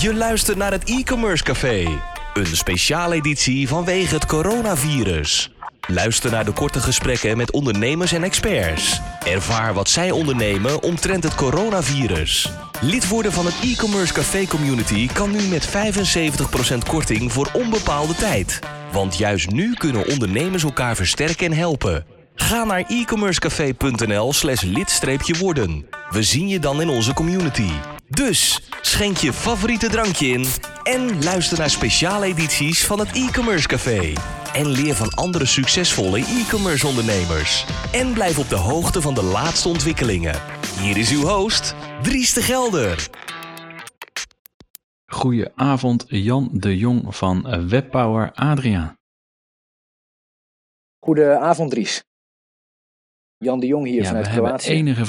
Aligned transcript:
Je 0.00 0.14
luistert 0.14 0.56
naar 0.56 0.72
het 0.72 0.84
e-commerce 0.84 1.44
café. 1.44 2.00
Een 2.34 2.56
speciale 2.56 3.14
editie 3.14 3.68
vanwege 3.68 4.14
het 4.14 4.26
coronavirus. 4.26 5.50
Luister 5.86 6.30
naar 6.30 6.44
de 6.44 6.52
korte 6.52 6.80
gesprekken 6.80 7.36
met 7.36 7.50
ondernemers 7.50 8.12
en 8.12 8.22
experts. 8.22 9.00
Ervaar 9.24 9.74
wat 9.74 9.88
zij 9.88 10.10
ondernemen 10.10 10.82
omtrent 10.82 11.24
het 11.24 11.34
coronavirus. 11.34 12.52
Lid 12.80 13.08
worden 13.08 13.32
van 13.32 13.46
het 13.46 13.54
e-commerce 13.62 14.12
café 14.12 14.46
community 14.46 15.08
kan 15.12 15.30
nu 15.30 15.42
met 15.42 15.68
75% 15.68 15.70
korting 16.88 17.32
voor 17.32 17.50
onbepaalde 17.52 18.14
tijd. 18.14 18.58
Want 18.92 19.18
juist 19.18 19.50
nu 19.50 19.74
kunnen 19.74 20.06
ondernemers 20.06 20.62
elkaar 20.62 20.96
versterken 20.96 21.46
en 21.46 21.56
helpen. 21.56 22.04
Ga 22.34 22.64
naar 22.64 22.84
e-commercecafé.nl 22.88 24.32
slash 24.32 24.62
lid-worden. 24.62 25.86
We 26.10 26.22
zien 26.22 26.48
je 26.48 26.58
dan 26.58 26.80
in 26.80 26.88
onze 26.88 27.14
community. 27.14 27.70
Dus 28.08 28.68
schenk 28.80 29.16
je 29.16 29.32
favoriete 29.32 29.88
drankje 29.88 30.26
in 30.26 30.44
en 30.82 31.22
luister 31.22 31.58
naar 31.58 31.70
speciale 31.70 32.26
edities 32.26 32.86
van 32.86 32.98
het 32.98 33.12
e-commerce 33.12 33.68
café. 33.68 34.12
En 34.54 34.66
leer 34.66 34.94
van 34.94 35.14
andere 35.14 35.46
succesvolle 35.46 36.18
e-commerce 36.18 36.86
ondernemers. 36.86 37.66
En 37.92 38.12
blijf 38.12 38.38
op 38.38 38.48
de 38.48 38.56
hoogte 38.56 39.00
van 39.00 39.14
de 39.14 39.22
laatste 39.22 39.68
ontwikkelingen. 39.68 40.40
Hier 40.80 40.96
is 40.96 41.10
uw 41.12 41.22
host, 41.22 41.74
Dries 42.02 42.32
de 42.32 42.42
Gelder. 42.42 43.08
Goedenavond, 45.06 46.04
Jan 46.06 46.48
de 46.52 46.78
Jong 46.78 47.16
van 47.16 47.68
Webpower 47.68 48.32
Adria. 48.32 48.98
Goedenavond, 50.98 51.70
Dries. 51.70 52.04
Jan 53.38 53.60
de 53.60 53.66
Jong 53.66 53.86
hier 53.86 54.02
ja, 54.02 54.06
vanuit 54.06 54.26
we 54.26 54.32
Kroatië. 54.32 54.66
Hebben 54.66 54.86
enige 54.86 55.04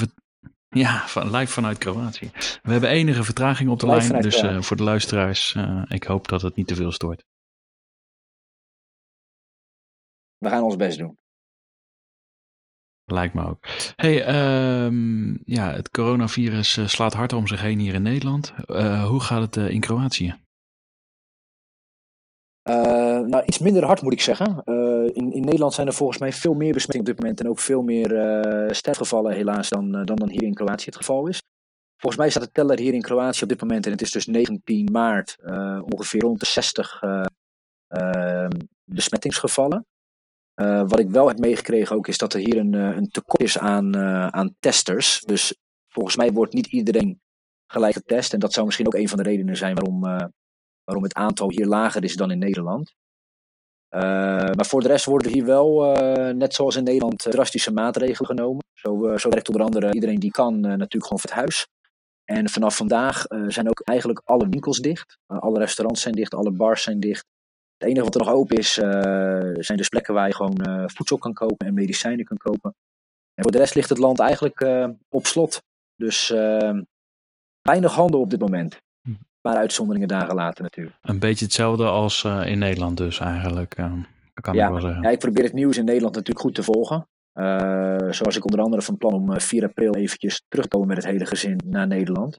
ja, 0.70 1.06
van, 1.06 1.30
live 1.30 1.52
vanuit 1.52 1.78
Kroatië. 1.78 2.30
We 2.62 2.72
hebben 2.72 2.90
enige 2.90 3.24
vertraging 3.24 3.70
op 3.70 3.80
de 3.80 3.86
Live 3.86 4.10
lijn, 4.10 4.22
dus 4.22 4.42
eh, 4.42 4.62
voor 4.62 4.76
de 4.76 4.82
luisteraars, 4.82 5.54
eh, 5.54 5.82
ik 5.88 6.04
hoop 6.04 6.28
dat 6.28 6.42
het 6.42 6.56
niet 6.56 6.66
te 6.66 6.74
veel 6.74 6.92
stoort. 6.92 7.24
We 10.38 10.48
gaan 10.48 10.62
ons 10.62 10.76
best 10.76 10.98
doen. 10.98 11.18
Lijkt 13.04 13.34
me 13.34 13.46
ook. 13.46 13.66
Hey, 13.96 14.24
ehm, 14.24 15.30
ja, 15.44 15.72
het 15.72 15.90
coronavirus 15.90 16.76
eh, 16.76 16.86
slaat 16.86 17.14
hard 17.14 17.32
om 17.32 17.46
zich 17.46 17.60
heen 17.60 17.78
hier 17.78 17.94
in 17.94 18.02
Nederland. 18.02 18.52
Hoe 19.06 19.20
gaat 19.20 19.54
het 19.54 19.70
in 19.70 19.80
Kroatië? 19.80 20.38
Eh, 22.62 23.09
nou, 23.26 23.44
iets 23.44 23.58
minder 23.58 23.84
hard 23.84 24.02
moet 24.02 24.12
ik 24.12 24.20
zeggen. 24.20 24.62
Eh, 24.64 25.04
in, 25.04 25.32
in 25.32 25.44
Nederland 25.44 25.74
zijn 25.74 25.86
er 25.86 25.92
volgens 25.92 26.18
mij 26.18 26.32
veel 26.32 26.54
meer 26.54 26.72
besmettingen 26.72 27.10
op 27.10 27.16
dit 27.16 27.24
moment 27.24 27.40
en 27.40 27.48
ook 27.48 27.58
veel 27.58 27.82
meer 27.82 28.16
eh 28.16 28.72
sterfgevallen 28.72 29.32
helaas 29.32 29.68
dan, 29.68 29.94
eh, 29.94 30.04
dan 30.04 30.16
dan 30.16 30.28
hier 30.28 30.42
in 30.42 30.54
Kroatië 30.54 30.84
het 30.84 30.96
geval 30.96 31.26
is. 31.26 31.42
Volgens 31.96 32.22
mij 32.22 32.30
staat 32.30 32.42
de 32.42 32.50
teller 32.50 32.78
hier 32.78 32.94
in 32.94 33.00
Kroatië 33.02 33.42
op 33.42 33.48
dit 33.48 33.60
moment, 33.60 33.86
en 33.86 33.92
het 33.92 34.02
is 34.02 34.10
dus 34.12 34.26
19 34.26 34.88
maart, 34.92 35.36
eh, 35.40 35.80
ongeveer 35.84 36.20
rond 36.20 36.40
de 36.40 36.46
60 36.46 37.02
eh, 37.02 37.24
eh, 37.88 38.48
besmettingsgevallen. 38.84 39.86
Eh, 40.60 40.80
wat 40.86 40.98
ik 40.98 41.10
wel 41.10 41.28
heb 41.28 41.38
meegekregen 41.38 41.96
ook 41.96 42.08
is 42.08 42.18
dat 42.18 42.34
er 42.34 42.40
hier 42.40 42.56
een, 42.56 42.74
eh, 42.74 42.96
een 42.96 43.08
tekort 43.08 43.42
is 43.42 43.58
aan, 43.58 43.94
eh, 43.94 44.26
aan 44.26 44.56
testers. 44.58 45.20
Dus 45.20 45.56
volgens 45.88 46.16
mij 46.16 46.32
wordt 46.32 46.52
niet 46.52 46.66
iedereen 46.66 47.20
gelijk 47.66 47.94
getest. 47.94 48.32
En 48.32 48.40
dat 48.40 48.52
zou 48.52 48.66
misschien 48.66 48.86
ook 48.86 48.94
een 48.94 49.08
van 49.08 49.18
de 49.18 49.24
redenen 49.24 49.56
zijn 49.56 49.74
waarom, 49.74 50.04
eh, 50.04 50.26
waarom 50.84 51.04
het 51.04 51.14
aantal 51.14 51.50
hier 51.50 51.66
lager 51.66 52.04
is 52.04 52.16
dan 52.16 52.30
in 52.30 52.38
Nederland. 52.38 52.94
Eh, 53.90 54.00
maar 54.50 54.66
voor 54.66 54.80
de 54.80 54.88
rest 54.88 55.04
worden 55.04 55.32
hier 55.32 55.44
wel, 55.44 55.94
eh, 55.94 56.34
net 56.34 56.54
zoals 56.54 56.76
in 56.76 56.84
Nederland, 56.84 57.26
eh, 57.26 57.32
drastische 57.32 57.72
maatregelen 57.72 58.26
genomen. 58.26 58.64
Zo, 58.74 59.06
eh, 59.06 59.18
zo 59.18 59.28
werkt 59.28 59.48
onder 59.48 59.64
andere 59.64 59.92
iedereen 59.92 60.18
die 60.18 60.30
kan 60.30 60.60
natuurlijk 60.60 61.04
gewoon 61.04 61.18
voor 61.18 61.30
het 61.30 61.38
huis. 61.38 61.66
En 62.24 62.48
vanaf 62.48 62.76
vandaag 62.76 63.24
zijn 63.46 63.68
ook 63.68 63.80
eigenlijk 63.80 64.20
alle 64.24 64.48
winkels 64.48 64.78
dicht. 64.78 65.18
Alle 65.26 65.58
restaurants 65.58 66.02
zijn 66.02 66.14
dicht, 66.14 66.34
alle 66.34 66.50
bars 66.50 66.82
zijn 66.82 67.00
dicht. 67.00 67.26
Het 67.76 67.88
enige 67.88 68.04
wat 68.04 68.14
er 68.14 68.20
nog 68.20 68.34
open 68.34 68.56
is, 68.56 68.72
zijn 69.64 69.76
dus 69.76 69.88
plekken 69.88 70.14
waar 70.14 70.26
je 70.26 70.34
gewoon 70.34 70.88
voedsel 70.90 71.18
kan 71.18 71.32
kopen 71.32 71.66
en 71.66 71.74
medicijnen 71.74 72.24
kan 72.24 72.36
kopen. 72.36 72.74
En 73.34 73.42
voor 73.42 73.52
de 73.52 73.58
rest 73.58 73.74
ligt 73.74 73.88
het 73.88 73.98
land 73.98 74.18
eigenlijk 74.18 74.60
op 75.08 75.26
slot. 75.26 75.62
Dus 75.96 76.28
weinig 77.62 77.94
handel 77.94 78.20
op 78.20 78.30
dit 78.30 78.40
moment. 78.40 78.78
Een 79.42 79.50
paar 79.50 79.60
uitzonderingen 79.60 80.08
dagen 80.08 80.34
later 80.34 80.62
natuurlijk. 80.62 80.96
Een 81.02 81.18
beetje 81.18 81.44
hetzelfde 81.44 81.84
als 81.84 82.24
eh, 82.24 82.46
in 82.46 82.58
Nederland 82.58 82.96
dus 82.96 83.20
eigenlijk, 83.20 83.74
eh, 83.74 83.92
kan 84.34 84.54
Ja, 84.54 84.64
ik 84.64 84.72
wel 84.72 84.80
zeggen. 84.80 85.02
Ja, 85.02 85.10
ik 85.10 85.18
probeer 85.18 85.44
het 85.44 85.52
nieuws 85.52 85.76
in 85.76 85.84
Nederland 85.84 86.14
natuurlijk 86.14 86.44
goed 86.44 86.54
te 86.54 86.62
volgen. 86.62 87.08
Eh, 87.32 88.10
zoals 88.10 88.36
ik 88.36 88.44
onder 88.44 88.60
andere 88.60 88.82
van 88.82 88.96
plan 88.96 89.12
om 89.14 89.32
eh, 89.32 89.40
4 89.40 89.64
april 89.64 89.94
eventjes 89.94 90.44
terug 90.48 90.64
te 90.64 90.70
komen 90.70 90.88
met 90.88 90.96
het 90.96 91.06
hele 91.06 91.26
gezin 91.26 91.60
naar 91.66 91.86
Nederland. 91.86 92.38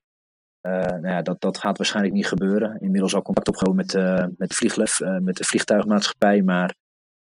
Eh, 0.61 0.71
nou 0.71 1.07
ja, 1.07 1.21
dat, 1.21 1.41
dat 1.41 1.57
gaat 1.57 1.77
waarschijnlijk 1.77 2.15
niet 2.15 2.27
gebeuren. 2.27 2.79
Inmiddels 2.79 3.15
al 3.15 3.21
contact 3.21 3.47
opgenomen 3.47 3.85
met, 3.85 3.95
eh 3.95 4.25
met 4.37 4.53
Vlieglef, 4.53 4.99
eh, 4.99 5.17
met 5.17 5.35
de 5.35 5.43
vliegtuigmaatschappij. 5.43 6.41
Maar 6.41 6.75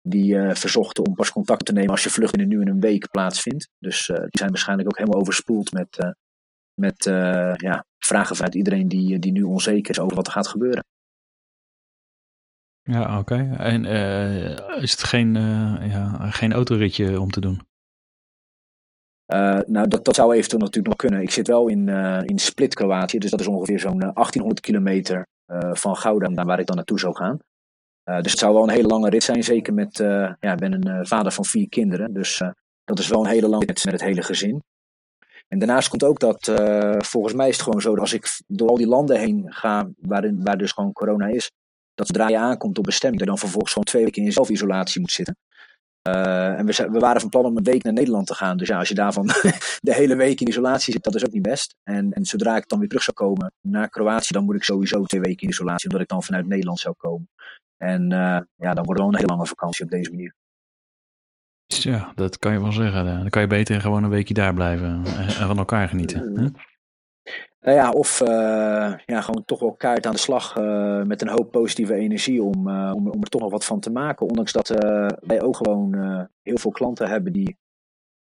die 0.01 0.37
eh, 0.37 0.55
verzochten 0.55 1.05
om 1.05 1.15
pas 1.15 1.31
contact 1.31 1.65
te 1.65 1.73
nemen 1.73 1.89
als 1.89 2.03
je 2.03 2.09
vlucht 2.09 2.35
binnen 2.35 2.57
nu 2.57 2.61
in 2.61 2.67
een 2.67 2.79
week 2.79 3.09
plaatsvindt. 3.11 3.69
Dus 3.79 4.09
eh, 4.09 4.15
die 4.17 4.37
zijn 4.37 4.49
waarschijnlijk 4.49 4.89
ook 4.89 4.97
helemaal 4.97 5.19
overspoeld 5.19 5.71
met, 5.71 5.97
eh, 5.97 6.09
met 6.73 7.05
eh, 7.05 7.53
ja, 7.55 7.85
vragen 7.99 8.35
vanuit 8.35 8.55
iedereen 8.55 8.87
die, 8.87 9.19
die 9.19 9.31
nu 9.31 9.43
onzeker 9.43 9.91
is 9.91 9.99
over 9.99 10.15
wat 10.15 10.27
er 10.27 10.33
gaat 10.33 10.47
gebeuren. 10.47 10.83
Ja, 12.81 13.19
oké. 13.19 13.55
En 13.57 13.85
eh, 13.85 14.81
is 14.81 14.91
het 14.91 15.03
geen, 15.03 15.35
eh, 15.35 15.91
ja, 15.91 16.29
geen 16.29 16.53
autoritje 16.53 17.19
om 17.19 17.31
te 17.31 17.41
doen? 17.41 17.61
Eh, 19.25 19.59
nou, 19.65 19.87
dat, 19.87 20.05
dat 20.05 20.15
zou 20.15 20.33
eventueel 20.33 20.61
natuurlijk 20.61 20.87
nog 20.87 20.95
kunnen. 20.95 21.21
Ik 21.21 21.31
zit 21.31 21.47
wel 21.47 21.67
in, 21.67 21.89
eh, 21.89 22.21
in 22.23 22.39
Split, 22.39 22.73
Kroatië. 22.73 23.19
Dus 23.19 23.31
dat 23.31 23.39
is 23.39 23.47
ongeveer 23.47 23.79
zo'n 23.79 24.01
eh, 24.01 24.09
1800 24.13 24.59
kilometer 24.59 25.27
eh, 25.45 25.73
van 25.73 25.95
Gouda, 25.95 26.29
naar 26.29 26.45
waar 26.45 26.59
ik 26.59 26.65
dan 26.65 26.75
naartoe 26.75 26.99
zou 26.99 27.15
gaan. 27.15 27.39
Eh, 28.03 28.21
dus 28.21 28.31
het 28.31 28.39
zou 28.39 28.53
wel 28.53 28.63
een 28.63 28.69
hele 28.69 28.87
lange 28.87 29.09
rit 29.09 29.23
zijn. 29.23 29.43
Zeker 29.43 29.73
met, 29.73 29.99
eh, 29.99 30.33
ja, 30.39 30.51
ik 30.53 30.59
ben 30.59 30.73
een 30.73 30.87
eh, 30.87 30.99
vader 31.05 31.31
van 31.31 31.45
vier 31.45 31.69
kinderen. 31.69 32.13
Dus 32.13 32.41
eh, 32.41 32.49
dat 32.83 32.99
is 32.99 33.07
wel 33.07 33.23
een 33.23 33.31
hele 33.31 33.47
lange 33.47 33.65
rit 33.65 33.85
met 33.85 33.93
het 33.93 34.03
hele 34.03 34.23
gezin. 34.23 34.63
En 35.49 35.59
daarnaast 35.59 35.89
komt 35.89 36.03
ook 36.03 36.19
dat, 36.19 36.47
eh, 36.47 36.95
volgens 36.97 37.33
mij 37.33 37.47
is 37.47 37.53
het 37.53 37.63
gewoon 37.63 37.81
zo, 37.81 37.89
dat 37.89 37.99
als 37.99 38.13
ik 38.13 38.41
door 38.47 38.69
al 38.69 38.77
die 38.77 38.87
landen 38.87 39.19
heen 39.19 39.45
ga, 39.47 39.89
waarin, 39.99 40.43
waar 40.43 40.57
dus 40.57 40.71
gewoon 40.71 40.91
corona 40.91 41.27
is, 41.27 41.51
dat 41.93 42.07
zodra 42.07 42.27
je 42.27 42.37
aankomt 42.37 42.77
op 42.77 42.83
bestemming, 42.83 43.19
dat 43.19 43.29
je 43.29 43.35
dan 43.35 43.43
vervolgens 43.43 43.73
gewoon 43.73 43.87
twee 43.87 44.03
weken 44.03 44.23
in 44.23 44.31
zelfisolatie 44.31 45.01
moet 45.01 45.11
zitten. 45.11 45.37
Eh, 46.01 46.59
en 46.59 46.65
we, 46.65 46.87
we 46.91 46.99
waren 46.99 47.21
van 47.21 47.29
plan 47.29 47.45
om 47.45 47.57
een 47.57 47.63
week 47.63 47.83
naar 47.83 47.93
Nederland 47.93 48.27
te 48.27 48.35
gaan. 48.35 48.57
Dus 48.57 48.67
ja, 48.67 48.77
als 48.77 48.89
je 48.89 48.95
daarvan 48.95 49.25
de 49.89 49.93
hele 49.93 50.15
week 50.15 50.41
in 50.41 50.47
isolatie 50.47 50.93
zit, 50.93 51.03
dat 51.03 51.15
is 51.15 51.25
ook 51.25 51.31
niet 51.31 51.41
best. 51.41 51.75
En, 51.83 52.13
en 52.13 52.25
zodra 52.25 52.57
ik 52.57 52.67
dan 52.67 52.79
weer 52.79 52.87
terug 52.87 53.03
zou 53.03 53.15
komen 53.17 53.53
naar 53.61 53.89
Kroatië, 53.89 54.33
dan 54.33 54.43
moet 54.43 54.55
ik 54.55 54.63
sowieso 54.63 55.03
twee 55.03 55.21
weken 55.21 55.43
in 55.43 55.49
isolatie, 55.49 55.89
omdat 55.89 56.03
ik 56.03 56.09
dan 56.11 56.23
vanuit 56.23 56.47
Nederland 56.47 56.79
zou 56.79 56.95
komen. 56.97 57.29
En 57.77 58.11
eh, 58.11 58.39
ja, 58.55 58.73
dan 58.73 58.85
wordt 58.85 58.89
het 58.89 58.97
wel 58.99 59.07
een 59.07 59.15
hele 59.15 59.27
lange 59.27 59.45
vakantie 59.45 59.83
op 59.85 59.91
deze 59.91 60.09
manier. 60.09 60.33
Ja, 61.77 62.11
dat 62.15 62.37
kan 62.37 62.51
je 62.53 62.61
wel 62.61 62.71
zeggen. 62.71 63.07
eh. 63.07 63.17
Dan 63.19 63.29
kan 63.29 63.41
je 63.41 63.47
beter 63.47 63.81
gewoon 63.81 64.03
een 64.03 64.09
weekje 64.09 64.33
daar 64.33 64.53
blijven 64.53 64.87
en 65.05 65.05
en 65.27 65.47
van 65.47 65.57
elkaar 65.57 65.87
genieten. 65.87 66.33
Nou 67.61 67.77
ja, 67.77 67.91
of 67.91 68.21
eh, 68.21 68.93
ja, 69.05 69.21
gewoon 69.21 69.45
toch 69.45 69.59
wel 69.59 69.73
kaart 69.75 70.05
aan 70.05 70.11
de 70.11 70.17
slag 70.19 70.55
eh, 70.57 71.01
met 71.03 71.21
een 71.21 71.27
hoop 71.29 71.51
positieve 71.51 71.93
energie 71.93 72.43
om, 72.43 72.67
eh, 72.69 72.91
om, 72.95 73.09
om 73.09 73.21
er 73.21 73.29
toch 73.29 73.41
nog 73.41 73.51
wat 73.51 73.65
van 73.65 73.79
te 73.79 73.91
maken. 73.91 74.27
Ondanks 74.27 74.51
dat 74.51 74.69
eh, 74.69 75.07
wij 75.21 75.41
ook 75.41 75.55
gewoon 75.57 75.93
eh, 75.93 76.21
heel 76.41 76.57
veel 76.57 76.71
klanten 76.71 77.07
hebben 77.09 77.33
die, 77.33 77.57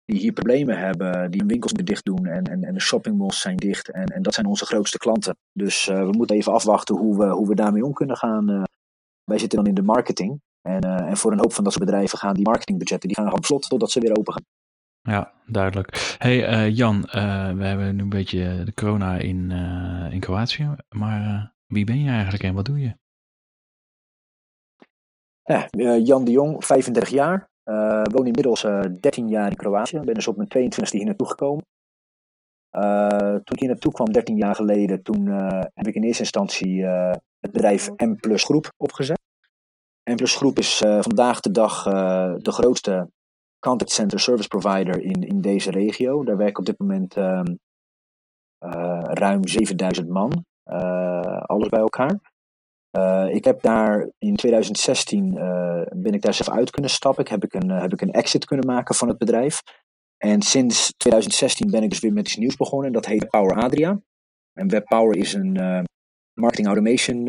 die 0.05 0.19
hier 0.19 0.33
problemen 0.33 0.79
hebben, 0.79 1.31
die 1.31 1.41
hun 1.41 1.49
winkels 1.49 1.73
moeten 1.73 1.95
dicht 1.95 2.05
doen 2.05 2.27
en, 2.27 2.45
en, 2.45 2.65
en 2.65 2.75
de 2.75 2.81
shoppingmalls 2.81 3.41
zijn 3.41 3.57
dicht. 3.57 3.89
En, 3.91 4.05
en 4.07 4.23
dat 4.23 4.35
zijn 4.35 4.47
onze 4.47 4.67
grootste 4.67 4.99
klanten. 4.99 5.37
Dus 5.53 5.89
eh, 5.89 5.99
we 5.99 6.11
moeten 6.13 6.37
even 6.37 6.53
afwachten 6.53 6.97
hoe 6.97 7.19
we, 7.19 7.27
hoe 7.27 7.49
we 7.49 7.55
daarmee 7.55 7.85
om 7.85 7.93
kunnen 7.93 8.17
gaan. 8.17 8.49
eh. 8.51 8.63
wij 9.25 9.39
zitten 9.39 9.59
dan 9.59 9.67
in 9.69 9.75
de 9.75 9.83
marketing. 9.83 10.41
En, 10.62 10.81
eh, 10.81 11.06
en 11.06 11.16
voor 11.16 11.32
een 11.32 11.38
hoop 11.38 11.53
van 11.53 11.65
dat 11.65 11.72
soort 11.72 11.84
bedrijven 11.84 12.19
gaan 12.19 12.34
die 12.34 12.44
marketingbudgetten 12.44 13.09
die 13.09 13.16
gaan 13.16 13.26
gewoon 13.26 13.41
op 13.41 13.47
slot 13.47 13.69
totdat 13.69 13.91
ze 13.91 14.00
weer 14.00 14.19
open 14.19 14.32
gaan. 14.32 14.44
Ja, 15.03 15.32
duidelijk. 15.47 16.16
Hey 16.19 16.47
eh, 16.47 16.76
Jan, 16.76 17.04
eh, 17.04 17.53
we 17.53 17.65
hebben 17.65 17.97
nu 17.97 18.03
een 18.03 18.09
beetje 18.09 18.65
de 18.65 18.75
corona 18.75 19.19
in, 19.19 19.50
in 20.10 20.21
Kroatië. 20.21 20.75
Maar 20.88 21.53
wie 21.66 21.84
ben 21.84 22.03
je 22.03 22.10
eigenlijk 22.10 22.42
en 22.42 22.54
wat 22.54 22.65
doe 22.65 22.80
je? 22.80 22.98
Ja, 25.42 25.68
Jan 25.98 26.24
de 26.24 26.30
Jong, 26.30 26.65
35 26.65 27.13
jaar. 27.13 27.48
Woon 28.13 28.27
inmiddels 28.27 28.65
eh 28.65 28.80
13 29.01 29.28
jaar 29.28 29.51
in 29.51 29.56
Kroatië. 29.56 30.01
Ben 30.01 30.15
dus 30.15 30.28
op 30.28 30.36
mijn 30.36 30.48
22e 30.48 30.91
hier 30.91 31.04
naartoe 31.04 31.28
gekomen. 31.28 31.65
Toen 33.45 33.54
ik 33.54 33.59
hier 33.59 33.68
naartoe 33.68 33.92
kwam, 33.92 34.13
13 34.13 34.36
jaar 34.36 34.54
geleden, 34.54 35.03
toen 35.03 35.27
heb 35.74 35.86
ik 35.86 35.95
in 35.95 36.03
eerste 36.03 36.22
instantie 36.22 36.84
het 37.41 37.53
bedrijf 37.53 37.91
M 37.97 38.15
Plus 38.15 38.45
Groep 38.45 38.72
opgezet. 38.77 39.29
M 40.10 40.16
Plus 40.16 40.36
Groep 40.36 40.59
is 40.59 40.83
eh, 40.83 40.98
vandaag 41.01 41.41
de 41.41 41.51
dag 41.51 41.86
eh, 41.86 42.34
de 42.36 42.53
grootste 42.53 43.10
contact 43.59 43.91
center 43.91 44.21
service 44.21 44.48
provider 44.48 45.03
in, 45.03 45.22
in 45.22 45.41
deze 45.41 45.71
regio. 45.71 46.24
Daar 46.24 46.36
werken 46.36 46.59
op 46.59 46.66
dit 46.66 46.78
moment 46.78 47.16
ehm, 47.16 47.54
eh, 48.59 49.01
ruim 49.03 49.48
7000 49.48 50.09
man, 50.09 50.45
alles 51.47 51.68
bij 51.68 51.80
elkaar. 51.80 52.18
Ik 53.30 53.45
heb 53.45 53.62
daar 53.62 54.10
in 54.18 54.36
2016 54.36 55.36
uh, 55.36 55.83
ben 55.95 56.13
ik 56.13 56.22
daar 56.22 56.34
zelf 56.34 56.56
uit 56.56 56.71
kunnen 56.71 56.91
stappen. 56.91 57.24
Ik 57.24 57.30
heb, 57.30 57.45
ik 57.45 57.54
een, 57.54 57.71
heb 57.71 57.92
ik 57.92 58.01
een 58.01 58.13
exit 58.13 58.45
kunnen 58.45 58.66
maken 58.66 58.95
van 58.95 59.09
het 59.09 59.18
bedrijf. 59.18 59.63
En 60.16 60.42
sinds 60.42 60.95
2016 60.97 61.71
ben 61.71 61.83
ik 61.83 61.91
dus 61.91 62.01
weer 62.01 62.13
met 62.13 62.27
iets 62.27 62.36
nieuws 62.36 62.56
begonnen. 62.56 62.92
Dat 62.92 63.06
heet 63.06 63.30
Power 63.30 63.63
Adria. 63.63 64.01
En 64.53 64.68
WebPower 64.68 65.16
is 65.16 65.33
een, 65.33 65.53
marketing 66.34 66.66
automation 66.66 67.28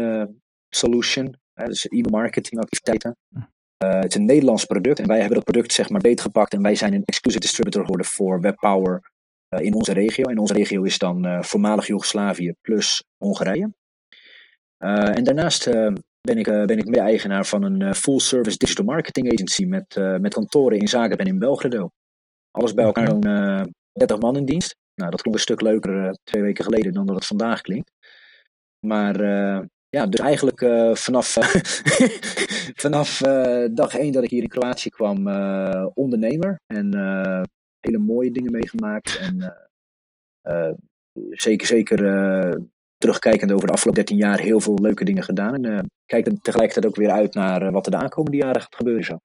solution. 0.70 1.41
Dus 1.66 1.88
e-mail 1.88 2.10
marketing 2.10 2.62
activiteiten. 2.62 3.18
het 3.78 4.06
is 4.10 4.16
een 4.16 4.26
Nederlands 4.26 4.66
product 4.66 5.00
en 5.00 5.08
wij 5.08 5.18
hebben 5.18 5.36
dat 5.36 5.44
product 5.44 5.74
zeg 5.74 5.90
maar 5.90 6.02
beetgepakt 6.02 6.54
en 6.54 6.62
wij 6.62 6.76
zijn 6.76 6.94
een 6.94 7.06
exclusive 7.06 7.42
distributor 7.42 7.82
geworden 7.82 8.06
voor 8.06 8.42
WebPower 8.42 9.12
in 9.50 9.74
onze 9.74 9.94
regio. 9.94 10.26
En 10.26 10.38
onze 10.38 10.54
regio 10.54 10.84
is 10.84 10.98
dan 10.98 11.44
voormalig 11.44 11.88
Joegoslavië 11.88 12.54
plus 12.62 13.04
Hongarije. 13.18 13.74
en 14.78 15.24
daarnaast 15.24 15.66
ben 16.22 16.38
ik, 16.38 16.46
ben 16.46 16.78
ik 16.78 16.86
mede-eigenaar 16.86 17.46
van 17.46 17.64
een 17.64 17.96
full-service 17.96 18.58
digital 18.58 18.86
marketing 18.86 19.34
agency 19.34 19.66
met, 19.66 19.96
met 20.20 20.34
kantoren 20.34 20.80
in 20.80 20.88
Zagreb 20.88 21.20
en 21.20 21.28
in 21.28 21.40
Belgrado. 21.40 21.90
Alles 22.52 22.74
bij 22.74 22.86
elkaar 22.86 23.08
zo'n 23.08 23.74
30 23.94 24.20
man 24.20 24.38
in 24.38 24.46
dienst. 24.46 24.76
Nou, 24.96 25.12
dat 25.12 25.22
klonk 25.22 25.36
een 25.36 25.42
stuk 25.42 25.62
leuker 25.62 26.06
uh, 26.06 26.12
twee 26.24 26.42
weken 26.42 26.64
geleden 26.64 26.94
dan 26.94 27.06
dat 27.06 27.16
het 27.16 27.26
vandaag 27.26 27.62
klinkt. 27.62 27.92
Maar 28.80 29.22
uh, 29.22 29.62
ja, 29.92 30.06
dus 30.06 30.20
eigenlijk 30.20 30.62
uh, 30.62 30.96
vanaf, 30.96 31.38
vanaf 32.84 33.18
dag 33.72 33.96
één 33.96 34.12
dat 34.12 34.24
ik 34.24 34.30
hier 34.30 34.42
in 34.42 34.50
Kroatië 34.50 34.90
kwam, 34.90 35.28
ondernemer. 35.94 36.60
En 36.68 36.88
hele 37.80 37.98
mooie 37.98 38.32
dingen 38.32 38.52
meegemaakt. 38.52 39.18
En 39.18 39.56
zeker, 41.30 41.68
zeker 41.68 41.98
terugkijkend 42.98 43.52
over 43.52 43.68
de 43.68 43.74
afgelopen 43.74 44.06
13 44.06 44.18
jaar 44.18 44.40
heel 44.40 44.60
veel 44.60 44.78
leuke 44.82 45.06
dingen 45.06 45.24
gedaan. 45.24 45.66
En 45.66 45.90
kijk 46.06 46.26
er 46.28 46.42
tegelijkertijd 46.42 46.86
ook 46.86 46.96
weer 46.96 47.12
uit 47.12 47.34
naar 47.34 47.72
wat 47.72 47.86
er 47.86 47.92
de 47.92 47.98
aankomende 47.98 48.38
jaren 48.38 48.62
gaat 48.62 48.76
gebeuren 48.76 49.04
zo. 49.04 49.20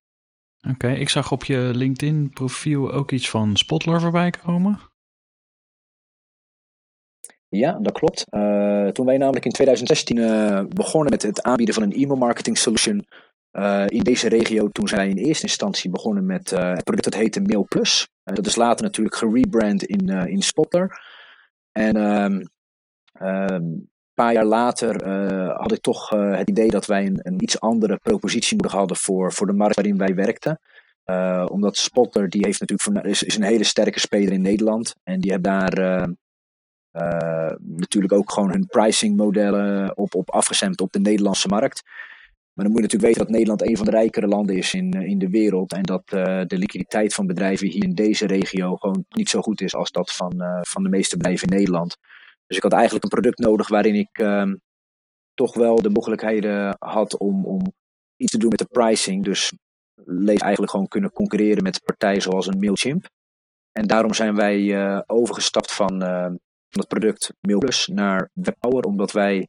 Oké, 0.71 0.89
ik 0.89 1.09
zag 1.09 1.33
op 1.33 1.45
je 1.45 1.71
LinkedIn 1.75 2.31
profiel 2.31 2.93
ook 2.93 3.11
iets 3.11 3.31
van 3.31 3.57
Spotler 3.57 4.01
voorbij 4.01 4.31
komen. 4.31 4.79
Ja, 7.57 7.79
dat 7.81 7.93
klopt. 7.93 8.25
Uh, 8.31 8.89
toen 8.89 9.07
wij 9.07 9.17
namelijk 9.17 9.45
in 9.45 9.51
2016 9.51 10.17
uh, 10.17 10.59
eh, 10.59 10.67
begonnen 10.69 11.11
met 11.11 11.23
het 11.23 11.43
aanbieden 11.43 11.75
van 11.75 11.83
een 11.83 11.93
e-mail 11.93 12.17
marketing 12.17 12.59
solution 12.59 13.07
uh, 13.53 13.85
in 13.87 14.03
deze 14.03 14.29
regio, 14.29 14.69
toen 14.69 14.89
zijn 14.89 15.01
wij 15.01 15.11
in 15.11 15.27
eerste 15.27 15.47
instantie 15.47 15.91
begonnen 15.91 16.27
met 16.27 16.51
het 16.51 16.85
product 16.85 17.05
dat 17.05 17.15
heette 17.15 17.41
Mail 17.41 17.65
Plus. 17.69 18.09
dat 18.23 18.47
is 18.47 18.57
later 18.57 18.85
natuurlijk 18.85 19.17
gerebrand 19.17 19.85
in, 19.85 20.09
in 20.09 20.43
Spotler. 20.43 21.01
En 21.73 21.97
een 23.13 23.91
paar 24.15 24.33
jaar 24.33 24.45
later 24.45 25.09
had 25.53 25.73
ik 25.73 25.81
toch 25.81 26.11
het 26.11 26.49
idee 26.49 26.71
dat 26.71 26.87
wij 26.87 27.07
een, 27.07 27.21
een, 27.23 27.43
iets 27.43 27.61
andere 27.61 27.97
propositie 27.97 28.57
nodig 28.57 28.73
hadden 28.73 28.97
voor, 28.97 29.33
voor 29.33 29.47
de 29.47 29.53
markt 29.53 29.75
waarin 29.75 29.99
wij 29.99 30.15
werkten. 30.15 30.61
omdat 31.51 31.77
Spotler 31.77 32.29
die 32.29 32.45
heeft 32.45 32.61
natuurlijk 32.61 33.07
is, 33.07 33.23
is 33.23 33.37
een 33.37 33.43
hele 33.43 33.65
sterke 33.65 34.01
speler 34.01 34.33
in 34.33 34.43
Nederland. 34.43 34.95
En 35.05 35.21
die 35.21 35.31
hebben 35.31 35.53
daar 35.53 36.09
uh, 36.97 37.53
natuurlijk 37.59 38.13
ook 38.13 38.33
gewoon 38.33 38.51
hun 38.51 38.67
pricing 38.67 39.17
modellen 39.17 39.97
op, 39.97 40.15
op 40.15 40.31
afgestemd 40.31 40.81
op 40.81 40.93
de 40.93 41.01
Nederlandse 41.01 41.49
markt. 41.49 41.83
Maar 42.57 42.65
dan 42.65 42.75
moet 42.75 42.83
je 42.83 42.83
natuurlijk 42.83 43.13
weten 43.13 43.23
dat 43.23 43.31
Nederland 43.31 43.63
een 43.63 43.77
van 43.77 43.85
de 43.85 43.91
rijkere 43.91 44.27
landen 44.27 44.57
is 44.57 44.75
in, 44.75 44.93
eh, 44.93 45.09
in 45.09 45.19
de 45.19 45.29
wereld. 45.29 45.73
En 45.73 45.83
dat 45.83 46.13
uh, 46.13 46.43
de 46.47 46.59
liquiditeit 46.59 47.15
van 47.15 47.27
bedrijven 47.27 47.69
hier 47.69 47.85
in 47.85 47.95
deze 47.95 48.27
regio 48.27 48.77
gewoon 48.77 49.05
niet 49.09 49.29
zo 49.29 49.41
goed 49.41 49.61
is 49.61 49.75
als 49.75 49.91
dat 49.91 50.13
van, 50.13 50.43
van 50.61 50.83
de 50.83 50.89
meeste 50.89 51.17
bedrijven 51.17 51.49
in 51.49 51.57
Nederland. 51.57 51.97
Dus 52.47 52.57
ik 52.57 52.63
had 52.63 52.73
eigenlijk 52.73 53.05
een 53.05 53.11
product 53.11 53.39
nodig 53.39 53.69
waarin 53.69 53.95
ik 53.95 54.19
uh, 54.19 54.53
toch 55.35 55.55
wel 55.55 55.83
de 55.83 55.91
mogelijkheden 55.91 56.77
had 56.79 57.19
om, 57.19 57.47
om 57.47 57.61
iets 58.17 58.33
te 58.33 58.39
doen 58.39 58.49
met 58.49 58.59
de 58.59 58.69
pricing. 58.71 59.25
Dus 59.25 59.53
lees 60.05 60.41
eigenlijk 60.41 60.71
gewoon 60.71 60.89
kunnen 60.89 61.13
concurreren 61.13 61.63
met 61.63 61.85
partijen 61.85 62.23
zoals 62.23 62.47
een 62.47 62.59
Mailchimp. 62.59 63.09
En 63.73 63.87
daarom 63.87 64.15
zijn 64.15 64.35
wij 64.35 65.05
overgestapt 65.07 65.73
van 65.73 66.03
het 66.79 66.89
product 66.89 67.33
MailPlus 67.41 67.87
naar 67.87 68.31
WebPower, 68.33 68.85
omdat 68.85 69.13
wij 69.13 69.49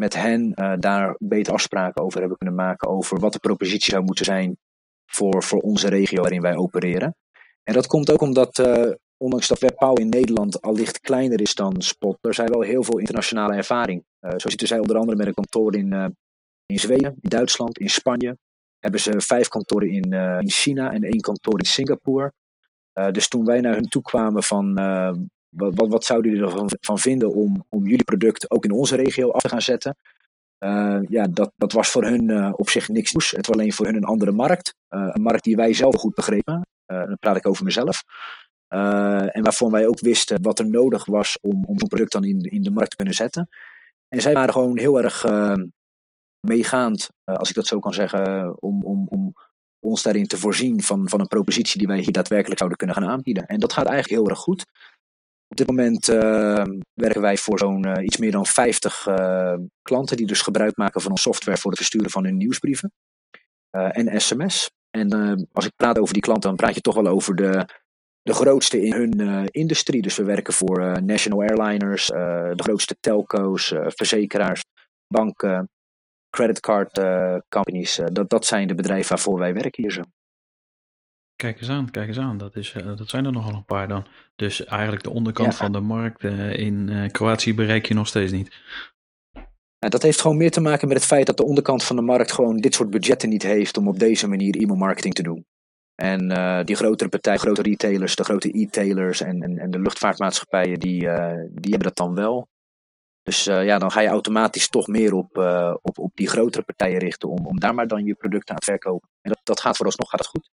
met 0.00 0.14
hen 0.14 0.52
uh, 0.54 0.72
daar 0.78 1.14
beter 1.18 1.52
afspraken 1.52 2.02
over 2.02 2.18
hebben 2.18 2.38
kunnen 2.38 2.56
maken 2.56 2.88
over 2.88 3.18
wat 3.18 3.32
de 3.32 3.38
propositie 3.38 3.92
zou 3.92 4.04
moeten 4.04 4.24
zijn 4.24 4.58
voor, 5.06 5.42
voor 5.42 5.60
onze 5.60 5.88
regio 5.88 6.20
waarin 6.20 6.40
wij 6.40 6.56
opereren. 6.56 7.16
En 7.62 7.74
dat 7.74 7.86
komt 7.86 8.10
ook 8.10 8.20
omdat, 8.20 8.58
uh, 8.58 8.92
ondanks 9.16 9.48
dat 9.48 9.58
WebPower 9.58 10.00
in 10.00 10.08
Nederland 10.08 10.62
al 10.62 10.74
licht 10.74 11.00
kleiner 11.00 11.40
is 11.40 11.54
dan 11.54 11.82
Spot, 11.82 12.18
er 12.20 12.34
zijn 12.34 12.50
wel 12.50 12.60
heel 12.60 12.82
veel 12.82 12.98
internationale 12.98 13.54
ervaring. 13.54 14.04
Uh, 14.20 14.30
zo 14.30 14.48
zitten 14.48 14.68
zij 14.68 14.78
onder 14.78 14.96
andere 14.96 15.16
met 15.16 15.26
een 15.26 15.34
kantoor 15.34 15.76
in, 15.76 16.16
in 16.66 16.78
Zweden, 16.78 17.16
in 17.20 17.28
Duitsland, 17.30 17.78
in 17.78 17.90
Spanje. 17.90 18.38
Hebben 18.78 19.00
ze 19.00 19.20
vijf 19.20 19.48
kantoren 19.48 19.88
in, 19.88 20.12
in 20.40 20.50
China 20.50 20.92
en 20.92 21.02
één 21.02 21.20
kantoor 21.20 21.58
in 21.58 21.66
Singapore. 21.66 22.32
dus 23.12 23.28
toen 23.28 23.44
wij 23.44 23.60
naar 23.60 23.74
hun 23.74 23.88
toe 23.88 24.02
kwamen 24.02 24.42
van 24.42 24.74
wat, 25.50 25.74
wat, 25.74 25.88
wat 25.88 26.04
zouden 26.04 26.30
jullie 26.30 26.46
ervan 26.46 26.70
van 26.80 26.98
vinden 26.98 27.34
om, 27.34 27.64
om 27.68 27.86
jullie 27.86 28.04
product 28.04 28.50
ook 28.50 28.64
in 28.64 28.70
onze 28.70 28.96
regio 28.96 29.30
af 29.30 29.42
te 29.42 29.48
gaan 29.48 29.62
zetten? 29.62 29.96
Uh, 30.64 31.00
ja, 31.08 31.26
dat, 31.26 31.52
dat 31.56 31.72
was 31.72 31.88
voor 31.88 32.04
hun 32.04 32.30
uh, 32.30 32.52
op 32.56 32.68
zich 32.68 32.88
niks 32.88 33.12
nieuws. 33.12 33.30
Het 33.30 33.46
was 33.46 33.56
alleen 33.56 33.72
voor 33.72 33.86
hun 33.86 33.96
een 33.96 34.04
andere 34.04 34.32
markt. 34.32 34.74
Uh, 34.90 35.08
een 35.12 35.22
markt 35.22 35.44
die 35.44 35.56
wij 35.56 35.74
zelf 35.74 35.94
goed 35.94 36.14
begrepen. 36.14 36.66
dan 36.86 37.16
praat 37.18 37.36
ik 37.36 37.46
over 37.46 37.64
mezelf. 37.64 38.02
en 38.68 39.42
waarvan 39.42 39.70
wij 39.70 39.86
ook 39.86 40.00
wisten 40.00 40.42
wat 40.42 40.58
er 40.58 40.70
nodig 40.70 41.04
was 41.04 41.38
om, 41.40 41.64
om 41.64 41.78
zo'n 41.78 41.88
product 41.88 42.12
dan 42.12 42.24
in, 42.24 42.40
in 42.40 42.62
de 42.62 42.70
markt 42.70 42.90
te 42.90 42.96
kunnen 42.96 43.14
zetten. 43.14 43.48
En 44.08 44.20
zij 44.20 44.32
waren 44.32 44.52
gewoon 44.52 44.78
heel 44.78 45.02
erg 45.02 45.26
meegaand, 46.40 47.08
als 47.24 47.48
ik 47.48 47.54
dat 47.54 47.66
zo 47.66 47.78
kan 47.78 47.94
zeggen, 47.94 48.54
om, 48.62 48.84
om, 48.84 49.06
om 49.08 49.34
ons 49.80 50.02
daarin 50.02 50.26
te 50.26 50.36
voorzien 50.36 50.82
van, 50.82 51.08
van 51.08 51.20
een 51.20 51.26
propositie 51.26 51.78
die 51.78 51.86
wij 51.86 51.98
hier 51.98 52.12
daadwerkelijk 52.12 52.58
zouden 52.58 52.78
kunnen 52.78 52.96
gaan 52.96 53.08
aanbieden. 53.08 53.46
En 53.46 53.60
dat 53.60 53.72
gaat 53.72 53.86
eigenlijk 53.86 54.20
heel 54.20 54.30
erg 54.30 54.38
goed. 54.38 54.66
Op 55.50 55.56
dit 55.56 55.66
moment 55.66 56.08
uh, 56.08 56.64
werken 56.94 57.20
wij 57.20 57.36
voor 57.36 57.58
zo'n 57.58 57.86
uh, 57.86 58.04
iets 58.04 58.16
meer 58.16 58.30
dan 58.30 58.46
50 58.46 59.06
uh, 59.06 59.14
eh, 59.52 59.58
klanten 59.82 60.16
die 60.16 60.26
dus 60.26 60.42
gebruik 60.42 60.76
maken 60.76 61.00
van 61.00 61.10
onze 61.10 61.22
software 61.22 61.58
voor 61.58 61.70
het 61.70 61.80
versturen 61.80 62.10
van 62.10 62.24
hun 62.24 62.36
nieuwsbrieven 62.36 62.92
en 63.70 64.20
sms. 64.20 64.70
En 64.90 65.10
als 65.52 65.64
ik 65.64 65.72
praat 65.76 65.98
over 65.98 66.12
die 66.12 66.22
klanten, 66.22 66.48
dan 66.48 66.58
praat 66.58 66.74
je 66.74 66.80
toch 66.80 66.94
wel 66.94 67.06
over 67.06 67.34
de, 67.36 67.66
de 68.22 68.32
grootste 68.32 68.82
in 68.82 68.92
hun 68.92 69.46
industrie. 69.50 70.02
Dus 70.02 70.16
we 70.16 70.24
werken 70.24 70.52
voor 70.52 71.02
national 71.02 71.40
airliners, 71.40 72.06
de 72.06 72.62
grootste 72.62 72.96
telco's, 73.00 73.74
verzekeraars, 73.86 74.62
banken, 75.06 75.68
creditcard 76.30 77.00
companies. 77.48 78.00
dat, 78.12 78.30
dat 78.30 78.46
zijn 78.46 78.68
de 78.68 78.74
bedrijven 78.74 79.08
waarvoor 79.08 79.38
wij 79.38 79.54
werken 79.54 79.82
hier 79.82 79.92
zo. 79.92 80.02
Kijk 81.40 81.60
eens 81.60 81.70
aan, 81.70 81.90
kijk 81.90 82.08
eens 82.08 82.18
aan. 82.18 82.38
Dat, 82.38 82.56
is, 82.56 82.74
uh, 82.74 82.96
dat 82.96 83.08
zijn 83.08 83.24
er 83.24 83.32
nogal 83.32 83.54
een 83.54 83.64
paar 83.64 83.88
dan. 83.88 84.06
Dus 84.36 84.64
eigenlijk 84.64 85.02
de 85.02 85.10
onderkant 85.10 85.54
van 85.54 85.72
de 85.72 85.80
markt 85.80 86.22
uh, 86.22 86.58
in 86.58 86.88
uh, 86.90 87.10
Kroatië 87.10 87.54
bereik 87.54 87.86
je 87.86 87.94
nog 87.94 88.06
steeds 88.06 88.32
niet. 88.32 88.56
Nou, 89.78 89.92
dat 89.92 90.02
heeft 90.02 90.20
gewoon 90.20 90.36
meer 90.36 90.50
te 90.50 90.60
maken 90.60 90.88
met 90.88 90.96
het 90.96 91.06
feit 91.06 91.26
dat 91.26 91.36
de 91.36 91.44
onderkant 91.44 91.84
van 91.84 91.96
de 91.96 92.02
markt 92.02 92.32
gewoon 92.32 92.56
dit 92.56 92.74
soort 92.74 92.90
budgetten 92.90 93.28
niet 93.28 93.42
heeft 93.42 93.76
om 93.76 93.88
op 93.88 93.98
deze 93.98 94.28
manier 94.28 94.56
e-mail 94.56 94.78
marketing 94.78 95.14
te 95.14 95.22
doen. 95.22 95.46
En 95.94 96.28
die 96.64 96.76
grotere 96.76 97.10
partijen, 97.10 97.40
grote 97.40 97.62
retailers, 97.62 98.16
de 98.16 98.24
grote 98.24 98.58
e-tailers 98.60 99.20
en, 99.20 99.42
en, 99.42 99.58
en, 99.58 99.70
de 99.70 99.80
luchtvaartmaatschappijen, 99.80 100.78
die, 100.78 100.98
die 101.50 101.70
hebben 101.70 101.82
dat 101.82 101.96
dan 101.96 102.14
wel. 102.14 102.48
Dus 103.22 103.44
ja, 103.44 103.78
dan 103.78 103.90
ga 103.90 104.00
je 104.00 104.08
automatisch 104.08 104.68
toch 104.68 104.86
meer 104.86 105.14
op, 105.14 105.36
op, 105.82 105.98
op 105.98 106.10
die 106.14 106.28
grotere 106.28 106.64
partijen 106.64 106.98
richten 106.98 107.28
om, 107.28 107.46
om 107.46 107.60
daar 107.60 107.74
maar 107.74 107.86
dan 107.86 108.04
je 108.04 108.14
producten 108.14 108.54
aan 108.54 108.60
te 108.60 108.70
verkopen. 108.70 109.08
En 109.20 109.30
dat, 109.30 109.40
dat 109.42 109.60
gaat 109.60 109.76
vooralsnog 109.76 110.10
gaat 110.10 110.20
het 110.20 110.28
goed. 110.28 110.50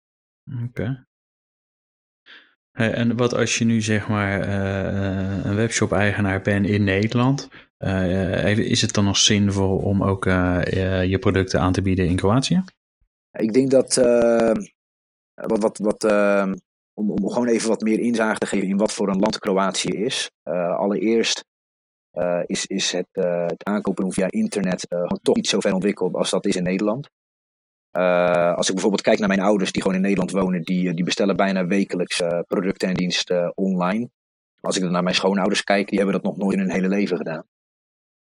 Oké. 0.69 1.07
en 2.73 3.17
wat 3.17 3.35
als 3.35 3.59
je 3.59 3.65
nu 3.65 3.81
zeg 3.81 4.09
maar 4.09 4.49
uh, 4.49 5.45
een 5.45 5.55
webshop-eigenaar 5.55 6.43
bent 6.43 6.67
in 6.67 6.85
Nederland, 6.85 7.49
uh, 7.79 8.59
is 8.59 8.81
het 8.81 8.93
dan 8.93 9.05
nog 9.05 9.17
zinvol 9.17 9.77
om 9.77 10.03
ook 10.03 10.27
uh, 10.27 10.61
je 11.05 11.19
producten 11.21 11.61
aan 11.61 11.73
te 11.73 11.83
bieden 11.83 12.07
in 12.07 12.17
Kroatië? 12.17 12.65
Ik 13.39 13.53
denk 13.53 13.71
dat, 13.71 13.95
wat, 15.35 15.61
wat, 15.61 15.79
wat, 15.79 16.05
om, 16.95 17.11
om 17.11 17.29
gewoon 17.29 17.49
even 17.49 17.69
wat 17.69 17.81
meer 17.81 17.99
inzage 17.99 18.39
te 18.39 18.47
geven 18.47 18.69
in 18.69 18.77
wat 18.77 18.93
voor 18.93 19.09
een 19.09 19.21
land 19.21 19.39
Kroatië 19.39 19.91
is. 19.91 20.31
allereerst 20.77 21.45
is, 22.47 22.67
is 22.67 22.93
het, 22.93 23.09
het 23.47 23.65
aankopen 23.65 24.13
via 24.13 24.31
internet 24.31 24.87
toch 25.23 25.37
niet 25.37 25.49
zo 25.49 25.61
ver 25.61 25.75
ontwikkeld 25.75 26.15
als 26.15 26.31
dat 26.31 26.47
is 26.47 26.57
in 26.57 26.63
Nederland. 26.63 27.11
Uh, 27.93 28.55
als 28.55 28.67
ik 28.67 28.73
bijvoorbeeld 28.73 29.03
kijk 29.03 29.19
naar 29.19 29.29
mijn 29.29 29.41
ouders 29.41 29.73
die 29.73 29.83
gewoon 29.83 29.97
in 29.97 30.03
Nederland 30.03 30.31
wonen, 30.31 30.63
die, 30.63 30.89
eh, 30.89 30.95
die 30.95 31.05
bestellen 31.05 31.37
bijna 31.37 31.67
wekelijks 31.67 32.21
uh, 32.21 32.39
producten 32.47 32.89
en 32.89 32.95
diensten 32.95 33.57
online. 33.57 34.11
Als 34.61 34.77
ik 34.77 34.83
dan 34.83 34.93
naar 34.93 35.03
mijn 35.03 35.15
schoonouders 35.15 35.65
kijk, 35.65 35.89
die 35.89 35.99
hebben 35.99 36.15
dat 36.15 36.25
nog 36.25 36.37
nooit 36.37 36.53
in 36.53 36.59
hun 36.59 36.71
hele 36.71 36.89
leven 36.89 37.17
gedaan. 37.17 37.45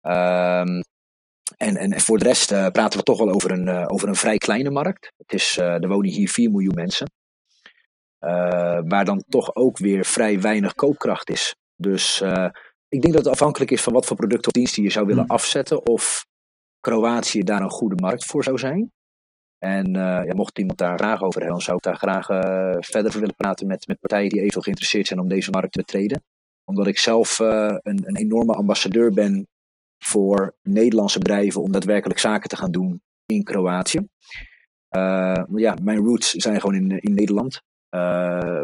Uh, 0.02 0.80
en, 1.56 1.76
en 1.76 2.00
voor 2.00 2.18
de 2.18 2.24
rest 2.24 2.48
praten 2.48 2.98
we 2.98 3.04
toch 3.04 3.18
wel 3.18 3.30
over 3.30 3.50
een, 3.50 3.88
over 3.88 4.08
een 4.08 4.14
vrij 4.14 4.38
kleine 4.38 4.70
markt. 4.70 5.12
Het 5.16 5.32
is, 5.32 5.56
er 5.56 5.88
wonen 5.88 6.10
hier 6.10 6.28
4 6.28 6.50
miljoen 6.50 6.74
mensen. 6.74 7.10
waar 8.88 9.04
dan 9.04 9.24
toch 9.28 9.54
ook 9.54 9.78
weer 9.78 10.04
vrij 10.04 10.40
weinig 10.40 10.74
koopkracht 10.74 11.30
is. 11.30 11.56
Dus 11.76 12.20
ik 12.88 13.02
denk 13.02 13.14
dat 13.14 13.24
het 13.24 13.32
afhankelijk 13.32 13.70
is 13.70 13.82
van 13.82 13.92
wat 13.92 14.06
voor 14.06 14.16
producten 14.16 14.46
of 14.46 14.52
diensten 14.52 14.82
je 14.82 14.90
zou 14.90 15.06
willen 15.06 15.24
hmm. 15.24 15.30
afzetten. 15.30 15.86
Of 15.86 16.26
Kroatië 16.80 17.42
daar 17.42 17.60
een 17.60 17.70
goede 17.70 18.02
markt 18.02 18.24
voor 18.24 18.44
zou 18.44 18.58
zijn. 18.58 18.92
En 19.62 19.92
ja, 19.92 20.34
mocht 20.34 20.58
iemand 20.58 20.78
daar 20.78 20.98
vragen 20.98 21.26
over 21.26 21.40
hebben, 21.40 21.58
dan 21.58 21.60
zou 21.60 21.76
ik 21.76 21.82
daar 21.82 21.96
graag 21.96 22.28
uh, 22.28 22.76
verder 22.80 23.12
willen 23.12 23.34
praten 23.36 23.66
met, 23.66 23.86
met 23.86 24.00
partijen 24.00 24.28
die 24.28 24.38
eventueel 24.38 24.62
geïnteresseerd 24.62 25.06
zijn 25.06 25.20
om 25.20 25.28
deze 25.28 25.50
markt 25.50 25.72
te 25.72 25.78
betreden. 25.78 26.22
Omdat 26.64 26.86
ik 26.86 26.98
zelf 26.98 27.38
uh, 27.38 27.76
een, 27.82 28.02
een 28.04 28.16
enorme 28.16 28.54
ambassadeur 28.54 29.12
ben 29.12 29.46
voor 29.98 30.54
Nederlandse 30.62 31.18
bedrijven 31.18 31.62
om 31.62 31.72
daadwerkelijk 31.72 32.20
zaken 32.20 32.48
te 32.48 32.56
gaan 32.56 32.70
doen 32.70 33.02
in 33.26 33.42
Kroatië. 33.42 34.08
ja, 35.54 35.76
mijn 35.82 35.98
roots 35.98 36.30
zijn 36.30 36.60
gewoon 36.60 36.76
in, 36.76 37.00
in 37.00 37.14
Nederland. 37.14 37.62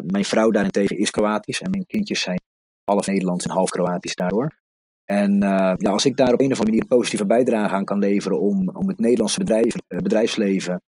mijn 0.06 0.24
vrouw 0.24 0.50
daarentegen 0.50 0.98
is 0.98 1.10
Kroatisch 1.10 1.62
en 1.62 1.70
mijn 1.70 1.86
kindjes 1.86 2.20
zijn 2.20 2.40
half 2.84 3.06
Nederlands 3.06 3.44
en 3.44 3.50
half 3.50 3.70
Kroatisch 3.70 4.14
daardoor. 4.14 4.58
En 5.04 5.38
ja, 5.76 5.90
als 5.90 6.04
ik 6.04 6.16
daar 6.16 6.32
op 6.32 6.40
een 6.40 6.52
of 6.52 6.58
andere 6.58 6.70
manier 6.70 6.80
een 6.80 6.96
positieve 6.96 7.26
bijdrage 7.26 7.74
aan 7.74 7.84
kan 7.84 7.98
leveren 7.98 8.40
om, 8.40 8.68
om 8.68 8.88
het 8.88 8.98
Nederlandse 8.98 9.38
bedrijf, 9.38 9.74
bedrijfsleven 9.86 10.82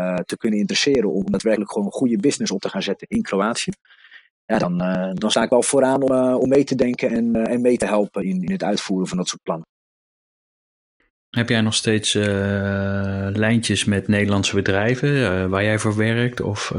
uh, 0.00 0.14
te 0.14 0.36
kunnen 0.36 0.58
interesseren 0.58 1.12
om 1.12 1.30
daadwerkelijk 1.30 1.72
gewoon 1.72 1.86
een 1.86 1.92
goede 1.92 2.18
business 2.18 2.52
op 2.52 2.60
te 2.60 2.68
gaan 2.68 2.82
zetten 2.82 3.08
in 3.08 3.22
Kroatië. 3.22 3.70
Ja, 4.50 4.58
dan, 4.58 4.82
uh, 4.82 5.10
dan 5.14 5.30
sta 5.30 5.42
ik 5.42 5.50
wel 5.50 5.62
vooraan 5.62 6.02
om, 6.02 6.12
uh, 6.12 6.36
om 6.40 6.48
mee 6.48 6.64
te 6.64 6.74
denken 6.74 7.10
en, 7.10 7.46
en 7.46 7.60
mee 7.60 7.76
te 7.76 7.86
helpen 7.86 8.24
in, 8.24 8.42
in 8.42 8.52
het 8.52 8.62
uitvoeren 8.62 9.08
van 9.08 9.16
dat 9.16 9.28
soort 9.28 9.42
plannen. 9.42 9.66
Heb 11.30 11.48
jij 11.48 11.60
nog 11.60 11.74
steeds 11.74 12.12
lijntjes 13.32 13.84
met 13.84 14.08
Nederlandse 14.08 14.54
bedrijven 14.54 15.50
waar 15.50 15.64
jij 15.64 15.78
voor 15.78 15.96
werkt? 15.96 16.40
Of 16.40 16.70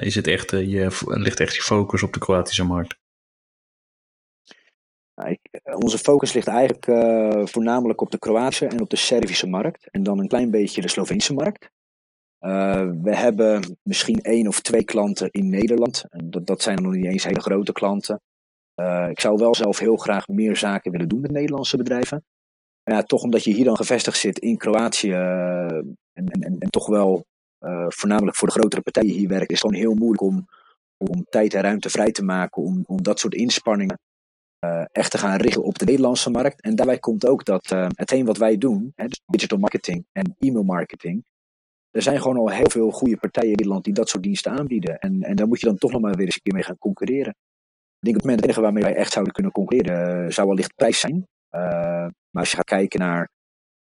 is 0.00 0.14
het 0.14 0.26
echt, 0.26 0.50
je, 0.50 0.98
ligt 1.06 1.40
echt 1.40 1.54
je 1.54 1.62
focus 1.62 2.02
op 2.02 2.12
de 2.12 2.18
Kroatische 2.18 2.64
markt? 2.64 2.96
onze 5.64 5.98
focus 5.98 6.32
ligt 6.32 6.46
eigenlijk 6.46 6.84
voornamelijk 7.50 8.00
op 8.00 8.10
de 8.10 8.18
Kroatische 8.18 8.66
en 8.66 8.80
op 8.80 8.90
de 8.90 8.96
Servische 8.96 9.46
markt. 9.46 9.88
En 9.90 10.02
dan 10.02 10.18
een 10.18 10.28
klein 10.28 10.50
beetje 10.50 10.80
de 10.80 10.88
Sloveense 10.88 11.34
markt. 11.34 11.70
Uh, 12.46 12.90
we 13.02 13.16
hebben 13.16 13.78
misschien 13.82 14.20
één 14.20 14.46
of 14.46 14.60
twee 14.60 14.84
klanten 14.84 15.30
in 15.30 15.48
Nederland. 15.48 16.04
Dat, 16.24 16.46
dat 16.46 16.62
zijn 16.62 16.82
nog 16.82 16.92
niet 16.92 17.04
eens 17.04 17.24
hele 17.24 17.40
grote 17.40 17.72
klanten. 17.72 18.20
Uh, 18.80 19.08
ik 19.10 19.20
zou 19.20 19.38
wel 19.38 19.54
zelf 19.54 19.78
heel 19.78 19.96
graag 19.96 20.28
meer 20.28 20.56
zaken 20.56 20.90
willen 20.90 21.08
doen 21.08 21.20
met 21.20 21.30
Nederlandse 21.30 21.76
bedrijven. 21.76 22.24
Maar 22.82 22.94
ja, 22.94 23.02
toch 23.02 23.22
omdat 23.22 23.44
je 23.44 23.52
hier 23.52 23.64
dan 23.64 23.76
gevestigd 23.76 24.18
zit 24.18 24.38
in 24.38 24.56
Kroatië 24.56 25.10
uh, 25.10 25.76
en, 26.12 26.28
en, 26.28 26.56
en, 26.58 26.70
toch 26.70 26.86
wel 26.86 27.24
voornamelijk 27.88 28.36
voor 28.36 28.48
de 28.48 28.54
grotere 28.54 28.82
partijen 28.82 29.14
hier 29.14 29.28
werkt, 29.28 29.50
is 29.50 29.62
het 29.62 29.70
gewoon 29.70 29.84
heel 29.84 29.94
moeilijk 29.94 30.22
om, 30.22 30.46
om 30.96 31.24
tijd 31.28 31.54
en 31.54 31.62
ruimte 31.62 31.90
vrij 31.90 32.12
te 32.12 32.24
maken 32.24 32.62
om, 32.62 32.82
om 32.86 33.02
dat 33.02 33.20
soort 33.20 33.34
inspanningen 33.34 33.98
echt 34.92 35.10
te 35.10 35.18
gaan 35.18 35.36
richten 35.36 35.62
op 35.62 35.78
de 35.78 35.84
Nederlandse 35.84 36.30
markt. 36.30 36.60
En 36.60 36.76
daarbij 36.76 36.98
komt 36.98 37.26
ook 37.26 37.44
dat 37.44 37.68
hetgeen 37.94 38.24
wat 38.24 38.36
wij 38.36 38.58
doen, 38.58 38.92
hè, 38.94 39.06
dus 39.06 39.20
digital 39.26 39.58
marketing 39.58 40.06
en 40.12 40.34
e-mail 40.38 40.64
marketing, 40.64 41.24
er 41.96 42.02
zijn 42.02 42.20
gewoon 42.20 42.36
al 42.36 42.50
heel 42.50 42.70
veel 42.70 42.90
goede 42.90 43.16
partijen 43.16 43.50
in 43.50 43.56
Nederland 43.56 43.84
die 43.84 43.94
dat 43.94 44.08
soort 44.08 44.22
diensten 44.22 44.52
aanbieden. 44.52 44.98
En, 44.98 45.22
en 45.22 45.36
daar 45.36 45.46
moet 45.46 45.60
je 45.60 45.66
dan 45.66 45.76
toch 45.76 45.92
nog 45.92 46.00
maar 46.00 46.14
weer 46.14 46.24
eens 46.24 46.34
een 46.34 46.42
keer 46.42 46.54
mee 46.54 46.62
gaan 46.62 46.78
concurreren. 46.78 47.34
Ik 47.98 48.12
denk 48.12 48.22
dat 48.22 48.30
het 48.30 48.44
enige 48.44 48.60
waarmee 48.60 48.82
wij 48.82 48.94
echt 48.94 49.12
zouden 49.12 49.32
kunnen 49.34 49.52
concurreren 49.52 50.24
uh, 50.24 50.30
zou 50.30 50.48
wellicht 50.48 50.74
prijs 50.74 51.00
zijn. 51.00 51.14
Uh, 51.14 51.60
maar 52.30 52.42
als 52.42 52.50
je 52.50 52.56
gaat 52.56 52.64
kijken 52.64 53.00
naar 53.00 53.30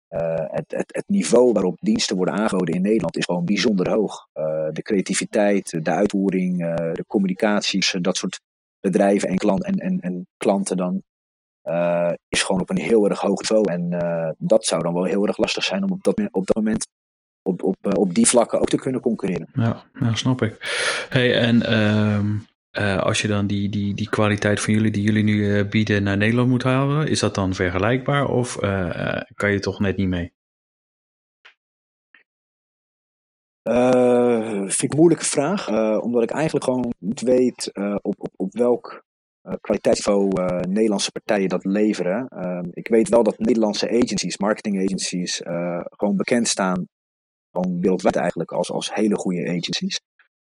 uh, 0.08 0.34
het, 0.36 0.64
het, 0.72 0.94
het, 0.94 1.04
niveau 1.06 1.52
waarop 1.52 1.76
diensten 1.80 2.16
worden 2.16 2.34
aangeboden 2.34 2.74
in 2.74 2.82
Nederland 2.82 3.16
is 3.16 3.24
gewoon 3.24 3.44
bijzonder 3.44 3.90
hoog. 3.90 4.28
de 4.72 4.82
creativiteit, 4.82 5.84
de 5.84 5.90
uitvoering, 5.90 6.58
de 6.74 7.04
communicaties, 7.06 7.96
dat 8.00 8.16
soort 8.16 8.40
bedrijven 8.80 9.28
en, 9.28 9.36
klant, 9.36 9.64
en, 9.64 9.74
en, 9.78 10.00
en 10.00 10.26
klanten 10.36 10.76
dan 10.76 11.02
is 12.28 12.42
gewoon 12.42 12.60
op 12.60 12.70
een 12.70 12.78
heel 12.78 13.08
erg 13.08 13.20
hoog 13.20 13.40
niveau. 13.40 13.70
En 13.70 13.88
dat 14.38 14.64
zou 14.64 14.82
dan 14.82 14.94
wel 14.94 15.04
heel 15.04 15.26
erg 15.26 15.36
lastig 15.36 15.64
zijn 15.64 15.84
om 15.84 15.92
op 15.92 16.02
dat, 16.02 16.20
op 16.30 16.46
dat 16.46 16.56
moment 16.56 16.86
op, 17.44 17.62
op, 17.62 17.76
eh, 17.80 17.92
op 17.92 18.14
die 18.14 18.26
vlakken 18.26 18.60
ook 18.60 18.68
te 18.68 18.76
kunnen 18.76 19.00
concurreren. 19.00 19.48
Ja, 19.52 19.84
ja 20.00 20.14
snap 20.14 20.42
ik. 20.42 20.56
Hey, 21.08 21.38
en 21.38 21.62
ehm, 21.62 22.36
eh, 22.70 23.02
als 23.02 23.22
je 23.22 23.28
dan 23.28 23.46
die, 23.46 23.68
die, 23.68 23.94
die 23.94 24.08
kwaliteit 24.08 24.60
van 24.60 24.74
jullie 24.74 24.90
die 24.90 25.02
jullie 25.02 25.24
nu 25.24 25.34
uh, 25.34 25.68
bieden 25.68 26.02
naar 26.02 26.16
Nederland 26.16 26.48
moet 26.48 26.62
halen, 26.62 27.08
is 27.08 27.20
dat 27.20 27.34
dan 27.34 27.54
vergelijkbaar 27.54 28.28
of 28.28 28.56
kan 29.34 29.52
je 29.52 29.58
toch 29.60 29.80
net 29.80 29.96
niet 29.96 30.08
mee? 30.08 30.32
vind 34.64 34.82
ik 34.82 34.92
een 34.92 34.98
moeilijke 34.98 35.24
vraag, 35.24 35.68
omdat 36.00 36.22
ik 36.22 36.30
eigenlijk 36.30 36.64
gewoon 36.64 36.92
niet 36.98 37.20
weet 37.20 37.70
op, 38.02 38.14
op, 38.18 38.30
op 38.36 38.52
welk 38.52 39.04
kwaliteitsniveau 39.60 40.30
Nederlandse 40.68 41.12
partijen 41.12 41.48
dat 41.48 41.64
leveren. 41.64 42.28
Ehm, 42.28 42.68
ik 42.70 42.88
weet 42.88 43.08
wel 43.08 43.22
dat 43.22 43.38
Nederlandse 43.38 43.90
agencies, 43.90 44.38
marketing 44.38 44.84
agencies, 44.84 45.40
gewoon 45.96 46.16
bekend 46.16 46.48
staan 46.48 46.86
gewoon 47.54 47.80
wereldwijd 47.80 48.16
eigenlijk 48.16 48.52
als, 48.52 48.70
als 48.70 48.94
hele 48.94 49.16
goede 49.16 49.48
agencies. 49.48 50.00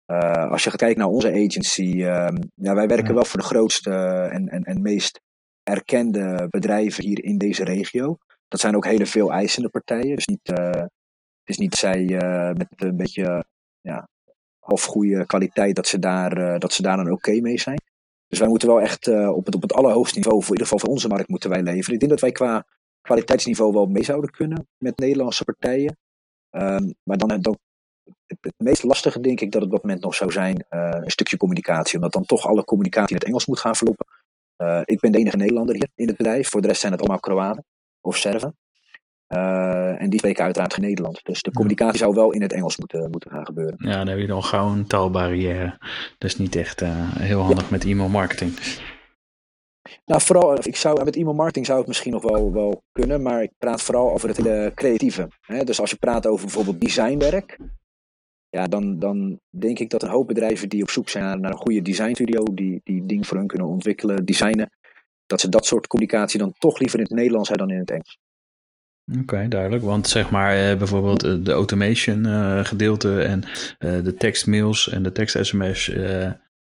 Uh, 0.08 0.52
als 0.52 0.64
je 0.64 0.70
gaat 0.70 0.80
kijken 0.80 1.00
naar 1.00 1.08
onze 1.08 1.32
agency, 1.32 1.82
uh, 1.82 2.28
ja, 2.56 2.76
wij 2.76 2.88
werken 2.88 3.14
wel 3.14 3.26
voor 3.26 3.40
de 3.40 3.46
grootste 3.46 3.92
en, 4.32 4.48
en, 4.48 4.64
en 4.64 4.82
meest 4.82 5.22
erkende 5.64 6.48
bedrijven 6.50 7.04
hier 7.04 7.24
in 7.24 7.38
deze 7.38 7.64
regio. 7.64 8.18
Dat 8.48 8.60
zijn 8.60 8.76
ook 8.76 8.86
hele 8.86 9.06
veel 9.06 9.32
eisende 9.32 9.70
partijen. 9.70 10.16
Dus 10.16 10.26
niet, 10.26 10.50
uh, 10.50 10.72
het 10.72 10.90
is 11.44 11.58
niet 11.58 11.76
zij 11.76 12.02
uh, 12.02 12.54
met 12.54 12.68
een 12.76 12.98
beetje 12.98 13.46
ja, 13.82 14.08
half 14.60 14.84
goede 14.84 15.26
kwaliteit 15.26 15.76
dat 15.76 15.88
ze 15.88 16.00
daar, 16.00 16.60
dat 16.60 16.74
ze 16.74 16.82
daar 16.82 16.96
dan 16.96 17.06
oké 17.06 17.14
okay 17.14 17.40
mee 17.40 17.60
zijn. 17.60 17.82
Dus 18.28 18.40
wij 18.40 18.48
moeten 18.48 18.68
wel 18.68 18.82
echt 18.82 19.08
op, 19.08 19.46
het, 19.46 19.56
op 19.56 19.62
het 19.62 19.74
allerhoogste 19.74 20.18
niveau, 20.18 20.38
voor 20.38 20.56
in 20.56 20.62
ieder 20.62 20.68
geval 20.68 20.80
voor 20.80 20.90
onze 20.90 21.08
markt, 21.08 21.30
moeten 21.30 21.50
wij 21.50 21.62
leveren. 21.62 21.94
Ik 21.94 22.00
denk 22.00 22.12
dat 22.12 22.22
wij 22.22 22.32
qua 22.32 22.66
kwaliteitsniveau 23.02 23.74
wel 23.74 23.86
mee 23.86 24.04
zouden 24.04 24.30
kunnen 24.30 24.68
met 24.78 25.00
Nederlandse 25.00 25.44
partijen. 25.44 25.98
Um, 26.52 26.94
maar 27.04 27.18
dan, 27.18 27.32
het, 27.32 27.58
het, 28.26 28.54
meest 28.58 28.84
lastige 28.84 29.20
denk 29.20 29.42
ik 29.42 29.52
dat 29.52 29.62
het 29.62 29.70
op 29.70 29.76
dat 29.76 29.84
moment 29.84 30.04
nog 30.04 30.16
zou 30.16 30.32
zijn 30.32 30.66
uh, 30.70 30.90
een 30.92 31.12
stukje 31.12 31.38
communicatie. 31.38 31.96
Omdat 31.96 32.14
dan 32.14 32.26
toch 32.26 32.48
alle 32.48 32.64
communicatie 32.64 33.10
in 33.10 33.16
het 33.16 33.24
Engels 33.24 33.46
moet 33.46 33.60
gaan 33.60 33.76
verlopen. 33.76 34.06
Uh, 34.58 34.82
ik 34.86 35.00
ben 35.00 35.12
de 35.12 35.18
enige 35.18 35.38
Nederlander 35.38 35.76
hier 35.76 35.90
in 35.96 36.08
het 36.08 36.18
bedrijf. 36.18 36.50
Voor 36.50 36.62
de 36.62 36.68
rest 36.68 36.80
zijn 36.80 36.92
het 36.92 37.02
allemaal 37.02 37.20
Kroaten 37.20 37.66
of 38.02 38.18
Serven. 38.18 38.58
Uh, 39.28 40.02
en 40.02 40.10
die 40.10 40.20
spreken 40.20 40.44
uiteraard 40.44 40.74
geen 40.74 40.86
Nederlands. 40.86 41.24
Dus 41.24 41.42
de 41.42 41.52
communicatie 41.52 41.98
zou 41.98 42.14
wel 42.14 42.32
in 42.32 42.42
het 42.42 42.54
Engels 42.54 42.78
moeten, 42.78 43.10
moeten 43.12 43.32
gaan 43.32 43.46
gebeuren. 43.46 43.76
Ja, 43.78 43.98
dan 43.98 44.08
heb 44.08 44.20
je 44.20 44.28
dan 44.28 44.44
gauw 44.44 44.70
een 44.70 44.88
taalbarrière. 44.88 45.78
Dat 46.18 46.30
is 46.30 46.38
niet 46.38 46.56
echt 46.56 46.80
heel 47.20 47.42
handig 47.42 47.64
ja. 47.64 47.72
met 47.72 47.86
e-mail 47.86 48.10
marketing. 48.10 48.54
Nou, 50.06 50.22
vooral, 50.22 50.68
ik 50.68 50.76
zou, 50.76 51.04
met 51.04 51.16
e-mail 51.16 51.36
marketing 51.36 51.66
zou 51.66 51.78
het 51.78 51.88
misschien 51.88 52.12
nog 52.12 52.24
wel, 52.24 52.52
wel 52.54 52.84
kunnen, 52.92 53.22
maar 53.22 53.44
ik 53.44 53.52
praat 53.58 53.82
vooral 53.82 54.12
over 54.12 54.28
het 54.28 54.38
hele 54.38 54.72
creatieve. 54.76 55.28
Hè? 55.42 55.64
Dus 55.64 55.80
als 55.80 55.90
je 55.90 55.96
praat 55.96 56.28
over 56.28 56.46
bijvoorbeeld 56.46 56.82
designwerk, 56.82 57.58
ja, 58.50 58.68
dan, 58.68 59.00
dan 59.00 59.40
denk 59.50 59.80
ik 59.80 59.90
dat 59.90 60.04
een 60.04 60.10
hoop 60.10 60.28
bedrijven 60.28 60.70
die 60.70 60.82
op 60.82 60.90
zoek 60.90 61.10
zijn 61.10 61.42
naar, 61.42 61.52
een 61.52 61.58
goede 61.58 61.82
designstudio, 61.82 62.44
die, 62.44 62.82
die 62.84 63.06
dingen 63.06 63.26
voor 63.26 63.38
hun 63.38 63.48
kunnen 63.48 63.68
ontwikkelen, 63.68 64.26
designen, 64.26 64.70
dat 65.26 65.42
ze 65.42 65.50
dat 65.50 65.66
soort 65.66 65.88
communicatie 65.88 66.40
dan 66.40 66.54
toch 66.58 66.80
liever 66.80 67.00
in 67.00 67.06
het 67.06 67.14
Nederlands 67.14 67.50
hebben 67.50 67.68
dan 67.68 67.76
in 67.76 67.82
het 67.82 67.92
Engels. 67.92 68.18
Oké, 69.22 69.48
duidelijk. 69.48 69.84
Want 69.84 70.08
zeg 70.08 70.32
maar 70.32 70.56
eh, 70.56 70.78
bijvoorbeeld 70.78 71.24
eh, 71.24 71.36
de 71.40 71.52
automation 71.52 72.26
uh, 72.26 72.66
gedeelte 72.66 73.22
en 73.22 73.44
uh, 73.44 74.04
de 74.04 74.14
tekstmails 74.14 74.90
en 74.90 75.04
de 75.04 75.12
tekst-sms, 75.12 75.92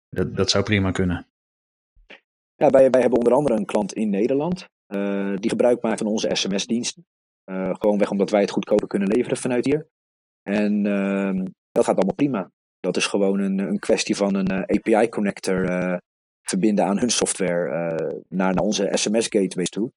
dat, 0.09 0.37
dat 0.37 0.51
zou 0.51 0.65
prima 0.65 0.91
kunnen. 0.91 1.27
Ja, 2.65 2.71
wij, 2.71 2.91
wij 2.91 3.01
hebben 3.01 3.19
onder 3.19 3.35
andere 3.35 3.57
een 3.57 3.65
klant 3.65 3.93
in 3.93 4.11
Nederland 4.11 4.69
uh, 4.89 5.37
die 5.37 5.51
gebruik 5.51 5.83
maakt 5.83 5.99
van 5.99 6.07
onze 6.07 6.31
sms-diensten. 6.33 7.07
Uh, 7.51 7.69
eh, 7.69 7.75
gewoonweg 7.79 8.11
omdat 8.11 8.31
wij 8.31 8.41
het 8.41 8.51
goedkoper 8.51 8.87
kunnen 8.87 9.09
leveren 9.09 9.37
vanuit 9.37 9.65
hier. 9.65 9.89
En 10.43 10.85
uh, 10.85 11.45
dat 11.73 11.85
gaat 11.85 11.97
allemaal 11.97 12.15
prima. 12.15 12.51
Dat 12.81 12.97
is 12.97 13.07
gewoon 13.07 13.39
een, 13.39 13.59
een 13.59 13.79
kwestie 13.79 14.17
van 14.17 14.35
een 14.35 14.47
eh, 14.47 14.77
API-connector 14.77 16.01
verbinden 16.43 16.85
aan 16.85 16.99
hun 16.99 17.11
software 17.11 17.69
naar, 18.29 18.55
naar 18.55 18.65
onze 18.65 18.89
SMS-gateways 18.93 19.71
toe. 19.71 19.93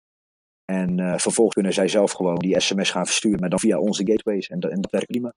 En 0.66 1.20
vervolgens 1.20 1.54
kunnen 1.54 1.74
zij 1.74 1.88
zelf 1.88 2.12
gewoon 2.12 2.40
die 2.40 2.60
sms 2.60 2.92
gaan 2.92 3.06
versturen, 3.06 3.40
maar 3.40 3.50
dan 3.50 3.60
via 3.60 3.80
onze 3.80 4.06
gateways. 4.06 4.48
En, 4.48 4.60
en 4.60 4.82
dat 4.82 4.92
werkt 4.92 5.08
prima. 5.08 5.34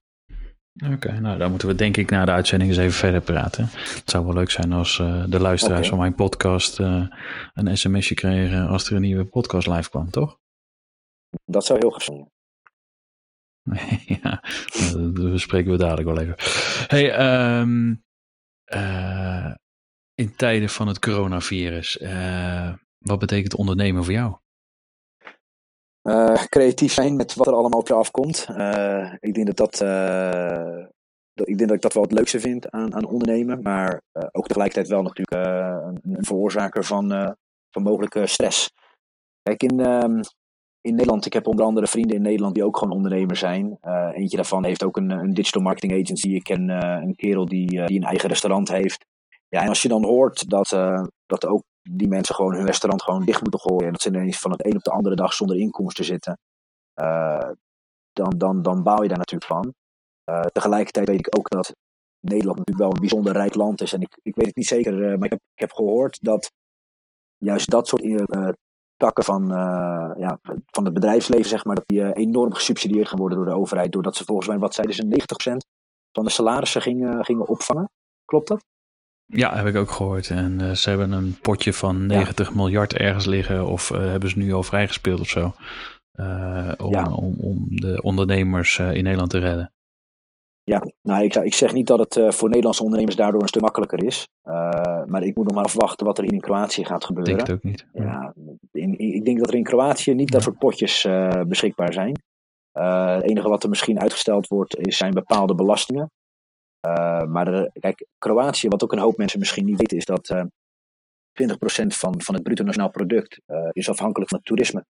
Oké, 0.93 1.21
nou 1.21 1.39
dan 1.39 1.51
moeten 1.51 1.69
we 1.69 1.75
denk 1.75 1.97
ik 1.97 2.11
na 2.11 2.25
de 2.25 2.31
uitzending 2.31 2.71
eens 2.71 2.79
even 2.79 2.99
verder 2.99 3.21
praten. 3.21 3.69
Het 3.73 4.11
zou 4.11 4.25
wel 4.25 4.35
leuk 4.35 4.51
zijn 4.51 4.73
als 4.73 4.99
uh, 4.99 5.25
de 5.29 5.41
luisteraars 5.41 5.79
okay. 5.79 5.91
van 5.91 5.99
mijn 5.99 6.15
podcast 6.15 6.81
uh, 6.81 7.07
een 7.55 7.77
sms'je 7.79 8.15
kregen 8.15 8.69
als 8.69 8.87
er 8.91 8.97
een 8.97 9.01
nieuwe 9.01 9.25
podcast 9.25 9.67
live 9.67 9.91
kwam, 9.91 10.11
toch? 10.11 10.39
Dat 11.45 11.65
zou 11.65 11.79
heel 11.79 11.91
gezond 11.91 12.29
zijn. 13.63 14.01
ja, 14.23 14.43
dat 14.93 15.33
bespreken 15.33 15.71
we 15.71 15.77
dadelijk 15.79 16.09
wel 16.09 16.21
even. 16.21 16.35
Hey, 16.89 17.61
um, 17.61 18.05
uh, 18.75 19.55
in 20.15 20.37
tijden 20.37 20.69
van 20.69 20.89
het 20.89 20.99
coronavirus, 20.99 21.99
wat 22.99 23.19
betekent 23.19 23.55
ondernemen 23.55 24.05
voor 24.05 24.13
jou? 24.13 24.37
Uh, 26.11 26.45
creatief 26.49 26.93
zijn 26.93 27.17
met 27.17 27.35
wat 27.35 27.47
er 27.47 27.53
allemaal 27.53 27.81
op 27.81 27.89
je 27.89 27.95
afkomt. 27.95 28.47
Uh, 28.51 29.13
ik, 29.21 29.35
denk 29.35 29.47
dat 29.47 29.57
dat, 29.57 29.81
uh, 29.81 30.87
dat, 31.33 31.49
ik 31.49 31.59
denk 31.59 31.69
dat 31.69 31.77
ik 31.77 31.83
dat 31.83 31.93
wel 31.93 32.03
het 32.03 32.13
leukste 32.13 32.41
vind 32.41 32.71
aan, 32.71 32.95
aan 32.95 33.05
ondernemen. 33.05 33.63
Maar 33.63 34.03
ook 34.33 34.47
tegelijkertijd 34.47 34.89
wel 34.89 35.03
natuurlijk 35.03 35.47
een, 35.47 36.17
een, 36.17 36.25
veroorzaker 36.25 36.85
van, 36.85 37.37
van 37.71 37.83
mogelijke 37.83 38.27
stress. 38.27 38.71
Kijk, 39.43 39.63
in, 39.63 39.81
um, 39.81 40.21
in 40.81 40.95
Nederland, 40.95 41.27
ik 41.27 41.33
heb 41.33 41.47
onder 41.47 41.65
andere 41.65 41.87
vrienden 41.87 42.17
in 42.17 42.23
Nederland 42.23 42.55
die 42.55 42.65
ook 42.65 42.79
gewoon 42.79 42.97
ondernemer 42.97 43.37
zijn. 43.37 43.79
eentje 44.13 44.37
daarvan 44.37 44.65
heeft 44.65 44.85
ook 44.85 44.97
een, 44.97 45.11
een 45.11 45.35
digital 45.35 45.63
marketing 45.63 46.03
agency. 46.03 46.29
Ik 46.29 46.43
ken 46.43 46.69
een 46.69 47.17
kerel 47.17 47.47
die, 47.47 47.87
die 47.87 47.99
een 47.99 48.07
eigen 48.07 48.29
restaurant 48.29 48.69
heeft. 48.69 49.07
Ja, 49.49 49.63
en 49.63 49.69
als 49.69 49.83
je 49.83 49.89
dan 49.89 50.05
hoort 50.05 50.49
dat, 50.49 50.69
dat 51.27 51.47
ook 51.47 51.63
die 51.83 52.09
mensen 52.09 52.35
gewoon 52.35 52.55
hun 52.55 52.67
restaurant 52.67 53.03
gewoon 53.03 53.25
dicht 53.25 53.41
moeten 53.43 53.61
gooien. 53.61 53.87
En 53.87 53.93
dat 53.93 54.03
ze 54.03 54.09
ineens 54.09 54.39
van 54.39 54.51
het 54.51 54.65
een 54.65 54.77
op 54.77 54.83
de 54.83 54.91
andere 54.91 55.15
dag 55.15 55.33
zonder 55.33 55.57
inkomsten 55.57 56.05
zitten. 56.05 56.39
dan, 58.13 58.39
dan, 58.39 58.63
dan 58.63 58.83
bouw 58.83 59.03
je 59.03 59.09
daar 59.09 59.19
natuurlijk 59.19 59.53
van. 59.53 59.75
tegelijkertijd 60.53 61.09
weet 61.09 61.27
ik 61.27 61.39
ook 61.39 61.51
dat 61.51 61.75
Nederland 62.21 62.59
natuurlijk 62.59 62.87
wel 62.87 62.95
een 62.95 63.01
bijzonder 63.01 63.33
rijk 63.33 63.55
land 63.55 63.81
is. 63.81 63.93
En 63.93 64.01
ik, 64.01 64.19
ik 64.23 64.35
weet 64.35 64.47
het 64.47 64.57
niet 64.57 64.67
zeker, 64.67 64.93
maar 64.95 65.25
ik 65.25 65.31
heb, 65.31 65.41
ik 65.55 65.61
heb 65.61 65.73
gehoord 65.73 66.19
dat 66.25 66.53
juist 67.37 67.71
dat 67.71 67.89
soort 67.89 68.03
takken 68.97 69.25
van, 69.25 69.47
ja, 70.19 70.39
van 70.67 70.85
het 70.85 70.95
bedrijfsleven, 70.95 71.49
zeg 71.49 71.65
maar, 71.65 71.75
dat 71.75 71.89
die 71.89 72.13
enorm 72.13 72.53
gesubsidieerd 72.53 73.09
gaan 73.09 73.19
worden 73.19 73.39
door 73.39 73.47
de 73.47 73.55
overheid. 73.55 73.93
Doordat 73.93 74.17
ze 74.17 74.25
volgens 74.25 74.49
mij, 74.49 74.59
wat 74.59 74.75
zeiden 74.75 74.97
ze, 74.97 75.05
90% 75.05 75.57
van 76.13 76.25
de 76.25 76.31
salarissen 76.31 76.83
gingen, 76.83 77.25
gingen 77.25 77.49
opvangen. 77.49 77.91
Klopt 78.25 78.49
dat? 78.49 78.65
Ja, 79.31 79.57
heb 79.57 79.67
ik 79.67 79.77
ook 79.77 79.91
gehoord. 79.91 80.31
En 80.31 80.61
uh, 80.61 80.71
ze 80.71 80.89
hebben 80.89 81.13
een 81.13 81.39
potje 81.43 81.73
van 81.73 82.07
90 82.07 82.49
ja. 82.49 82.55
miljard 82.55 82.93
ergens 82.93 83.27
liggen, 83.27 83.67
of 83.67 83.89
hebben 83.89 84.31
ze 84.31 84.39
nu 84.39 84.53
al 84.53 84.63
vrijgespeeld 84.63 85.21
of 85.21 85.29
zo. 85.29 85.53
om, 86.79 86.93
ja. 86.93 87.13
om, 87.13 87.35
om 87.41 87.67
de 87.69 88.03
ondernemers 88.03 88.79
in 88.79 89.03
Nederland 89.03 89.31
te 89.31 89.39
redden. 89.39 89.73
Ja, 90.65 90.87
nou, 91.03 91.25
ik, 91.25 91.35
ik 91.35 91.55
zeg 91.55 91.73
niet 91.73 91.87
dat 91.87 91.99
het 91.99 92.35
voor 92.35 92.49
Nederlandse 92.49 92.83
ondernemers 92.83 93.17
daardoor 93.17 93.43
een 93.43 93.49
stuk 93.49 93.63
makkelijker 93.63 94.05
is. 94.05 94.29
Maar 95.07 95.23
ik 95.23 95.37
moet 95.37 95.45
nog 95.45 95.55
maar 95.55 95.65
afwachten 95.65 96.07
wat 96.07 96.19
er 96.19 96.33
in 96.33 96.41
Kroatië 96.41 96.85
gaat 96.85 97.05
gebeuren. 97.05 97.33
Ik 97.33 97.47
denk 97.47 97.49
het 97.49 97.57
ook 97.57 97.71
niet. 97.71 97.87
Ja, 97.93 98.35
in, 98.73 98.99
ik 98.99 99.25
denk 99.25 99.39
dat 99.39 99.49
er 99.49 99.55
in 99.55 99.63
Kroatië 99.63 100.15
niet 100.15 100.33
dat 100.33 100.43
soort 100.43 100.59
potjes 100.59 101.09
beschikbaar 101.47 101.93
zijn. 101.93 102.23
het 102.73 103.23
enige 103.23 103.49
wat 103.49 103.63
er 103.63 103.69
misschien 103.69 104.01
uitgesteld 104.01 104.47
wordt, 104.47 104.77
is, 104.77 104.97
zijn 104.97 105.15
bepaalde 105.15 105.55
belastingen. 105.55 106.11
Maar 107.29 107.45
de, 107.45 107.71
kijk, 107.81 108.07
Kroatië, 108.19 108.69
wat 108.69 108.83
ook 108.85 108.93
een 108.93 108.99
hoop 108.99 109.17
mensen 109.17 109.39
misschien 109.39 109.65
niet 109.65 109.79
weten, 109.79 109.97
is 109.97 110.05
dat 110.05 110.35
20% 110.35 111.87
van, 111.87 112.23
van 112.23 112.35
het 112.35 112.43
bruto 112.43 112.65
nationaal 112.65 112.91
product 112.91 113.41
is 113.73 113.89
afhankelijk 113.89 114.31
van 114.31 114.39
het 114.39 114.47
toerisme. 114.47 114.85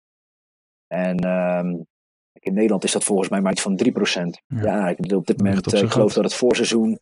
En 0.87 1.17
ehm, 1.17 1.67
in 2.33 2.53
Nederland 2.53 2.83
is 2.83 2.91
dat 2.91 3.03
volgens 3.03 3.29
mij 3.29 3.41
maar 3.41 3.51
iets 3.51 3.61
van 3.61 3.79
3%. 3.85 3.89
Ja, 4.47 4.61
ja 4.61 4.89
ik 4.89 4.97
bedoel, 4.97 5.19
op 5.19 5.27
dit 5.27 5.37
moment, 5.37 5.73
ik 5.73 5.91
geloof 5.91 6.13
dat 6.13 6.23
het 6.23 6.33
voorseizoen 6.33 6.99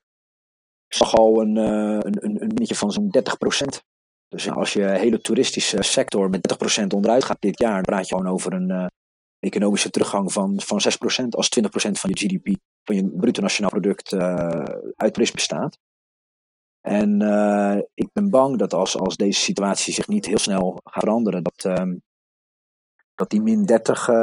zag 0.87 1.13
al 1.13 1.41
een, 1.41 1.55
een, 1.55 2.25
een, 2.25 2.41
een 2.41 2.53
beetje 2.53 2.75
van 2.75 2.91
zo'n 2.91 3.15
30%. 3.17 3.93
Dus 4.27 4.49
als 4.49 4.73
je 4.73 4.83
hele 4.83 5.19
toeristische 5.19 5.81
sector 5.81 6.29
met 6.29 6.57
30% 6.81 6.87
onderuit 6.87 7.23
gaat 7.23 7.41
dit 7.41 7.59
jaar, 7.59 7.73
dan 7.73 7.83
praat 7.83 8.09
je 8.09 8.15
gewoon 8.15 8.31
over 8.31 8.53
een 8.53 8.69
uh, 8.69 8.85
economische 9.39 9.89
teruggang 9.89 10.33
van, 10.33 10.61
van 10.61 10.81
6% 11.23 11.27
als 11.29 11.49
20% 11.59 11.65
van 11.91 12.09
je 12.13 12.17
GDP, 12.17 12.57
van 12.85 12.95
je 12.95 13.09
bruto 13.09 13.41
nationaal 13.41 13.69
product, 13.69 14.13
uit 14.95 15.13
toerisme 15.13 15.35
bestaat. 15.35 15.77
En 16.81 17.21
ik 17.93 18.09
ben 18.13 18.29
bang 18.29 18.57
dat 18.57 18.73
als, 18.73 18.97
als 18.97 19.15
deze 19.15 19.39
situatie 19.39 19.93
zich 19.93 20.07
niet 20.07 20.25
heel 20.25 20.37
snel 20.37 20.79
gaat 20.83 21.03
veranderen, 21.03 21.43
dat, 21.43 21.65
ehm, 21.65 21.95
dat 23.15 23.29
die 23.29 23.41
min 23.41 23.65
30 23.65 24.07
uh, 24.07 24.15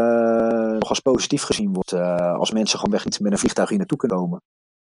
nog 0.72 0.88
als 0.88 1.00
positief 1.00 1.42
gezien 1.42 1.72
wordt. 1.72 1.92
Uh, 1.92 2.34
als 2.34 2.50
mensen 2.50 2.78
gewoon 2.78 2.94
weg 2.94 3.04
niet 3.04 3.20
met 3.20 3.32
een 3.32 3.38
vliegtuig 3.38 3.68
hier 3.68 3.78
naartoe 3.78 3.98
kunnen 3.98 4.18
komen, 4.18 4.42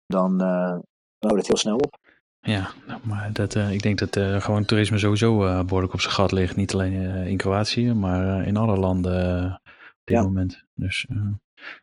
dan, 0.07 0.39
dan 0.39 1.29
houdt 1.31 1.37
het 1.37 1.47
heel 1.47 1.57
snel 1.57 1.77
op. 1.77 1.99
Ja, 2.41 2.71
nou, 2.87 3.01
maar 3.05 3.33
dat, 3.33 3.55
ik 3.55 3.83
denk 3.83 3.99
dat 3.99 4.43
gewoon 4.43 4.65
toerisme 4.65 4.99
sowieso 4.99 5.65
behoorlijk 5.65 5.93
op 5.93 6.01
zijn 6.01 6.15
gat 6.15 6.33
ligt. 6.33 6.57
Niet 6.57 6.73
alleen 6.75 6.93
in 7.27 7.37
Kroatië, 7.37 7.95
zijn 7.95 8.47
in 8.47 8.57
alle 8.57 8.77
landen 8.77 9.45
op 9.75 10.03
dit 10.05 10.17
ja. 10.17 10.23
moment. 10.23 10.65
Dus 10.75 11.07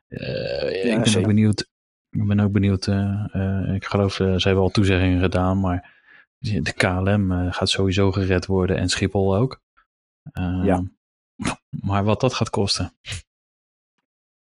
ja, 0.08 0.96
ik 0.98 1.04
ben 1.04 1.18
ook 1.18 1.28
benieuwd. 1.28 1.70
Ik 2.22 2.28
ben 2.28 2.40
ook 2.40 2.52
benieuwd. 2.52 2.88
ik 3.76 3.86
geloof, 3.86 4.14
ze 4.14 4.24
hebben 4.24 4.64
al 4.64 4.70
toezeggingen 4.70 5.20
gedaan, 5.20 5.60
maar 5.60 5.96
de 6.40 6.74
KLM 6.74 7.52
gaat 7.52 7.70
sowieso 7.70 8.12
gered 8.12 8.46
worden 8.46 8.78
en 8.78 8.90
Schiphol 8.90 9.36
ook. 9.36 9.62
ja. 10.64 10.84
Maar 11.70 12.04
wat 12.04 12.22
dat 12.22 12.34
gaat 12.34 12.50
kosten. 12.50 12.92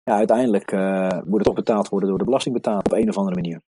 Ja, 0.03 0.15
uiteindelijk 0.15 0.71
moet 1.25 1.35
het 1.35 1.43
toch 1.43 1.53
betaald 1.53 1.89
worden 1.89 2.09
door 2.09 2.17
de 2.17 2.23
belastingbetaler 2.23 2.85
op 2.85 2.91
een 2.91 3.09
of 3.09 3.17
andere 3.17 3.35
manier. 3.35 3.61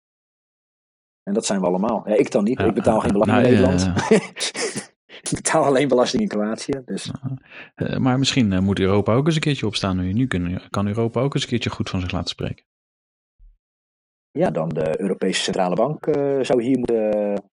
En 1.28 1.34
dat 1.34 1.46
zijn 1.46 1.60
we 1.60 1.66
allemaal. 1.66 2.04
Ja, 2.10 2.16
ik 2.16 2.32
dan 2.32 2.44
niet. 2.44 2.60
ik 2.60 2.74
betaal 2.74 3.00
geen 3.00 3.12
belasting 3.12 3.46
in 3.46 3.52
Nederland. 3.52 4.10
ik 5.22 5.32
betaal 5.32 5.66
alleen 5.66 5.88
belasting 5.88 6.22
in 6.22 6.28
Kroatië. 6.28 6.82
Dus. 6.86 7.12
Uh, 7.76 7.98
maar 7.98 8.20
misschien 8.20 8.52
uh, 8.52 8.60
moet 8.60 8.80
Europa 8.80 9.14
ook 9.14 9.26
eens 9.26 9.36
een 9.36 9.42
keertje 9.42 9.66
opstaan. 9.66 9.98
Nu, 9.98 10.14
nu 10.14 10.28
kan 10.70 10.88
Europa 10.88 11.22
ook 11.22 11.34
eens 11.34 11.44
een 11.44 11.50
keertje 11.50 11.70
goed 11.70 11.90
van 11.90 12.00
zich 12.00 12.12
laten 12.12 12.30
spreken. 12.30 12.66
Ja, 14.36 14.50
dan 14.50 14.70
de 14.70 15.02
Europese 15.02 15.42
Centrale 15.42 15.76
Bank 15.76 16.04
zou 16.42 16.64
hier 16.64 16.78
moeten, 16.78 17.44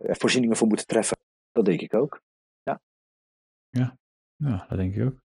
voorzieningen 0.00 0.56
voor 0.56 0.66
moeten 0.66 0.86
treffen. 0.86 1.16
Dat 1.52 1.64
denk 1.64 1.80
ik 1.80 1.94
ook. 1.94 2.20
Ja. 2.62 2.80
Ja, 3.68 3.98
ja, 4.36 4.66
dat 4.68 4.78
denk 4.78 4.94
ik 4.94 5.04
ook. 5.04 5.16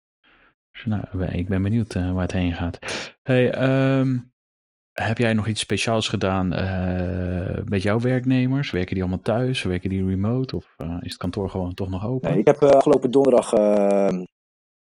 Dus, 0.72 0.86
nou, 0.86 1.26
ik 1.26 1.48
ben 1.48 1.62
benieuwd 1.62 1.96
uh, 1.96 2.12
waar 2.12 2.22
het 2.22 2.32
heen 2.32 2.54
gaat. 2.54 2.80
Hey, 3.24 3.70
um, 4.00 4.32
heb 4.92 5.18
jij 5.18 5.34
nog 5.34 5.48
iets 5.48 5.60
speciaals 5.60 6.08
gedaan 6.08 6.48
met 7.70 7.82
jouw 7.82 8.00
werknemers? 8.00 8.72
Werken 8.72 8.94
die 8.94 9.04
allemaal 9.04 9.24
thuis? 9.24 9.64
Werken 9.64 9.90
die 9.90 10.06
remote? 10.06 10.56
Of 10.56 10.76
is 10.78 11.12
het 11.12 11.18
kantoor 11.18 11.50
gewoon 11.50 11.74
toch 11.74 11.90
nog 11.90 12.06
open? 12.06 12.30
Nee, 12.30 12.40
ik 12.40 12.46
heb 12.46 12.64
afgelopen 12.64 13.12
donderdag. 13.12 13.54
Ehm, 13.54 14.26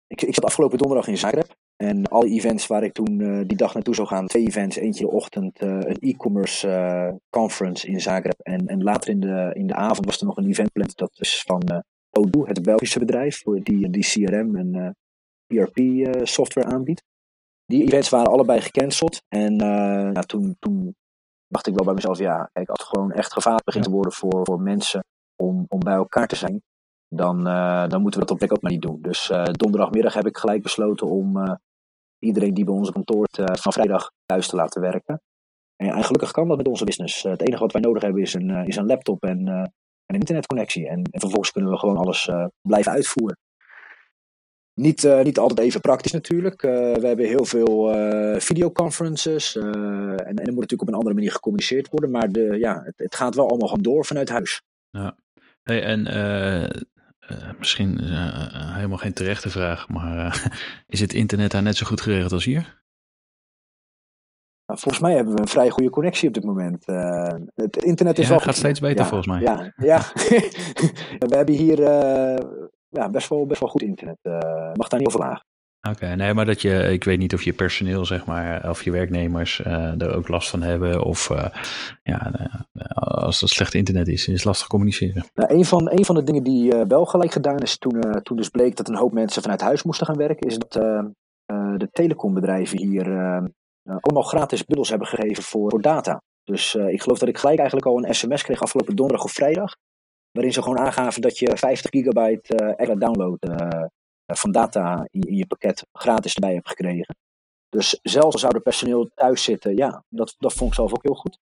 ik, 0.06 0.22
ik 0.22 0.34
zat 0.34 0.44
afgelopen 0.44 0.78
donderdag 0.78 1.06
in 1.06 1.18
Zagreb. 1.18 1.56
En 1.82 2.06
alle 2.06 2.28
events 2.28 2.66
waar 2.66 2.82
ik 2.82 2.92
toen 2.92 3.44
die 3.46 3.56
dag 3.56 3.74
naartoe 3.74 3.94
zou 3.94 4.08
gaan, 4.08 4.26
twee 4.26 4.46
events. 4.46 4.76
Eentje 4.76 5.04
in 5.04 5.10
de 5.10 5.16
ochtend, 5.16 5.60
een 5.60 5.98
e-commerce 6.00 7.20
conference 7.30 7.86
in 7.86 8.00
Zagreb. 8.00 8.40
En, 8.42 8.66
en 8.66 8.82
later 8.82 9.10
in 9.10 9.20
de, 9.20 9.50
in 9.54 9.66
de 9.66 9.74
avond 9.74 10.06
was 10.06 10.20
er 10.20 10.26
nog 10.26 10.36
een 10.36 10.48
event 10.48 10.66
gepland. 10.66 10.96
Dat 10.96 11.12
is 11.14 11.42
van 11.46 11.84
Odoo, 12.10 12.46
het 12.46 12.62
Belgische 12.62 12.98
bedrijf, 12.98 13.42
die, 13.42 13.90
die 13.90 14.02
CRM 14.02 14.56
en 14.56 14.74
eh, 14.74 15.58
ERP 15.58 15.78
uh, 15.78 16.10
software 16.22 16.68
aanbiedt. 16.68 17.02
Die 17.64 17.82
events 17.82 18.08
waren 18.08 18.32
allebei 18.32 18.60
gecanceld. 18.60 19.22
En 19.28 19.56
nou, 19.56 20.26
toen, 20.26 20.56
toen 20.58 20.94
dacht 21.46 21.66
ik 21.66 21.74
wel 21.74 21.84
bij 21.84 21.94
mezelf, 21.94 22.18
ja, 22.18 22.50
kijk, 22.52 22.68
als 22.68 22.80
het 22.80 22.88
gewoon 22.88 23.12
echt 23.12 23.32
gevaarlijk 23.32 23.64
begint 23.64 23.84
te 23.84 23.90
worden 23.90 24.12
voor, 24.12 24.40
voor 24.44 24.60
mensen 24.60 25.04
om, 25.36 25.64
om 25.68 25.78
bij 25.78 25.94
elkaar 25.94 26.26
te 26.26 26.36
zijn, 26.36 26.62
dan, 27.08 27.44
dan 27.88 28.02
moeten 28.02 28.20
we 28.20 28.26
dat 28.26 28.30
op 28.30 28.38
plek 28.38 28.52
ook 28.52 28.62
maar 28.62 28.72
niet 28.72 28.82
doen. 28.82 28.98
Dus 29.00 29.32
donderdagmiddag 29.52 30.14
heb 30.14 30.26
ik 30.26 30.36
gelijk 30.36 30.62
besloten 30.62 31.06
om 31.06 31.58
iedereen 32.22 32.54
die 32.54 32.64
bij 32.64 32.74
onze 32.74 32.92
kantoor 32.92 33.26
van 33.32 33.72
vrijdag 33.72 34.10
thuis 34.26 34.48
te 34.48 34.56
laten 34.56 34.80
werken. 34.80 35.20
En, 35.76 35.88
en, 35.88 36.04
gelukkig 36.04 36.30
kan 36.30 36.48
dat 36.48 36.56
met 36.56 36.68
onze 36.68 36.84
business. 36.84 37.22
het 37.22 37.40
enige 37.40 37.62
wat 37.62 37.72
wij 37.72 37.80
nodig 37.80 38.02
hebben 38.02 38.22
is 38.22 38.34
een, 38.34 38.66
is 38.66 38.76
een 38.76 38.86
laptop 38.86 39.22
en 39.22 39.70
een 40.12 40.18
internetconnectie. 40.18 40.88
En, 40.88 41.02
en 41.10 41.20
vervolgens 41.20 41.52
kunnen 41.52 41.70
we 41.70 41.78
gewoon 41.78 41.96
alles 41.96 42.26
uh, 42.26 42.46
blijven 42.60 42.92
uitvoeren. 42.92 43.38
Niet, 44.74 45.04
uh, 45.04 45.22
niet 45.22 45.38
altijd 45.38 45.60
even 45.60 45.80
praktisch 45.80 46.12
natuurlijk. 46.12 46.62
Uh, 46.62 46.70
we 46.94 47.06
hebben 47.06 47.26
heel 47.26 47.44
veel 47.44 47.94
videoconferences. 48.40 49.56
en, 49.56 50.16
en 50.16 50.36
er 50.36 50.52
moet 50.52 50.60
natuurlijk 50.60 50.82
op 50.82 50.88
een 50.88 50.94
andere 50.94 51.14
manier 51.14 51.32
gecommuniceerd 51.32 51.88
worden. 51.88 52.10
Maar 52.10 52.28
de, 52.28 52.58
ja, 52.58 52.82
het, 52.84 52.94
het 52.96 53.14
gaat 53.14 53.34
wel 53.34 53.48
allemaal 53.48 53.68
gewoon 53.68 53.82
door 53.82 54.04
vanuit 54.04 54.28
huis. 54.28 54.62
Ja. 54.90 55.16
Hey, 55.62 55.82
en 55.82 56.06
misschien 57.58 57.98
helemaal 58.74 58.98
geen 58.98 59.12
terechte 59.12 59.50
vraag. 59.50 59.88
Maar 59.88 60.52
is 60.86 61.00
het 61.00 61.12
internet 61.12 61.50
daar 61.50 61.62
net 61.62 61.76
zo 61.76 61.86
goed 61.86 62.00
geregeld 62.00 62.32
als 62.32 62.44
hier? 62.44 62.80
Nou, 64.66 64.80
volgens 64.80 65.02
mij 65.02 65.14
hebben 65.14 65.34
we 65.34 65.40
een 65.40 65.48
vrij 65.48 65.70
goede 65.70 65.90
connectie 65.90 66.28
op 66.28 66.34
dit 66.34 66.44
moment. 66.44 66.86
Het 67.54 67.76
internet 67.76 68.18
is 68.18 68.24
ja, 68.24 68.30
wel. 68.30 68.40
gaat 68.40 68.56
steeds 68.56 68.80
beter 68.80 69.06
volgens 69.06 69.28
mij. 69.28 69.40
Ja, 69.40 69.72
ja. 69.76 69.98
we 71.28 71.36
hebben 71.36 71.54
hier 71.54 71.80
ja, 72.88 73.10
best, 73.10 73.28
wel, 73.28 73.46
best 73.46 73.60
wel 73.60 73.68
goed 73.68 73.82
internet. 73.82 74.18
Mag 74.76 74.88
daar 74.88 74.98
niet 74.98 75.08
over 75.08 75.20
laag. 75.20 75.42
Oké, 75.90 76.14
nee, 76.14 76.34
maar 76.34 76.44
dat 76.44 76.62
je, 76.62 76.92
ik 76.92 77.04
weet 77.04 77.18
niet 77.18 77.34
of 77.34 77.42
je 77.42 77.52
personeel, 77.52 78.04
zeg 78.04 78.26
maar, 78.26 78.68
of 78.68 78.82
je 78.82 78.90
werknemers 78.90 79.64
er 79.64 80.14
ook 80.14 80.28
last 80.28 80.50
van 80.50 80.62
hebben. 80.62 81.04
Of 81.04 81.28
ja, 82.02 82.32
als 82.94 83.40
het 83.40 83.50
slecht 83.50 83.74
internet 83.74 84.08
is, 84.08 84.26
is 84.26 84.34
het 84.34 84.44
lastig 84.44 84.66
communiceren. 84.66 85.24
Nou, 85.34 85.54
een, 85.54 85.64
van, 85.64 85.90
een 85.90 86.04
van 86.04 86.14
de 86.14 86.22
dingen 86.22 86.42
die 86.42 86.72
wel 86.88 87.04
gelijk 87.04 87.32
gedaan 87.32 87.58
is 87.58 87.78
toen, 87.78 88.22
toen 88.22 88.36
dus 88.36 88.48
bleek 88.48 88.76
dat 88.76 88.88
een 88.88 88.96
hoop 88.96 89.12
mensen 89.12 89.42
vanuit 89.42 89.60
huis 89.60 89.82
moesten 89.82 90.06
gaan 90.06 90.16
werken, 90.16 90.48
is 90.48 90.58
dat 90.58 90.72
de 91.76 91.88
telecombedrijven 91.92 92.78
hier 92.78 93.06
uh, 93.84 93.96
allemaal 94.00 94.22
gratis 94.22 94.64
bundels 94.64 94.88
hebben 94.88 95.06
gegeven 95.06 95.42
voor, 95.42 95.70
voor 95.70 95.82
data. 95.82 96.22
Dus 96.44 96.74
uh, 96.74 96.88
ik 96.88 97.02
geloof 97.02 97.18
dat 97.18 97.28
ik 97.28 97.38
gelijk 97.38 97.58
eigenlijk 97.58 97.88
al 97.88 97.98
een 97.98 98.14
sms 98.14 98.42
kreeg 98.42 98.60
afgelopen 98.60 98.96
donderdag 98.96 99.24
of 99.24 99.32
vrijdag. 99.32 99.76
Waarin 100.30 100.52
ze 100.52 100.62
gewoon 100.62 100.78
aangaven 100.78 101.22
dat 101.22 101.38
je 101.38 101.56
50 101.56 101.90
gigabyte 101.90 102.54
uh, 102.54 102.68
extra 102.68 102.94
download 102.94 103.38
van 104.36 104.52
data 104.52 105.06
in, 105.10 105.36
je 105.36 105.46
pakket 105.46 105.86
gratis 105.92 106.34
erbij 106.34 106.54
hebt 106.54 106.68
gekregen. 106.68 107.16
Dus 107.68 107.98
zelfs 108.02 108.34
al 108.34 108.40
zou 108.40 108.54
er 108.54 108.60
personeel 108.60 109.10
thuis 109.14 109.42
zitten, 109.42 109.76
ja, 109.76 110.04
dat, 110.08 110.34
dat 110.38 110.52
vond 110.52 110.70
ik 110.70 110.76
zelf 110.76 110.92
ook 110.92 111.02
heel 111.02 111.14
goed. 111.14 111.38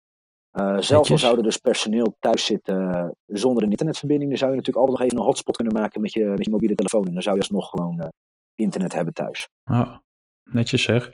zelfs 0.84 1.10
al 1.10 1.18
zouden 1.18 1.44
dus 1.44 1.56
personeel 1.56 2.16
thuis 2.18 2.44
zitten 2.44 3.10
zonder 3.26 3.62
een 3.62 3.70
internetverbinding, 3.70 4.30
dan 4.30 4.38
zou 4.38 4.50
je 4.50 4.56
natuurlijk 4.56 4.86
altijd 4.86 4.98
nog 4.98 5.06
even 5.08 5.22
een 5.22 5.30
hotspot 5.30 5.56
kunnen 5.56 5.74
maken 5.74 6.00
met 6.00 6.12
je, 6.12 6.24
met 6.24 6.44
je 6.44 6.50
mobiele 6.50 6.74
telefoon. 6.74 7.06
En 7.06 7.12
dan 7.12 7.22
zou 7.22 7.34
je 7.34 7.40
alsnog 7.40 7.70
gewoon 7.70 8.12
internet 8.54 8.92
hebben 8.92 9.14
thuis. 9.14 9.48
Oh, 9.64 9.96
netjes 10.50 10.82
zeg. 10.82 11.12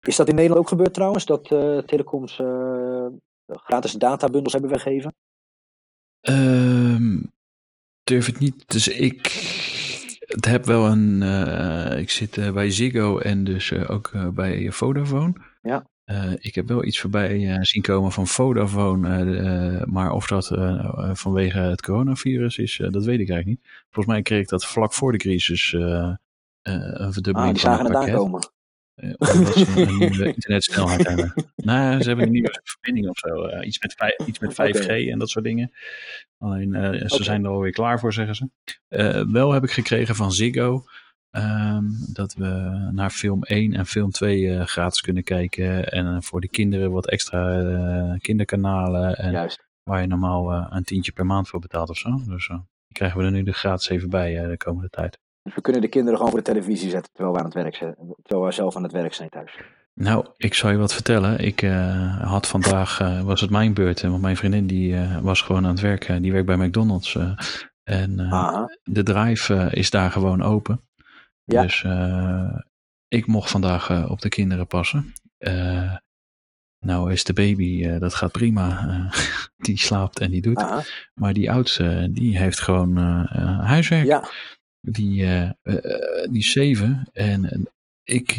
Is 0.00 0.16
dat 0.16 0.28
in 0.28 0.34
Nederland 0.34 0.60
ook 0.60 0.68
gebeurd 0.68 0.94
trouwens? 0.94 1.24
Dat 1.24 1.50
uh, 1.50 1.78
telecoms 1.78 2.38
uh, 2.38 3.06
gratis 3.46 3.92
databundels 3.92 4.52
hebben 4.52 4.70
weggegeven? 4.70 5.14
Um, 6.28 7.32
durf 8.02 8.26
het 8.26 8.38
niet. 8.38 8.68
Dus 8.68 8.88
ik 8.88 9.22
het 10.30 10.44
heb 10.44 10.64
wel 10.64 10.86
een. 10.86 11.22
eh, 11.22 11.98
ik 11.98 12.10
zit 12.10 12.36
eh, 12.36 12.52
bij 12.52 12.70
Ziggo 12.70 13.18
en 13.18 13.44
dus 13.44 13.70
eh, 13.70 13.90
ook 13.90 14.10
bij 14.34 14.72
Vodafone. 14.72 15.32
Ja. 15.62 15.88
Ik 16.38 16.54
heb 16.54 16.68
wel 16.68 16.84
iets 16.84 17.00
voorbij 17.00 17.58
zien 17.64 17.82
komen 17.82 18.12
van 18.12 18.26
Vodafone. 18.26 19.84
maar 19.86 20.12
of 20.12 20.26
dat 20.26 20.46
vanwege 21.12 21.58
het 21.58 21.82
coronavirus 21.82 22.58
is, 22.58 22.76
dat 22.76 23.04
weet 23.04 23.20
ik 23.20 23.30
eigenlijk 23.30 23.46
niet. 23.46 23.60
Volgens 23.90 24.14
mij 24.14 24.22
kreeg 24.22 24.40
ik 24.40 24.48
dat 24.48 24.66
vlak 24.66 24.92
voor 24.92 25.12
de 25.12 25.18
crisis. 25.18 25.72
een 25.72 27.12
verdubbeling 27.12 27.48
Ah, 27.48 27.54
die 27.54 27.62
van 27.62 27.76
zagen 27.76 27.84
het 27.84 27.92
pakket. 27.92 28.50
Omdat 29.18 29.54
ze 29.54 29.72
een 29.86 29.98
nieuwe 29.98 30.26
internetsnelheid 30.34 31.06
hebben. 31.06 31.32
nou, 31.56 32.00
ze 32.02 32.08
hebben 32.08 32.26
een 32.26 32.32
nieuwe 32.32 32.60
verbinding 32.64 33.08
of 33.08 33.18
zo. 33.18 33.44
eh, 33.44 33.66
iets, 33.66 33.78
met 33.78 33.94
vij- 33.96 34.18
iets 34.26 34.38
met 34.38 34.52
5G 34.54 34.86
en 35.10 35.18
dat 35.18 35.28
soort 35.30 35.44
dingen. 35.44 35.72
Alleen, 36.38 36.74
eh, 36.74 37.08
ze 37.08 37.22
zijn 37.24 37.44
er 37.44 37.50
alweer 37.50 37.72
klaar 37.72 38.00
voor, 38.00 38.12
zeggen 38.12 38.34
ze. 38.34 38.50
Eh, 38.88 39.24
wel 39.32 39.52
heb 39.52 39.62
ik 39.64 39.70
gekregen 39.70 40.14
van 40.14 40.32
Ziggo. 40.32 40.84
ehm, 41.30 41.84
dat 42.12 42.34
we 42.34 42.46
naar 42.92 43.10
film 43.10 43.42
1 43.42 43.72
en 43.74 43.86
film 43.86 44.10
2 44.10 44.50
eh, 44.56 44.66
gratis 44.66 45.00
kunnen 45.00 45.22
kijken. 45.22 45.92
En 45.92 46.06
eh, 46.06 46.16
voor 46.20 46.40
de 46.40 46.48
kinderen 46.48 46.90
wat 46.90 47.08
extra 47.08 47.60
eh, 47.60 48.18
kinderkanalen. 48.18 49.16
En 49.16 49.32
Juist. 49.32 49.66
waar 49.82 50.00
je 50.00 50.06
normaal 50.06 50.52
eh, 50.52 50.66
een 50.70 50.84
tientje 50.84 51.12
per 51.12 51.26
maand 51.26 51.48
voor 51.48 51.60
betaalt 51.60 51.88
of 51.90 51.96
zo. 51.98 52.22
Dus 52.26 52.48
eh, 52.48 52.56
die 52.86 52.96
krijgen 52.96 53.18
we 53.18 53.24
er 53.24 53.30
nu 53.30 53.42
er 53.44 53.52
gratis 53.52 53.88
even 53.88 54.10
bij 54.10 54.42
eh, 54.42 54.48
de 54.48 54.56
komende 54.56 54.88
tijd. 54.90 55.18
Dus 55.42 55.54
we 55.54 55.60
kunnen 55.60 55.82
de 55.82 55.88
kinderen 55.88 56.16
gewoon 56.16 56.32
voor 56.32 56.42
de 56.42 56.52
televisie 56.52 56.90
zetten 56.90 57.12
terwijl 57.12 57.34
we, 57.34 57.38
aan 57.38 57.44
het 57.44 57.54
werk 57.54 57.74
zijn, 57.74 57.94
terwijl 58.22 58.46
we 58.46 58.52
zelf 58.52 58.76
aan 58.76 58.82
het 58.82 58.92
werk 58.92 59.14
zijn 59.14 59.28
thuis. 59.28 59.58
Nou, 59.94 60.26
ik 60.36 60.54
zal 60.54 60.70
je 60.70 60.76
wat 60.76 60.94
vertellen. 60.94 61.38
Ik 61.38 61.62
eh, 61.62 62.20
had 62.20 62.46
vandaag, 62.46 63.00
eh, 63.00 63.22
was 63.22 63.40
het 63.40 63.50
mijn 63.50 63.74
beurt, 63.74 64.02
eh, 64.02 64.10
want 64.10 64.22
mijn 64.22 64.36
vriendin 64.36 64.66
die 64.66 64.96
was 65.22 65.42
gewoon 65.42 65.64
aan 65.64 65.70
het 65.70 65.80
werken. 65.80 66.22
Die 66.22 66.32
werkt 66.32 66.46
bij 66.46 66.56
McDonald's. 66.56 67.18
en 67.82 68.16
de 68.82 69.02
drive 69.02 69.68
is 69.70 69.90
daar 69.90 70.10
gewoon 70.10 70.42
open. 70.42 70.80
Ja. 71.44 71.62
Dus 71.62 71.84
ik 73.08 73.26
mocht 73.26 73.50
vandaag 73.50 74.08
op 74.10 74.20
de 74.20 74.28
kinderen 74.28 74.66
passen. 74.66 75.12
Nou 76.78 77.12
is 77.12 77.24
de 77.24 77.32
baby, 77.32 77.98
dat 77.98 78.14
gaat 78.14 78.32
prima. 78.32 78.86
Die 79.56 79.78
slaapt 79.78 80.20
en 80.20 80.30
die 80.30 80.42
doet. 80.42 80.56
Aha. 80.56 80.82
Maar 81.14 81.32
die 81.32 81.50
oudste, 81.50 82.08
die 82.12 82.38
heeft 82.38 82.60
gewoon 82.60 82.96
huiswerk. 83.62 84.06
Ja, 84.06 84.24
Die, 84.80 85.22
eh, 85.22 85.50
eh, 85.62 86.30
die 86.30 86.44
zeven. 86.44 87.08
En 87.12 87.44
eh, 87.44 87.60
ik 88.02 88.36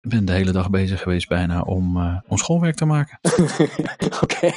ben 0.00 0.24
de 0.24 0.32
hele 0.32 0.52
dag 0.52 0.70
bezig 0.70 1.02
geweest 1.02 1.28
bijna 1.28 1.60
om, 1.60 1.96
om 2.26 2.36
schoolwerk 2.36 2.74
te 2.74 2.84
maken. 2.84 3.18
oké. 4.22 4.50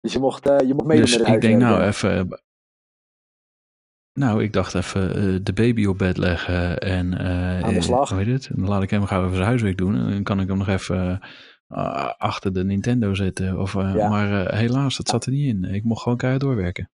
Dus 0.00 0.12
je 0.12 0.18
mocht, 0.18 0.44
je 0.44 0.72
mocht 0.74 0.86
meedoen 0.86 1.04
dus 1.04 1.18
met 1.18 1.28
ik 1.28 1.40
denk 1.40 1.60
nou 1.60 1.82
even... 1.82 2.40
nou, 4.12 4.42
ik 4.42 4.52
dacht 4.52 4.74
even 4.74 5.44
de 5.44 5.52
baby 5.52 5.84
op 5.86 5.98
bed 5.98 6.16
leggen 6.16 6.78
en... 6.78 7.18
Aan 7.64 7.74
de 7.74 7.80
slag. 7.80 8.08
hoe 8.08 8.18
heet 8.18 8.26
het? 8.26 8.56
Dan 8.56 8.68
laat 8.68 8.82
ik 8.82 8.90
hem 8.90 9.06
gauw 9.06 9.22
even 9.22 9.34
zijn 9.34 9.48
huiswerk 9.48 9.76
doen. 9.76 9.94
En 9.94 10.10
dan 10.10 10.22
kan 10.22 10.40
ik 10.40 10.48
hem 10.48 10.58
nog 10.58 10.68
even 10.68 11.20
achter 12.18 12.52
de 12.52 12.64
Nintendo 12.64 13.14
zetten. 13.14 13.60
Of, 13.60 13.72
Ja. 13.72 14.08
Maar 14.08 14.54
helaas, 14.54 14.96
dat 14.96 15.08
zat 15.08 15.26
er 15.26 15.32
niet 15.32 15.46
in. 15.46 15.64
Ik 15.64 15.84
mocht 15.84 16.02
gewoon 16.02 16.18
keihard 16.18 16.44
doorwerken. 16.44 16.90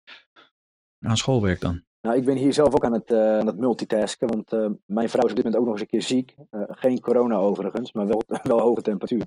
Aan 1.01 1.17
schoolwerk 1.17 1.61
dan. 1.61 1.86
Nou, 2.07 2.19
ik 2.19 2.25
ben 2.25 2.37
hier 2.37 2.53
zelf 2.53 2.75
ook 2.75 2.85
aan 2.85 2.93
het, 2.93 3.11
eh, 3.11 3.39
aan 3.39 3.47
het 3.47 3.59
multitasken, 3.59 4.29
want 4.29 4.53
eh, 4.53 4.71
mijn 4.85 5.09
vrouw 5.09 5.25
is 5.25 5.31
op 5.31 5.37
dit 5.37 5.45
moment 5.45 5.57
ook 5.57 5.65
nog 5.65 5.73
eens 5.73 5.81
een 5.81 5.99
keer 5.99 6.03
ziek. 6.03 6.35
Eh, 6.51 6.63
geen 6.67 7.01
corona 7.01 7.37
overigens, 7.37 7.93
maar 7.93 8.07
wel, 8.07 8.23
wel 8.43 8.61
hoge 8.61 8.83
temperatuur. 8.83 9.27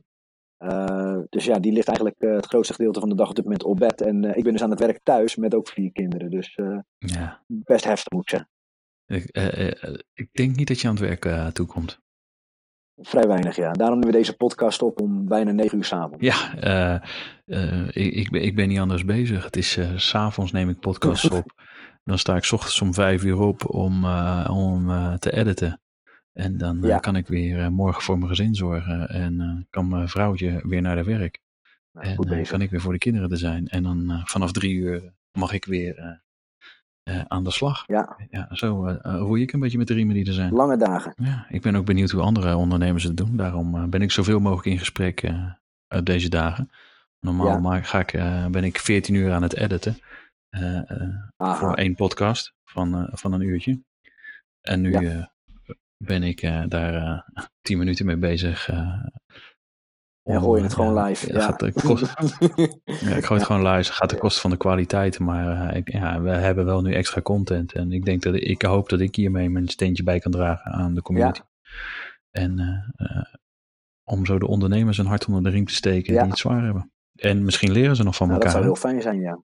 Dus 1.29 1.45
ja, 1.45 1.59
die 1.59 1.71
ligt 1.71 1.87
eigenlijk 1.87 2.17
het 2.19 2.45
grootste 2.45 2.73
gedeelte 2.73 2.99
van 2.99 3.09
de 3.09 3.15
dag 3.15 3.29
op 3.29 3.35
dit 3.35 3.43
moment 3.43 3.63
op 3.63 3.77
bed. 3.77 4.01
En 4.01 4.23
ik 4.23 4.43
ben 4.43 4.51
dus 4.51 4.63
aan 4.63 4.69
het 4.69 4.79
werk 4.79 4.99
thuis 5.03 5.35
met 5.35 5.55
ook 5.55 5.67
vier 5.67 5.91
kinderen. 5.91 6.29
Dus 6.29 6.59
Ja. 6.97 7.43
best 7.47 7.83
heftig 7.83 8.11
moet 8.11 8.21
ik 8.21 8.29
zeggen. 8.29 8.49
Ik, 9.05 9.25
ik 10.13 10.29
denk 10.31 10.55
niet 10.55 10.67
dat 10.67 10.79
je 10.79 10.87
aan 10.87 10.95
het 10.95 11.21
werk 11.21 11.53
toekomt. 11.53 11.99
Vrij 12.95 13.27
weinig, 13.27 13.55
ja. 13.55 13.71
Daarom 13.71 13.99
nemen 13.99 14.13
we 14.13 14.19
deze 14.19 14.35
podcast 14.35 14.81
op 14.81 15.01
om 15.01 15.27
bijna 15.27 15.51
negen 15.51 15.77
uur 15.77 15.83
s'avonds. 15.83 16.25
Ja, 16.25 17.01
ik, 17.93 18.13
ik, 18.13 18.29
ben, 18.29 18.43
ik 18.43 18.55
ben 18.55 18.67
niet 18.67 18.79
anders 18.79 19.05
bezig. 19.05 19.43
Het 19.43 19.55
is 19.57 19.71
s 19.71 20.09
s'avonds 20.09 20.51
neem 20.51 20.69
ik 20.69 20.79
podcasts 20.79 21.29
op. 21.39 21.53
Dan 22.03 22.17
sta 22.17 22.35
ik 22.35 22.43
's 22.43 22.51
ochtends 22.51 22.81
om 22.81 22.93
vijf 22.93 23.23
uur 23.23 23.39
op 23.39 23.69
om, 23.69 24.03
eh, 24.03 24.47
om 24.51 24.89
eh, 24.89 25.13
te 25.13 25.31
editen. 25.31 25.81
En 26.33 26.57
dan 26.57 26.83
eh, 26.83 26.89
Ja. 26.89 26.97
kan 26.99 27.15
ik 27.15 27.27
weer 27.27 27.71
morgen 27.71 28.01
voor 28.03 28.17
mijn 28.17 28.29
gezin 28.29 28.55
zorgen. 28.55 29.09
En 29.09 29.67
kan 29.69 29.87
mijn 29.89 30.09
vrouwtje 30.09 30.59
weer 30.63 30.81
naar 30.81 30.95
de 30.95 31.03
werk. 31.03 31.39
Nou, 31.93 32.07
En 32.07 32.15
bezig. 32.29 32.49
kan 32.49 32.61
ik 32.61 32.69
weer 32.69 32.81
voor 32.81 32.93
de 32.93 32.97
kinderen 32.99 33.31
er 33.31 33.37
zijn. 33.37 33.67
En 33.67 33.83
dan 33.83 34.21
vanaf 34.25 34.51
drie 34.51 34.73
uur 34.75 35.13
mag 35.31 35.53
ik 35.53 35.65
weer 35.65 36.21
aan 37.27 37.43
de 37.43 37.51
slag. 37.51 37.83
Ja, 37.87 38.17
Ja, 38.29 38.47
zo 38.51 38.85
eh, 38.85 39.15
roei 39.17 39.41
ik 39.41 39.51
een 39.53 39.59
beetje 39.59 39.77
met 39.77 39.87
de 39.87 39.93
riemen 39.93 40.15
die 40.15 40.25
er 40.27 40.33
zijn. 40.33 40.53
lange 40.53 40.77
dagen. 40.77 41.13
Ja, 41.15 41.45
ik 41.49 41.61
ben 41.61 41.75
ook 41.75 41.85
benieuwd 41.85 42.09
hoe 42.11 42.21
andere 42.21 42.55
ondernemers 42.55 43.03
het 43.03 43.17
doen. 43.17 43.35
Daarom 43.37 43.89
ben 43.89 44.01
ik 44.01 44.11
zoveel 44.11 44.39
mogelijk 44.39 44.67
in 44.67 44.79
gesprek 44.79 45.31
op 45.87 46.05
deze 46.05 46.29
dagen. 46.29 46.71
Normaal 47.19 47.47
Ja. 47.47 47.59
maar 47.59 47.83
ga 47.85 47.99
ik, 47.99 48.11
ben 48.51 48.63
ik 48.63 48.77
14 48.79 49.15
uur 49.15 49.31
aan 49.33 49.41
het 49.43 49.55
editen. 49.55 49.97
Voor 51.37 51.73
één 51.73 51.95
podcast 51.95 52.53
van, 52.63 52.95
eh, 52.95 53.07
van 53.11 53.33
een 53.33 53.41
uurtje. 53.41 53.81
En 54.61 54.81
nu 54.81 54.91
Ja. 54.91 55.01
eh, 55.01 55.25
ben 55.97 56.23
ik 56.23 56.41
eh, 56.41 56.63
daar 56.67 56.93
eh 56.93 57.43
10 57.61 57.77
minuten 57.77 58.05
mee 58.05 58.17
bezig. 58.17 58.69
eh, 58.69 58.77
En 60.23 60.35
om, 60.37 60.43
gooi 60.43 60.57
je 60.57 60.63
het 60.67 60.71
eh, 60.75 60.79
gewoon 60.79 60.95
ja, 60.95 61.03
live. 61.05 61.27
ja, 61.27 61.39
Ja. 61.39 61.45
gaat 61.45 61.59
de 61.59 61.71
kost- 61.71 62.13
ja, 63.05 63.15
ik 63.15 63.25
gooi 63.25 63.39
het 63.39 63.43
gewoon 63.49 63.67
live. 63.67 63.91
Gaat 63.93 64.09
de 64.09 64.17
kosten 64.17 64.41
van 64.41 64.49
de 64.51 64.57
kwaliteit. 64.57 65.19
Maar 65.19 65.69
eh, 65.69 65.77
ik, 65.77 65.91
ja, 65.91 66.21
we 66.21 66.29
hebben 66.29 66.65
wel 66.65 66.81
nu 66.81 66.93
extra 66.93 67.21
content. 67.21 67.73
En 67.73 67.91
ik 67.91 68.05
denk 68.05 68.21
dat 68.21 68.35
ik 68.35 68.61
hoop 68.61 68.89
dat 68.89 68.99
ik 68.99 69.15
hiermee 69.15 69.49
mijn 69.49 69.67
steentje 69.67 70.03
bij 70.03 70.19
kan 70.19 70.31
dragen 70.31 70.71
aan 70.71 70.93
de 70.95 71.01
community. 71.01 71.41
En 72.31 72.59
eh, 72.59 73.07
eh, 73.17 73.23
om 74.03 74.25
zo 74.25 74.39
de 74.39 74.47
ondernemers 74.47 74.97
een 74.97 75.05
hart 75.05 75.25
onder 75.25 75.43
de 75.43 75.49
riem 75.49 75.65
te 75.65 75.73
steken 75.73 76.13
Ja. 76.13 76.21
die 76.21 76.29
het 76.29 76.39
zwaar 76.39 76.63
hebben. 76.63 76.91
En 77.15 77.43
misschien 77.45 77.71
leren 77.71 77.95
ze 77.95 78.03
nog 78.03 78.15
van 78.15 78.27
Nou, 78.27 78.39
dat 78.39 78.47
elkaar. 78.53 78.63
zou 78.63 78.73
heel 78.75 78.89
fijn 78.91 79.01
zijn, 79.01 79.19
ja. 79.21 79.43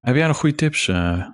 Heb 0.00 0.14
jij 0.14 0.26
nog 0.26 0.38
goede 0.38 0.54
tips 0.54 0.88
eh, 0.88 1.28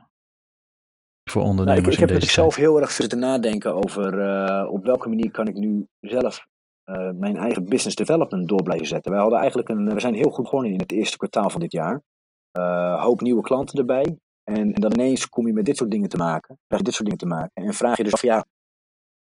voor 1.30 1.42
Nou, 1.42 1.50
ondernemers 1.50 1.86
ik, 1.86 1.92
ik 1.92 1.92
in 1.92 2.00
heb 2.00 2.08
deze 2.08 2.20
tijd? 2.20 2.30
zelf 2.30 2.56
heel 2.56 2.80
erg 2.80 2.90
zitten 2.90 3.18
nadenken 3.18 3.74
over 3.74 4.20
eh, 4.20 4.70
op 4.70 4.84
welke 4.84 5.08
manier 5.08 5.30
kan 5.30 5.48
ik 5.48 5.54
nu 5.54 5.86
zelf 6.00 6.46
eh, 6.84 7.10
mijn 7.10 7.36
eigen 7.36 7.64
business 7.64 7.96
development 7.96 8.48
door 8.48 8.62
blijven 8.62 8.86
zetten. 8.86 9.12
Wij 9.12 9.20
hadden 9.20 9.38
eigenlijk 9.38 9.68
een, 9.68 9.94
we 9.94 10.00
zijn 10.00 10.14
heel 10.14 10.30
goed 10.30 10.44
begonnen 10.44 10.72
in 10.72 10.78
het 10.78 10.92
eerste 10.92 11.16
kwartaal 11.16 11.50
van 11.50 11.60
dit 11.60 11.72
jaar. 11.72 12.02
Eh, 12.50 13.02
hoop 13.02 13.20
nieuwe 13.20 13.42
klanten 13.42 13.78
erbij. 13.78 14.18
En, 14.44 14.72
en 14.72 14.80
dan 14.80 14.92
ineens 14.92 15.28
kom 15.28 15.46
je 15.46 15.52
met 15.52 15.64
dit 15.64 15.76
soort 15.76 15.90
dingen 15.90 16.08
te 16.08 16.16
maken. 16.16 16.58
Krijg 16.66 16.82
je 16.82 16.88
dit 16.88 16.94
soort 16.94 17.04
dingen 17.04 17.18
te 17.18 17.34
maken. 17.34 17.64
En 17.64 17.74
vraag 17.74 17.96
je 17.96 18.04
dus 18.04 18.12
af, 18.12 18.22
ja, 18.22 18.44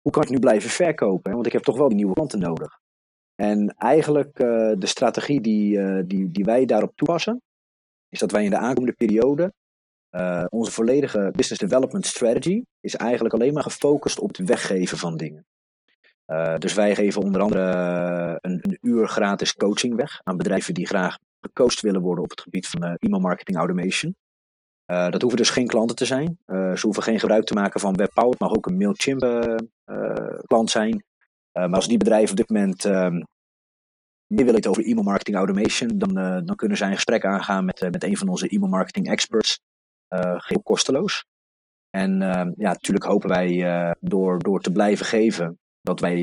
hoe 0.00 0.12
kan 0.12 0.22
ik 0.22 0.28
nu 0.28 0.38
blijven 0.38 0.70
verkopen? 0.70 1.32
Want 1.32 1.46
ik 1.46 1.52
heb 1.52 1.62
toch 1.62 1.76
wel 1.76 1.88
die 1.88 1.96
nieuwe 1.96 2.14
klanten 2.14 2.38
nodig. 2.38 2.78
En 3.34 3.74
eigenlijk 3.78 4.36
de 4.78 4.86
strategie 4.86 5.40
die, 5.40 6.06
die, 6.06 6.30
die 6.30 6.44
wij 6.44 6.64
daarop 6.64 6.92
toepassen, 6.94 7.42
is 8.14 8.20
dat 8.20 8.30
wij 8.30 8.44
in 8.44 8.50
de 8.50 8.56
aankomende 8.56 8.96
periode 8.96 9.52
eh, 10.10 10.44
onze 10.48 10.70
volledige 10.70 11.30
business 11.36 11.60
development 11.60 12.06
strategy 12.06 12.62
is 12.80 12.96
eigenlijk 12.96 13.34
alleen 13.34 13.52
maar 13.52 13.62
gefocust 13.62 14.18
op 14.18 14.36
het 14.36 14.48
weggeven 14.48 14.98
van 14.98 15.16
dingen. 15.16 15.46
Eh, 16.24 16.56
dus 16.58 16.74
wij 16.74 16.94
geven 16.94 17.22
onder 17.22 17.40
andere 17.40 17.70
eh, 17.70 18.34
een, 18.40 18.78
uur 18.80 19.08
gratis 19.08 19.54
coaching 19.54 19.94
weg 19.94 20.20
aan 20.22 20.36
bedrijven 20.36 20.74
die 20.74 20.86
graag 20.86 21.18
gecoacht 21.40 21.80
willen 21.80 22.00
worden 22.00 22.24
op 22.24 22.30
het 22.30 22.40
gebied 22.40 22.68
van 22.68 22.82
eh, 22.82 22.94
e-mail 22.98 23.20
marketing 23.20 23.58
automation. 23.58 24.16
Dat 24.86 25.20
hoeven 25.20 25.38
dus 25.38 25.50
geen 25.50 25.66
klanten 25.66 25.96
te 25.96 26.04
zijn. 26.04 26.38
Ze 26.46 26.80
hoeven 26.80 27.02
geen 27.02 27.20
gebruik 27.20 27.44
te 27.44 27.54
maken 27.54 27.80
van 27.80 27.96
WebPower. 27.96 28.30
Het 28.30 28.40
mag 28.40 28.54
ook 28.54 28.66
een 28.66 28.76
Mailchimp 28.76 29.20
klant 30.46 30.70
zijn. 30.70 31.04
Maar 31.52 31.74
als 31.74 31.88
die 31.88 31.98
bedrijven 31.98 32.30
op 32.30 32.36
dit 32.36 32.48
moment 32.48 32.84
ehm, 32.84 33.22
meer 34.26 34.44
willen 34.44 34.54
weten 34.54 34.70
over 34.70 34.84
e-mail 34.84 35.02
marketing 35.02 35.36
automation, 35.36 35.98
dan, 35.98 36.18
eh, 36.18 36.38
dan 36.44 36.56
kunnen 36.56 36.76
zij 36.76 36.88
een 36.88 36.94
gesprek 36.94 37.24
aangaan 37.24 37.64
met, 37.64 37.80
eh, 37.80 37.90
met 37.90 38.04
een 38.04 38.16
van 38.16 38.28
onze 38.28 38.48
e-mail 38.48 38.70
marketing 38.70 39.08
experts. 39.08 39.60
Uh, 40.08 40.40
geheel 40.40 40.62
kosteloos. 40.62 41.24
En 41.90 42.18
ja, 42.56 42.72
natuurlijk 42.72 43.04
hopen 43.04 43.28
wij 43.28 43.94
door, 44.00 44.38
door 44.38 44.60
te 44.60 44.72
blijven 44.72 45.06
geven 45.06 45.58
dat 45.80 46.00
wij 46.00 46.18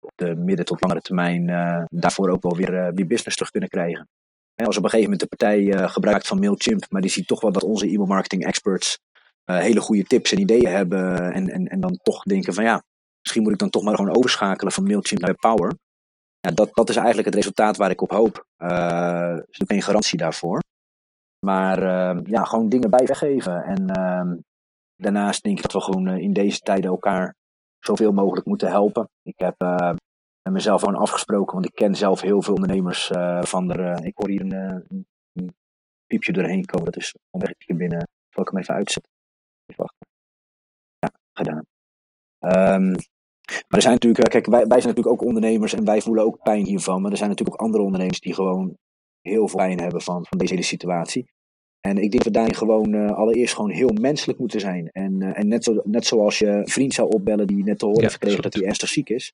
op 0.00 0.12
de 0.14 0.34
midden 0.36 0.64
tot 0.64 0.80
langere 0.80 1.00
termijn 1.00 1.46
daarvoor 1.88 2.30
ook 2.30 2.42
wel 2.42 2.56
weer, 2.56 2.70
weer 2.70 3.06
business 3.06 3.36
terug 3.36 3.50
kunnen 3.50 3.68
krijgen. 3.68 4.08
En 4.54 4.66
als 4.66 4.76
op 4.76 4.84
een 4.84 4.90
gegeven 4.90 5.10
moment 5.10 5.30
de 5.30 5.36
partij 5.36 5.88
gebruikt 5.88 6.26
van 6.26 6.38
Mailchimp, 6.38 6.86
maar 6.90 7.00
die 7.00 7.10
ziet 7.10 7.26
toch 7.26 7.40
wel 7.40 7.52
dat 7.52 7.62
onze 7.64 7.86
e-mail 7.86 8.06
marketing 8.06 8.44
experts 8.44 8.98
hele 9.44 9.80
goede 9.80 10.04
tips 10.04 10.32
en 10.32 10.40
ideeën 10.40 10.70
hebben 10.70 11.32
en, 11.32 11.48
en, 11.48 11.66
en 11.66 11.80
dan 11.80 11.98
toch 12.02 12.22
denken 12.22 12.54
van 12.54 12.64
ja, 12.64 12.82
misschien 13.20 13.42
moet 13.42 13.52
ik 13.52 13.58
dan 13.58 13.70
toch 13.70 13.82
maar 13.82 13.96
gewoon 13.96 14.16
overschakelen 14.16 14.72
van 14.72 14.84
Mailchimp 14.84 15.20
naar 15.20 15.34
Power. 15.34 15.74
Ja, 16.40 16.50
dat, 16.50 16.68
dat 16.72 16.88
is 16.88 16.96
eigenlijk 16.96 17.26
het 17.26 17.34
resultaat 17.34 17.76
waar 17.76 17.90
ik 17.90 18.00
op 18.00 18.10
hoop. 18.10 18.46
er 18.56 19.32
is 19.32 19.36
natuurlijk 19.36 19.70
geen 19.70 19.82
garantie 19.82 20.18
daarvoor. 20.18 20.60
Maar 21.46 21.82
uh, 21.82 22.24
ja, 22.24 22.44
gewoon 22.44 22.68
dingen 22.68 22.90
bij 22.90 23.06
weggeven. 23.06 23.64
En 23.64 23.82
uh, 23.98 24.32
daarnaast 24.96 25.42
denk 25.42 25.56
ik 25.56 25.62
dat 25.62 25.72
we 25.72 25.80
gewoon 25.80 26.08
uh, 26.08 26.16
in 26.16 26.32
deze 26.32 26.58
tijden 26.58 26.90
elkaar 26.90 27.34
zoveel 27.78 28.12
mogelijk 28.12 28.46
moeten 28.46 28.68
helpen. 28.68 29.08
Ik 29.22 29.38
heb 29.38 29.62
uh, 29.62 29.92
met 30.42 30.52
mezelf 30.52 30.80
gewoon 30.82 31.00
afgesproken, 31.00 31.54
want 31.54 31.66
ik 31.66 31.74
ken 31.74 31.94
zelf 31.94 32.20
heel 32.20 32.42
veel 32.42 32.54
ondernemers 32.54 33.10
uh, 33.10 33.42
van 33.42 33.70
er. 33.70 34.04
ik 34.04 34.16
hoor 34.16 34.28
hier 34.28 34.40
een, 34.40 35.06
piepje 36.06 36.32
doorheen 36.32 36.64
komen, 36.64 36.84
dat 36.84 36.96
is 36.96 37.14
omweg 37.30 37.52
binnen. 37.66 38.08
Zal 38.28 38.42
ik 38.42 38.50
hem 38.50 38.58
even 38.58 38.74
uitzetten? 38.74 39.12
Even 39.66 39.82
wachten. 39.82 40.06
Ja, 40.98 41.10
gedaan. 41.32 41.64
Ehm, 42.38 42.94
maar 43.50 43.78
er 43.78 43.82
zijn 43.82 43.94
natuurlijk, 43.94 44.30
kijk, 44.30 44.46
wij, 44.46 44.66
wij 44.66 44.80
zijn 44.80 44.94
natuurlijk 44.94 45.22
ook 45.22 45.28
ondernemers 45.28 45.74
en 45.74 45.84
wij 45.84 46.00
voelen 46.00 46.24
ook 46.24 46.42
pijn 46.42 46.64
hiervan. 46.64 47.02
Maar 47.02 47.10
er 47.10 47.16
zijn 47.16 47.28
natuurlijk 47.28 47.60
ook 47.60 47.66
andere 47.66 47.84
ondernemers 47.84 48.20
die 48.20 48.34
gewoon 48.34 48.76
heel 49.20 49.48
veel 49.48 49.58
pijn 49.58 49.80
hebben 49.80 50.00
van, 50.02 50.26
van 50.28 50.38
deze 50.38 50.52
hele 50.52 50.64
situatie. 50.64 51.30
En 51.80 51.96
ik 51.96 52.10
denk 52.10 52.12
dat 52.12 52.24
we 52.24 52.30
daarin 52.30 52.54
gewoon 52.54 52.92
uh, 52.92 53.12
allereerst 53.12 53.54
gewoon 53.54 53.70
heel 53.70 53.92
menselijk 54.00 54.38
moeten 54.38 54.60
zijn. 54.60 54.88
En, 54.88 55.20
uh, 55.20 55.38
en 55.38 55.48
net, 55.48 55.64
zo, 55.64 55.80
net 55.84 56.06
zoals 56.06 56.38
je 56.38 56.46
een 56.46 56.68
vriend 56.68 56.94
zou 56.94 57.08
opbellen 57.08 57.46
die 57.46 57.64
net 57.64 57.78
te 57.78 57.84
horen 57.84 58.00
ja, 58.00 58.06
heeft 58.06 58.18
gekregen 58.20 58.42
dat 58.42 58.54
hij 58.54 58.64
ernstig 58.64 58.88
ziek 58.88 59.08
is. 59.08 59.32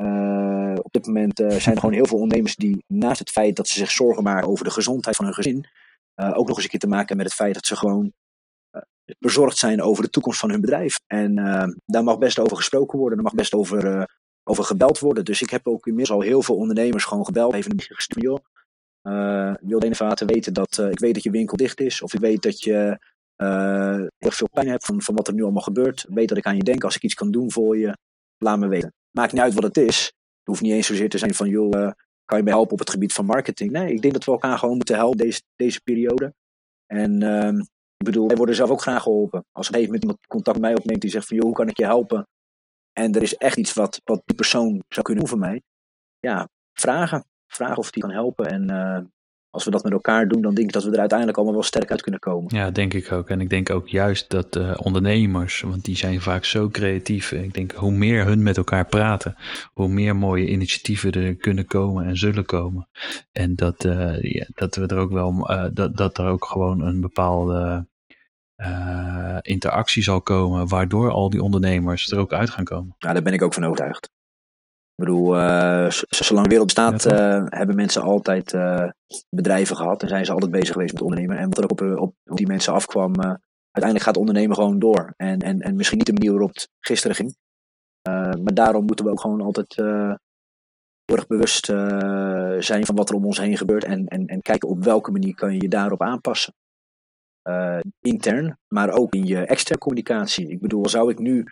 Uh, 0.00 0.74
op 0.82 0.92
dit 0.92 1.06
moment 1.06 1.36
zijn 1.36 1.74
er 1.74 1.80
gewoon 1.80 1.94
heel 1.94 2.06
veel 2.06 2.18
ondernemers 2.18 2.56
die 2.56 2.84
naast 2.86 3.18
het 3.18 3.30
feit 3.30 3.56
dat 3.56 3.68
ze 3.68 3.78
zich 3.78 3.90
zorgen 3.90 4.22
maken 4.22 4.48
over 4.48 4.64
de 4.64 4.70
gezondheid 4.70 5.16
van 5.16 5.24
hun 5.24 5.34
gezin, 5.34 5.66
ook 6.14 6.46
nog 6.46 6.56
eens 6.56 6.64
een 6.64 6.70
keer 6.70 6.80
te 6.80 6.86
maken 6.86 7.06
hebben 7.06 7.16
met 7.16 7.26
het 7.26 7.34
feit 7.34 7.54
dat 7.54 7.66
ze 7.66 7.76
gewoon 7.76 8.12
bezorgd 9.18 9.56
zijn 9.56 9.82
over 9.82 10.02
de 10.02 10.10
toekomst 10.10 10.40
van 10.40 10.50
hun 10.50 10.60
bedrijf. 10.60 11.00
En 11.06 11.34
daar 11.86 12.04
mag 12.04 12.18
best 12.18 12.38
over 12.38 12.56
gesproken 12.56 12.98
worden, 12.98 13.18
er 13.18 13.24
mag 13.24 13.34
best 13.34 13.54
over, 13.54 14.08
over 14.44 14.64
gebeld 14.64 14.98
worden. 14.98 15.24
Dus 15.24 15.42
ik 15.42 15.50
heb 15.50 15.66
ook 15.66 15.86
inmiddels 15.86 16.18
al 16.18 16.24
heel 16.24 16.42
veel 16.42 16.56
ondernemers 16.56 17.04
gewoon 17.04 17.24
gebeld, 17.24 17.54
even 17.54 17.70
een 17.70 17.80
gestuurd, 17.80 18.24
joh. 18.24 18.38
Uh, 19.02 19.54
wil 19.60 19.78
de 19.78 19.86
ene 19.86 19.94
vader 19.94 20.26
weten 20.26 20.52
dat 20.52 20.78
ik 20.78 20.98
weet 20.98 21.14
dat 21.14 21.22
je 21.22 21.30
winkel 21.30 21.56
dicht 21.56 21.80
is, 21.80 22.02
of 22.02 22.14
ik 22.14 22.20
weet 22.20 22.42
dat 22.42 22.62
je 22.62 22.98
heel 24.18 24.30
veel 24.30 24.48
pijn 24.52 24.68
hebt 24.68 24.84
van, 24.84 25.02
van 25.02 25.14
wat 25.14 25.28
er 25.28 25.34
nu 25.34 25.42
allemaal 25.42 25.62
gebeurt. 25.62 26.06
Weet 26.08 26.28
dat 26.28 26.38
ik 26.38 26.46
aan 26.46 26.56
je 26.56 26.62
denk. 26.62 26.84
Als 26.84 26.96
ik 26.96 27.02
iets 27.02 27.14
kan 27.14 27.30
doen 27.30 27.52
voor 27.52 27.78
je, 27.78 27.96
laat 28.38 28.58
me 28.58 28.68
weten. 28.68 28.92
Maakt 29.10 29.32
niet 29.32 29.42
uit 29.42 29.54
wat 29.54 29.62
het 29.62 29.76
is. 29.76 30.04
Het 30.04 30.46
hoeft 30.52 30.60
niet 30.60 30.72
eens 30.72 30.86
zozeer 30.86 31.08
te 31.08 31.18
zijn 31.18 31.34
van, 31.34 31.48
joh, 31.48 31.90
kan 32.24 32.38
je 32.38 32.44
mij 32.44 32.52
helpen 32.52 32.72
op 32.72 32.78
het 32.78 32.90
gebied 32.90 33.12
van 33.12 33.24
marketing? 33.24 33.70
Nee, 33.70 33.92
ik 33.92 34.02
denk 34.02 34.14
dat 34.14 34.24
we 34.24 34.32
elkaar 34.32 34.58
gewoon 34.58 34.76
moeten 34.76 34.96
helpen 34.96 35.18
deze, 35.18 35.42
deze 35.56 35.80
periode. 35.80 36.34
En 36.86 37.22
ehm, 37.22 37.60
ik 38.04 38.12
bedoel, 38.12 38.28
wij 38.28 38.36
worden 38.36 38.54
zelf 38.54 38.70
ook 38.70 38.82
graag 38.82 39.02
geholpen. 39.02 39.44
Als 39.52 39.72
een 39.72 39.82
moment 39.82 40.02
iemand 40.02 40.26
contact 40.26 40.60
met 40.60 40.70
mij 40.70 40.76
opneemt 40.78 41.00
die 41.00 41.10
zegt 41.10 41.26
van, 41.26 41.36
joh, 41.36 41.46
hoe 41.46 41.54
kan 41.54 41.68
ik 41.68 41.76
je 41.76 41.84
helpen? 41.84 42.26
En 42.92 43.14
er 43.14 43.22
is 43.22 43.36
echt 43.36 43.56
iets 43.56 43.72
wat, 43.72 44.00
wat 44.04 44.22
die 44.24 44.36
persoon 44.36 44.82
zou 44.88 45.06
kunnen 45.06 45.24
doen 45.24 45.32
voor 45.32 45.48
mij. 45.48 45.62
Ja, 46.20 46.48
vragen 46.72 47.24
vragen 47.54 47.76
of 47.76 47.90
die 47.90 48.02
kan 48.02 48.10
helpen. 48.10 48.46
En 48.46 48.70
uh, 48.70 48.98
als 49.50 49.64
we 49.64 49.70
dat 49.70 49.82
met 49.82 49.92
elkaar 49.92 50.28
doen, 50.28 50.42
dan 50.42 50.54
denk 50.54 50.66
ik 50.66 50.72
dat 50.72 50.84
we 50.84 50.90
er 50.90 50.98
uiteindelijk 50.98 51.38
allemaal 51.38 51.56
wel 51.56 51.64
sterk 51.64 51.90
uit 51.90 52.02
kunnen 52.02 52.20
komen. 52.20 52.56
Ja, 52.56 52.70
denk 52.70 52.94
ik 52.94 53.12
ook. 53.12 53.28
En 53.28 53.40
ik 53.40 53.50
denk 53.50 53.70
ook 53.70 53.88
juist 53.88 54.30
dat 54.30 54.56
uh, 54.56 54.74
ondernemers, 54.76 55.60
want 55.60 55.84
die 55.84 55.96
zijn 55.96 56.20
vaak 56.20 56.44
zo 56.44 56.68
creatief. 56.68 57.32
Ik 57.32 57.54
denk 57.54 57.72
hoe 57.72 57.92
meer 57.92 58.24
hun 58.24 58.42
met 58.42 58.56
elkaar 58.56 58.86
praten, 58.86 59.36
hoe 59.72 59.88
meer 59.88 60.16
mooie 60.16 60.48
initiatieven 60.48 61.12
er 61.12 61.36
kunnen 61.36 61.66
komen 61.66 62.04
en 62.04 62.16
zullen 62.16 62.44
komen. 62.44 62.88
En 63.32 63.54
dat, 63.54 63.84
uh, 63.84 64.22
ja, 64.22 64.46
dat 64.54 64.76
we 64.76 64.86
er 64.86 64.98
ook 64.98 65.12
wel, 65.12 65.50
dat, 65.72 65.96
dat 65.96 66.18
er 66.18 66.26
ook 66.26 66.44
gewoon 66.44 66.80
een 66.80 67.00
bepaalde 67.00 67.86
interactie 69.40 70.02
zal 70.02 70.22
komen, 70.22 70.68
waardoor 70.68 71.10
al 71.10 71.30
die 71.30 71.42
ondernemers 71.42 72.10
er 72.10 72.18
ook 72.18 72.32
uit 72.32 72.50
gaan 72.50 72.64
komen. 72.64 72.94
Ja, 72.98 73.12
daar 73.12 73.22
ben 73.22 73.32
ik 73.32 73.42
ook 73.42 73.54
van 73.54 73.64
overtuigd. 73.64 74.12
Ik 74.94 75.04
bedoel, 75.04 75.36
uh, 75.36 75.90
zolang 76.08 76.42
de 76.42 76.48
wereld 76.48 76.74
bestaat, 76.74 77.12
uh, 77.12 77.44
hebben 77.48 77.76
mensen 77.76 78.02
altijd 78.02 78.56
bedrijven 79.28 79.76
gehad 79.76 80.02
en 80.02 80.08
zijn 80.08 80.24
ze 80.24 80.32
altijd 80.32 80.50
bezig 80.50 80.72
geweest 80.72 80.92
met 80.92 81.02
ondernemen. 81.02 81.38
En 81.38 81.48
wat 81.48 81.58
er 81.58 81.64
ook 81.64 81.70
op, 81.70 81.80
op, 81.80 82.14
op 82.24 82.36
die 82.36 82.46
mensen 82.46 82.72
afkwam, 82.72 83.20
uiteindelijk 83.20 84.02
gaat 84.04 84.16
ondernemen 84.16 84.56
gewoon 84.56 84.78
door. 84.78 85.14
En, 85.16 85.38
en, 85.38 85.60
en 85.60 85.76
misschien 85.76 85.98
niet 85.98 86.06
de 86.06 86.12
manier 86.12 86.30
waarop 86.30 86.54
het 86.54 86.68
gisteren 86.80 87.16
ging. 87.16 87.36
maar 88.42 88.54
daarom 88.54 88.84
moeten 88.84 89.04
we 89.04 89.10
ook 89.10 89.20
gewoon 89.20 89.40
altijd 89.40 89.74
heel 91.04 91.16
erg 91.16 91.26
bewust 91.26 91.66
zijn 92.64 92.86
van 92.86 92.96
wat 92.96 93.08
er 93.08 93.14
om 93.14 93.26
ons 93.26 93.38
heen 93.38 93.56
gebeurt. 93.56 93.84
En, 93.84 94.06
en, 94.06 94.26
en 94.26 94.42
kijken 94.42 94.68
op 94.68 94.84
welke 94.84 95.10
manier 95.10 95.34
kan 95.34 95.54
je 95.54 95.60
je 95.60 95.68
daarop 95.68 96.02
aanpassen. 96.02 96.54
Intern, 98.00 98.58
maar 98.68 98.90
ook 98.90 99.14
in 99.14 99.26
je 99.26 99.38
externe 99.38 99.80
communicatie. 99.80 100.48
Ik 100.48 100.60
bedoel, 100.60 100.88
zou 100.88 101.10
ik 101.10 101.18
nu 101.18 101.46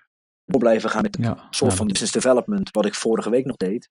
door 0.45 0.61
blijven 0.61 0.91
gaan 0.91 1.03
met 1.03 1.19
een 1.19 1.25
ja, 1.25 1.47
soort 1.51 1.75
van 1.75 1.87
business 1.87 2.13
development, 2.13 2.71
wat 2.71 2.87
ik 2.87 2.95
vorige 2.95 3.31
week 3.31 3.45
nog 3.45 3.57
deed, 3.57 3.89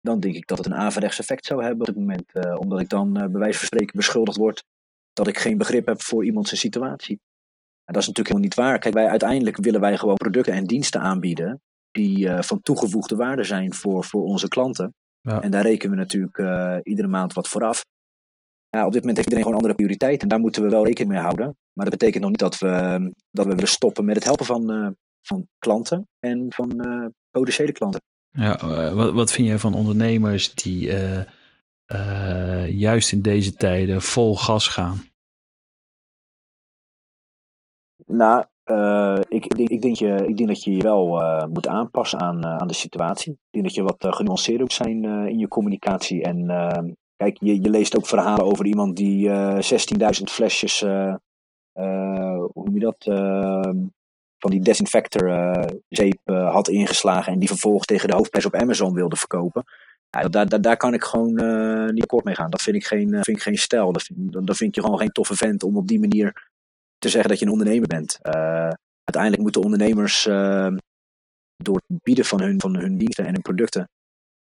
dan 0.00 0.20
denk 0.20 0.34
ik 0.34 0.46
dat 0.46 0.58
het 0.58 0.66
een 0.66 0.74
averechts 0.74 1.18
effect 1.18 1.44
zou 1.44 1.62
hebben 1.62 1.80
op 1.80 1.86
dit 1.86 1.96
moment. 1.96 2.24
Uh, 2.32 2.58
omdat 2.58 2.80
ik 2.80 2.88
dan 2.88 3.08
uh, 3.08 3.24
bij 3.26 3.40
wijze 3.40 3.58
van 3.58 3.66
spreken 3.66 3.96
beschuldigd 3.96 4.36
word 4.36 4.64
dat 5.12 5.26
ik 5.26 5.38
geen 5.38 5.58
begrip 5.58 5.86
heb 5.86 6.02
voor 6.02 6.24
iemand 6.24 6.48
zijn 6.48 6.60
situatie. 6.60 7.20
En 7.84 7.92
dat 7.92 8.02
is 8.02 8.08
natuurlijk 8.08 8.36
helemaal 8.36 8.48
niet 8.48 8.54
waar. 8.54 8.78
Kijk, 8.78 8.94
wij, 8.94 9.08
uiteindelijk 9.08 9.56
willen 9.56 9.80
wij 9.80 9.96
gewoon 9.96 10.14
producten 10.14 10.52
en 10.52 10.64
diensten 10.64 11.00
aanbieden 11.00 11.60
die 11.90 12.18
uh, 12.18 12.42
van 12.42 12.60
toegevoegde 12.60 13.16
waarde 13.16 13.44
zijn 13.44 13.74
voor, 13.74 14.04
voor 14.04 14.22
onze 14.22 14.48
klanten. 14.48 14.94
Ja. 15.20 15.42
En 15.42 15.50
daar 15.50 15.62
rekenen 15.62 15.96
we 15.96 16.02
natuurlijk 16.02 16.38
iedere 16.86 17.08
maand 17.08 17.32
wat 17.32 17.48
vooraf. 17.48 17.84
Ja, 18.70 18.86
op 18.86 18.92
dit 18.92 19.00
moment 19.00 19.16
heeft 19.16 19.28
iedereen 19.28 19.42
gewoon 19.42 19.56
andere 19.56 19.74
prioriteiten. 19.74 20.22
En 20.22 20.28
daar 20.28 20.40
moeten 20.40 20.62
we 20.62 20.68
wel 20.68 20.84
rekening 20.84 21.12
mee 21.12 21.22
houden. 21.22 21.56
Maar 21.72 21.90
dat 21.90 21.98
betekent 21.98 22.22
nog 22.22 22.30
niet 22.30 22.40
dat 22.40 22.58
we, 22.58 23.12
dat 23.30 23.46
we 23.46 23.54
willen 23.54 23.68
stoppen 23.68 24.04
met 24.04 24.14
het 24.14 24.24
helpen 24.24 24.46
van, 24.46 24.96
van 25.22 25.46
klanten 25.58 26.08
en 26.18 26.46
van 26.48 26.86
uh, 26.86 27.06
potentiële 27.30 27.72
klanten. 27.72 28.00
Ja, 28.30 28.62
uh, 28.62 28.92
wat, 28.92 29.12
wat 29.12 29.32
vind 29.32 29.48
jij 29.48 29.58
van 29.58 29.74
ondernemers 29.74 30.54
die 30.54 30.92
juist 32.66 33.12
in 33.12 33.22
deze 33.22 33.54
tijden 33.54 34.02
vol 34.02 34.36
gas 34.36 34.68
gaan? 34.68 35.02
Nou, 38.06 38.44
ik, 39.28 39.44
ik, 39.44 39.56
denk, 39.56 39.68
ik, 39.68 39.82
denk 39.82 39.96
je, 39.96 40.26
ik 40.26 40.36
denk 40.36 40.48
dat 40.48 40.64
je 40.64 40.76
je 40.76 40.82
wel 40.82 41.22
moet 41.48 41.66
aanpassen 41.66 42.20
aan, 42.20 42.44
aan 42.44 42.68
de 42.68 42.74
situatie. 42.74 43.32
Ik 43.32 43.38
denk 43.50 43.64
dat 43.64 43.74
je 43.74 43.82
wat 43.82 44.06
genuanceerder 44.14 44.62
moet 44.62 44.72
zijn 44.72 45.04
in 45.04 45.38
je 45.38 45.48
communicatie. 45.48 46.22
En 46.22 46.46
kijk, 47.24 47.36
je, 47.40 47.60
je 47.60 47.70
leest 47.70 47.96
ook 47.96 48.06
verhalen 48.06 48.44
over 48.44 48.66
iemand 48.66 48.96
die 48.96 49.28
16.000 49.28 49.34
flesjes, 50.24 50.80
hoe 50.80 52.64
noem 52.64 52.74
je 52.74 52.80
dat? 52.80 53.06
van 54.40 54.50
die 54.50 54.60
desinfector 54.60 55.28
uh, 55.28 55.66
zeep 55.88 56.18
uh, 56.24 56.52
had 56.52 56.68
ingeslagen 56.68 57.32
en 57.32 57.38
die 57.38 57.48
vervolgens 57.48 57.86
tegen 57.86 58.08
de 58.08 58.14
hoofdprijs 58.14 58.46
op 58.46 58.54
Amazon 58.54 58.94
wilde 58.94 59.16
verkopen. 59.16 59.64
Ja, 60.10 60.28
daar, 60.28 60.48
daar, 60.48 60.60
daar 60.60 60.76
kan 60.76 60.94
ik 60.94 61.04
gewoon 61.04 61.42
uh, 61.42 61.88
niet 61.88 62.02
akkoord 62.02 62.24
mee 62.24 62.34
gaan. 62.34 62.50
Dat 62.50 62.62
vind 62.62 62.76
ik 62.76 62.86
geen, 62.86 63.08
vind 63.08 63.36
ik 63.36 63.42
geen 63.42 63.58
stijl. 63.58 63.92
Dat 63.92 64.02
vind, 64.02 64.56
vind 64.56 64.74
je 64.74 64.80
gewoon 64.80 64.98
geen 64.98 65.12
toffe 65.12 65.34
vent 65.34 65.62
om 65.62 65.76
op 65.76 65.86
die 65.86 66.00
manier 66.00 66.48
te 66.98 67.08
zeggen 67.08 67.30
dat 67.30 67.38
je 67.38 67.44
een 67.44 67.52
ondernemer 67.52 67.88
bent. 67.88 68.18
uiteindelijk 69.04 69.42
moeten 69.42 69.62
ondernemers 69.62 70.24
door 71.56 71.80
het 71.86 72.02
bieden 72.02 72.24
van 72.24 72.40
hun, 72.40 72.60
van 72.60 72.76
hun 72.76 72.98
diensten 72.98 73.26
en 73.26 73.32
hun 73.32 73.42
producten 73.42 73.88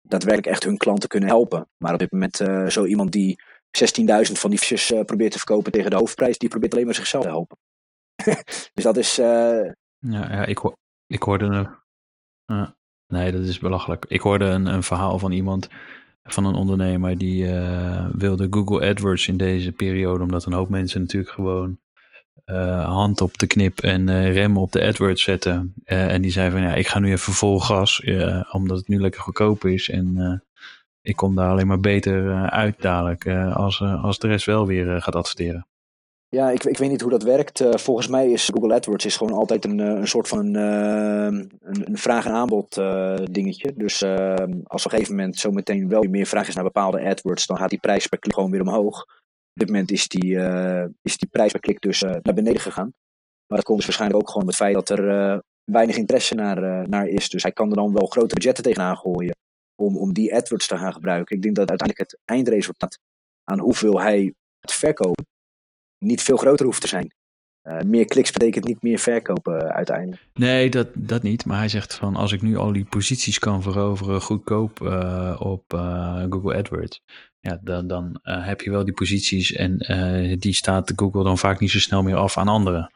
daadwerkelijk 0.07 0.55
echt 0.55 0.63
hun 0.63 0.77
klanten 0.77 1.09
kunnen 1.09 1.29
helpen. 1.29 1.67
Maar 1.77 1.93
op 1.93 1.99
dit 1.99 2.11
moment 2.11 2.35
zo 2.71 2.85
iemand 2.85 3.11
die 3.11 3.41
16.000 3.85 4.31
van 4.31 4.49
die 4.49 4.59
visjes 4.59 4.93
probeert 5.05 5.31
te 5.31 5.37
verkopen 5.37 5.71
tegen 5.71 5.89
de 5.89 5.95
hoofdprijs, 5.95 6.37
die 6.37 6.49
probeert 6.49 6.73
alleen 6.73 6.85
maar 6.85 6.95
zichzelf 6.95 7.23
te 7.23 7.29
helpen. 7.29 7.57
dus 8.73 8.83
dat 8.83 8.97
is. 8.97 9.19
Uh... 9.19 9.25
Ja, 9.97 10.31
ja 10.31 10.45
ik, 10.45 10.59
ik 11.07 11.23
hoorde 11.23 11.45
een. 11.45 12.71
Nee, 13.07 13.31
dat 13.31 13.41
is 13.41 13.59
belachelijk. 13.59 14.05
Ik 14.07 14.21
hoorde 14.21 14.45
een, 14.45 14.65
een 14.65 14.83
verhaal 14.83 15.19
van 15.19 15.31
iemand, 15.31 15.69
van 16.23 16.45
een 16.45 16.55
ondernemer, 16.55 17.17
die 17.17 17.45
wilde 18.11 18.47
Google 18.49 18.89
AdWords 18.89 19.27
in 19.27 19.37
deze 19.37 19.71
periode, 19.71 20.23
omdat 20.23 20.45
een 20.45 20.53
hoop 20.53 20.69
mensen 20.69 21.01
natuurlijk 21.01 21.33
gewoon 21.33 21.79
hand 22.85 23.21
op 23.21 23.37
de 23.37 23.47
knip 23.47 23.79
en 23.79 24.31
remmen 24.31 24.61
op 24.61 24.71
de 24.71 24.83
AdWords 24.83 25.23
zetten. 25.23 25.73
en 25.85 26.21
die 26.21 26.31
zei 26.31 26.51
van 26.51 26.61
ja, 26.61 26.73
ik 26.73 26.87
ga 26.87 26.99
nu 26.99 27.11
even 27.11 27.33
vol 27.33 27.59
gas, 27.59 28.03
omdat 28.51 28.77
het 28.77 28.87
nu 28.87 28.99
lekker 28.99 29.21
goedkoop 29.21 29.65
is. 29.65 29.89
En 29.89 30.43
ik 31.01 31.15
kom 31.15 31.35
daar 31.35 31.49
alleen 31.49 31.67
maar 31.67 31.79
beter 31.79 32.49
uit 32.49 32.81
dadelijk 32.81 33.27
als, 33.53 33.81
als 33.81 34.19
de 34.19 34.27
rest 34.27 34.45
wel 34.45 34.67
weer 34.67 35.01
gaat 35.01 35.15
adverteren. 35.15 35.65
Ja, 36.33 36.49
ik, 36.49 36.63
ik 36.63 36.77
weet 36.77 36.89
niet 36.89 37.01
hoe 37.01 37.11
dat 37.11 37.23
werkt. 37.23 37.61
Uh, 37.61 37.73
volgens 37.73 38.07
mij 38.07 38.31
is 38.31 38.49
Google 38.53 38.73
AdWords 38.73 39.05
is 39.05 39.17
gewoon 39.17 39.33
altijd 39.33 39.65
een, 39.65 39.79
een 39.79 40.07
soort 40.07 40.27
van 40.27 40.55
uh, 40.55 41.25
een, 41.25 41.51
een, 41.61 41.97
vraag- 41.97 42.25
en 42.25 42.31
aanbod 42.31 42.77
uh, 42.77 43.15
dingetje. 43.31 43.73
Dus 43.75 44.03
als 44.03 44.85
op 44.85 44.91
een 44.91 44.97
gegeven 44.97 45.15
moment 45.15 45.37
zometeen 45.37 45.87
wel 45.87 46.03
meer 46.03 46.25
vraag 46.25 46.47
is 46.47 46.55
naar 46.55 46.63
bepaalde 46.63 47.01
AdWords, 47.01 47.45
dan 47.45 47.57
gaat 47.57 47.69
die 47.69 47.79
prijs 47.79 48.07
per 48.07 48.19
klik 48.19 48.33
gewoon 48.33 48.51
weer 48.51 48.61
omhoog. 48.61 49.05
Op 49.53 49.59
dit 49.59 49.67
moment 49.67 49.91
is 49.91 50.07
die, 50.07 50.37
is 51.01 51.17
die 51.17 51.29
prijs 51.29 51.51
per 51.51 51.59
klik 51.59 51.81
dus 51.81 52.01
naar 52.01 52.33
beneden 52.33 52.61
gegaan. 52.61 52.93
Maar 53.47 53.57
dat 53.57 53.63
komt 53.63 53.77
dus 53.77 53.85
waarschijnlijk 53.85 54.21
ook 54.21 54.29
gewoon 54.29 54.45
met 54.45 54.57
het 54.57 54.63
feit 54.63 54.87
dat 54.87 54.99
er 54.99 55.43
weinig 55.63 55.95
interesse 55.95 56.35
naar, 56.35 56.89
naar 56.89 57.07
is. 57.07 57.29
Dus 57.29 57.43
hij 57.43 57.51
kan 57.51 57.69
er 57.69 57.75
dan 57.75 57.93
wel 57.93 58.05
grote 58.07 58.35
budgetten 58.35 58.63
tegenaan 58.63 58.97
gooien 58.97 59.35
om, 59.75 59.97
om 59.97 60.13
die 60.13 60.35
AdWords 60.35 60.67
te 60.67 60.77
gaan 60.77 60.93
gebruiken. 60.93 61.35
Ik 61.35 61.41
denk 61.41 61.55
dat 61.55 61.69
uiteindelijk 61.69 62.09
het 62.09 62.19
eindresultaat 62.25 62.99
aan 63.43 63.59
hoeveel 63.59 64.01
hij 64.01 64.33
het 64.59 64.73
verkopen 64.73 65.25
niet 65.97 66.21
veel 66.21 66.37
groter 66.37 66.65
hoeft 66.65 66.81
te 66.81 66.87
zijn. 66.87 67.13
Uh, 67.63 67.79
meer 67.79 68.05
kliks 68.05 68.31
betekent 68.31 68.65
niet 68.65 68.81
meer 68.81 68.99
verkopen 68.99 69.63
uh, 69.63 69.69
uiteindelijk. 69.69 70.21
Nee, 70.33 70.69
dat, 70.69 70.87
dat 70.93 71.23
niet. 71.23 71.45
Maar 71.45 71.57
hij 71.57 71.67
zegt 71.67 71.95
van 71.95 72.15
als 72.15 72.31
ik 72.31 72.41
nu 72.41 72.57
al 72.57 72.71
die 72.71 72.85
posities 72.85 73.39
kan 73.39 73.61
veroveren 73.61 74.21
goedkoop 74.21 74.79
uh, 74.81 75.35
op 75.39 75.63
Google 76.29 76.57
AdWords. 76.57 77.03
Ja, 77.39 77.59
dan, 77.61 77.87
dan 77.87 78.19
heb 78.23 78.61
je 78.61 78.71
wel 78.71 78.85
die 78.85 78.93
posities 78.93 79.51
en 79.53 79.77
die 80.39 80.53
staat 80.53 80.93
Google 80.95 81.23
dan 81.23 81.37
vaak 81.37 81.59
niet 81.59 81.71
zo 81.71 81.79
snel 81.79 82.03
meer 82.03 82.15
af 82.15 82.37
aan 82.37 82.47
anderen. 82.47 82.91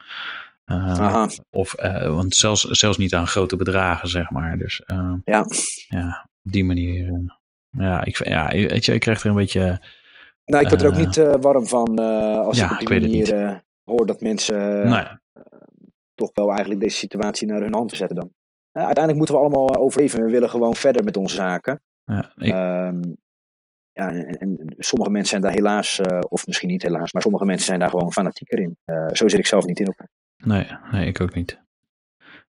of, 1.50 1.76
want 2.02 2.36
zelfs, 2.36 2.62
zelfs 2.62 2.98
niet 2.98 3.14
aan 3.14 3.28
grote 3.28 3.56
bedragen, 3.56 4.10
zeg 4.10 4.30
maar. 4.30 4.58
Dus 4.58 4.82
ja. 5.24 5.46
ja, 5.88 6.30
op 6.44 6.52
die 6.52 6.64
manier. 6.64 7.22
ja, 7.70 8.04
ik, 8.04 8.28
ja, 8.28 8.48
weet 8.48 8.86
je, 8.86 8.94
ik 8.94 9.00
krijg 9.00 9.24
er 9.24 9.30
een 9.30 9.36
beetje 9.36 9.82
nou, 10.46 10.64
ik 10.64 10.70
word 10.70 10.82
er 10.82 10.88
ook 10.88 10.98
niet 10.98 11.42
warm 11.42 11.68
van 11.68 12.00
als 12.46 12.58
ja, 12.58 12.66
ik 12.66 12.72
op 12.72 12.88
die 12.88 13.00
manier 13.00 13.66
hoor 13.88 14.06
dat 14.06 14.22
mensen 14.22 14.90
nee. 14.90 15.06
toch 16.16 16.30
wel 16.34 16.50
eigenlijk 16.50 16.80
deze 16.80 16.98
situatie 16.98 17.48
naar 17.48 17.62
hun 17.62 17.74
hand 17.74 17.92
zetten 17.92 18.16
dan. 18.16 18.32
uiteindelijk 18.72 19.18
moeten 19.18 19.36
we 19.36 19.42
allemaal 19.42 19.76
overleven. 19.76 20.24
We 20.24 20.32
willen 20.32 20.50
gewoon 20.50 20.76
verder 20.76 21.04
met 21.04 21.18
onze 21.18 21.36
zaken. 21.36 21.82
Ja, 22.04 22.32
ik, 22.36 22.54
Ehm, 22.54 23.02
ja, 23.92 24.10
en, 24.12 24.38
en 24.38 24.76
sommige 24.78 25.12
mensen 25.12 25.30
zijn 25.30 25.42
daar 25.42 25.52
helaas, 25.52 26.00
eh, 26.00 26.20
of 26.30 26.48
misschien 26.48 26.70
niet 26.70 26.84
helaas, 26.84 27.14
maar 27.14 27.22
sommige 27.22 27.46
mensen 27.46 27.66
zijn 27.66 27.80
daar 27.80 27.90
gewoon 27.90 28.12
fanatieker 28.12 28.60
in. 28.60 28.78
Eh, 28.86 29.08
zo 29.12 29.28
zit 29.28 29.40
ik 29.40 29.48
zelf 29.48 29.66
niet 29.66 29.80
in 29.80 29.86
elkaar. 29.86 30.10
nee, 30.38 30.68
nee, 30.92 31.08
ik 31.08 31.22
ook 31.22 31.34
niet. 31.34 31.66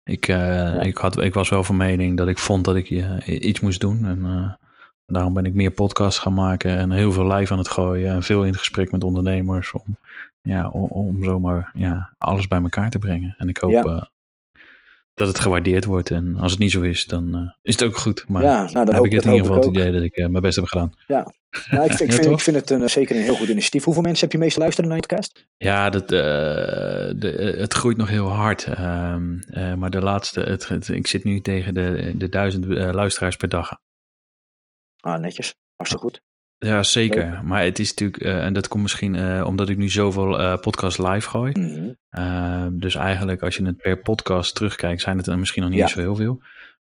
Ik, 0.08 0.28
eh, 0.28 0.82
ik, 0.82 0.96
had, 0.96 1.22
ik 1.22 1.34
was 1.34 1.48
wel 1.48 1.64
van 1.64 1.76
mening 1.76 2.16
dat 2.16 2.28
ik 2.28 2.38
vond 2.38 2.64
dat 2.64 2.76
ik 2.76 2.90
eh, 2.90 3.26
iets 3.26 3.60
moest 3.60 3.80
doen. 3.80 4.06
En 4.06 4.24
eh, 4.24 4.52
daarom 5.06 5.34
ben 5.34 5.44
ik 5.44 5.54
meer 5.54 5.70
podcasts 5.70 6.18
gaan 6.18 6.34
maken 6.34 6.76
en 6.76 6.90
heel 6.90 7.12
veel 7.12 7.32
live 7.32 7.52
aan 7.52 7.58
het 7.58 7.68
gooien. 7.68 8.10
En 8.12 8.22
veel 8.22 8.42
in 8.42 8.48
het 8.48 8.58
gesprek 8.58 8.92
met 8.92 9.04
ondernemers 9.04 9.72
om, 9.72 9.98
ja, 10.42 10.68
om, 10.68 10.84
om 10.90 11.24
zomaar 11.24 11.70
ja, 11.74 12.14
alles 12.18 12.48
bij 12.48 12.60
elkaar 12.62 12.90
te 12.90 12.98
brengen. 12.98 13.34
En 13.38 13.48
ik 13.48 13.58
hoop 13.58 13.70
Ja. 13.70 13.82
eh, 13.82 14.02
dat 15.14 15.28
het 15.28 15.38
gewaardeerd 15.38 15.84
wordt. 15.84 16.10
En 16.10 16.36
als 16.36 16.50
het 16.50 16.60
niet 16.60 16.70
zo 16.70 16.80
is, 16.80 17.04
dan 17.04 17.34
eh, 17.34 17.40
is 17.62 17.74
het 17.74 17.82
ook 17.84 17.96
goed. 17.96 18.28
Maar 18.28 18.42
ja, 18.42 18.62
nou, 18.62 18.72
dan 18.72 18.84
hoop 18.84 18.94
heb 18.94 19.04
ik 19.04 19.12
het 19.12 19.24
in 19.24 19.30
ieder 19.32 19.46
geval 19.46 19.62
het 19.62 19.70
idee 19.76 19.92
dat 19.92 20.02
ik 20.02 20.16
eh, 20.16 20.26
mijn 20.26 20.42
best 20.42 20.56
heb 20.56 20.64
gedaan. 20.64 20.92
Nou, 21.06 21.24
ik, 21.50 21.92
vind, 21.92 22.00
ik, 22.00 22.06
Ja, 22.06 22.12
vind, 22.14 22.22
toch? 22.22 22.32
ik 22.32 22.40
vind 22.40 22.56
het 22.56 22.70
een, 22.70 22.90
zeker 22.90 23.16
een 23.16 23.22
heel 23.22 23.34
goed 23.36 23.48
initiatief. 23.48 23.84
Hoeveel 23.84 24.02
mensen 24.02 24.22
heb 24.24 24.32
je 24.32 24.38
meest 24.38 24.56
luisteren 24.56 24.88
naar 24.90 24.98
je 24.98 25.06
podcast? 25.06 25.46
Ja, 25.56 25.90
dat, 25.90 26.08
de, 26.08 27.54
het 27.58 27.72
groeit 27.74 27.96
nog 27.96 28.08
heel 28.08 28.28
hard. 28.28 28.64
Ehm, 28.64 29.38
eh, 29.38 29.74
maar 29.74 29.90
de 29.90 30.00
laatste, 30.02 30.40
het, 30.40 30.68
het- 30.68 30.88
ik 30.88 31.06
zit 31.06 31.24
nu 31.24 31.40
tegen 31.40 31.74
de, 31.74 32.12
de 32.16 32.28
duizend 32.28 32.64
luisteraars 32.66 33.36
per 33.36 33.48
dag. 33.48 33.78
Ah, 35.00 35.20
netjes. 35.20 35.54
Hartstikke 35.76 36.04
goed. 36.06 36.22
Ja, 36.58 36.82
zeker. 36.82 37.40
Maar 37.44 37.62
het 37.64 37.78
is 37.78 37.88
natuurlijk, 37.88 38.22
eh, 38.22 38.44
en 38.44 38.52
dat 38.52 38.68
komt 38.68 38.82
misschien 38.82 39.14
eh, 39.14 39.44
omdat 39.46 39.68
ik 39.68 39.76
nu 39.76 39.88
zoveel 39.88 40.38
eh 40.38 40.58
podcasts 40.60 40.98
live 40.98 41.28
gooi. 41.28 41.52
Mhm. 41.52 41.92
Ehm, 42.10 42.78
dus 42.78 42.94
eigenlijk 42.94 43.42
als 43.42 43.56
je 43.56 43.64
het 43.64 43.76
per 43.76 43.98
podcast 44.00 44.54
terugkijkt, 44.54 45.00
zijn 45.00 45.16
het 45.16 45.26
er 45.26 45.38
misschien 45.38 45.62
nog 45.62 45.70
niet 45.70 45.78
Ja. 45.80 45.84
eens 45.84 45.94
zo 45.94 46.00
heel 46.00 46.16
veel. 46.16 46.42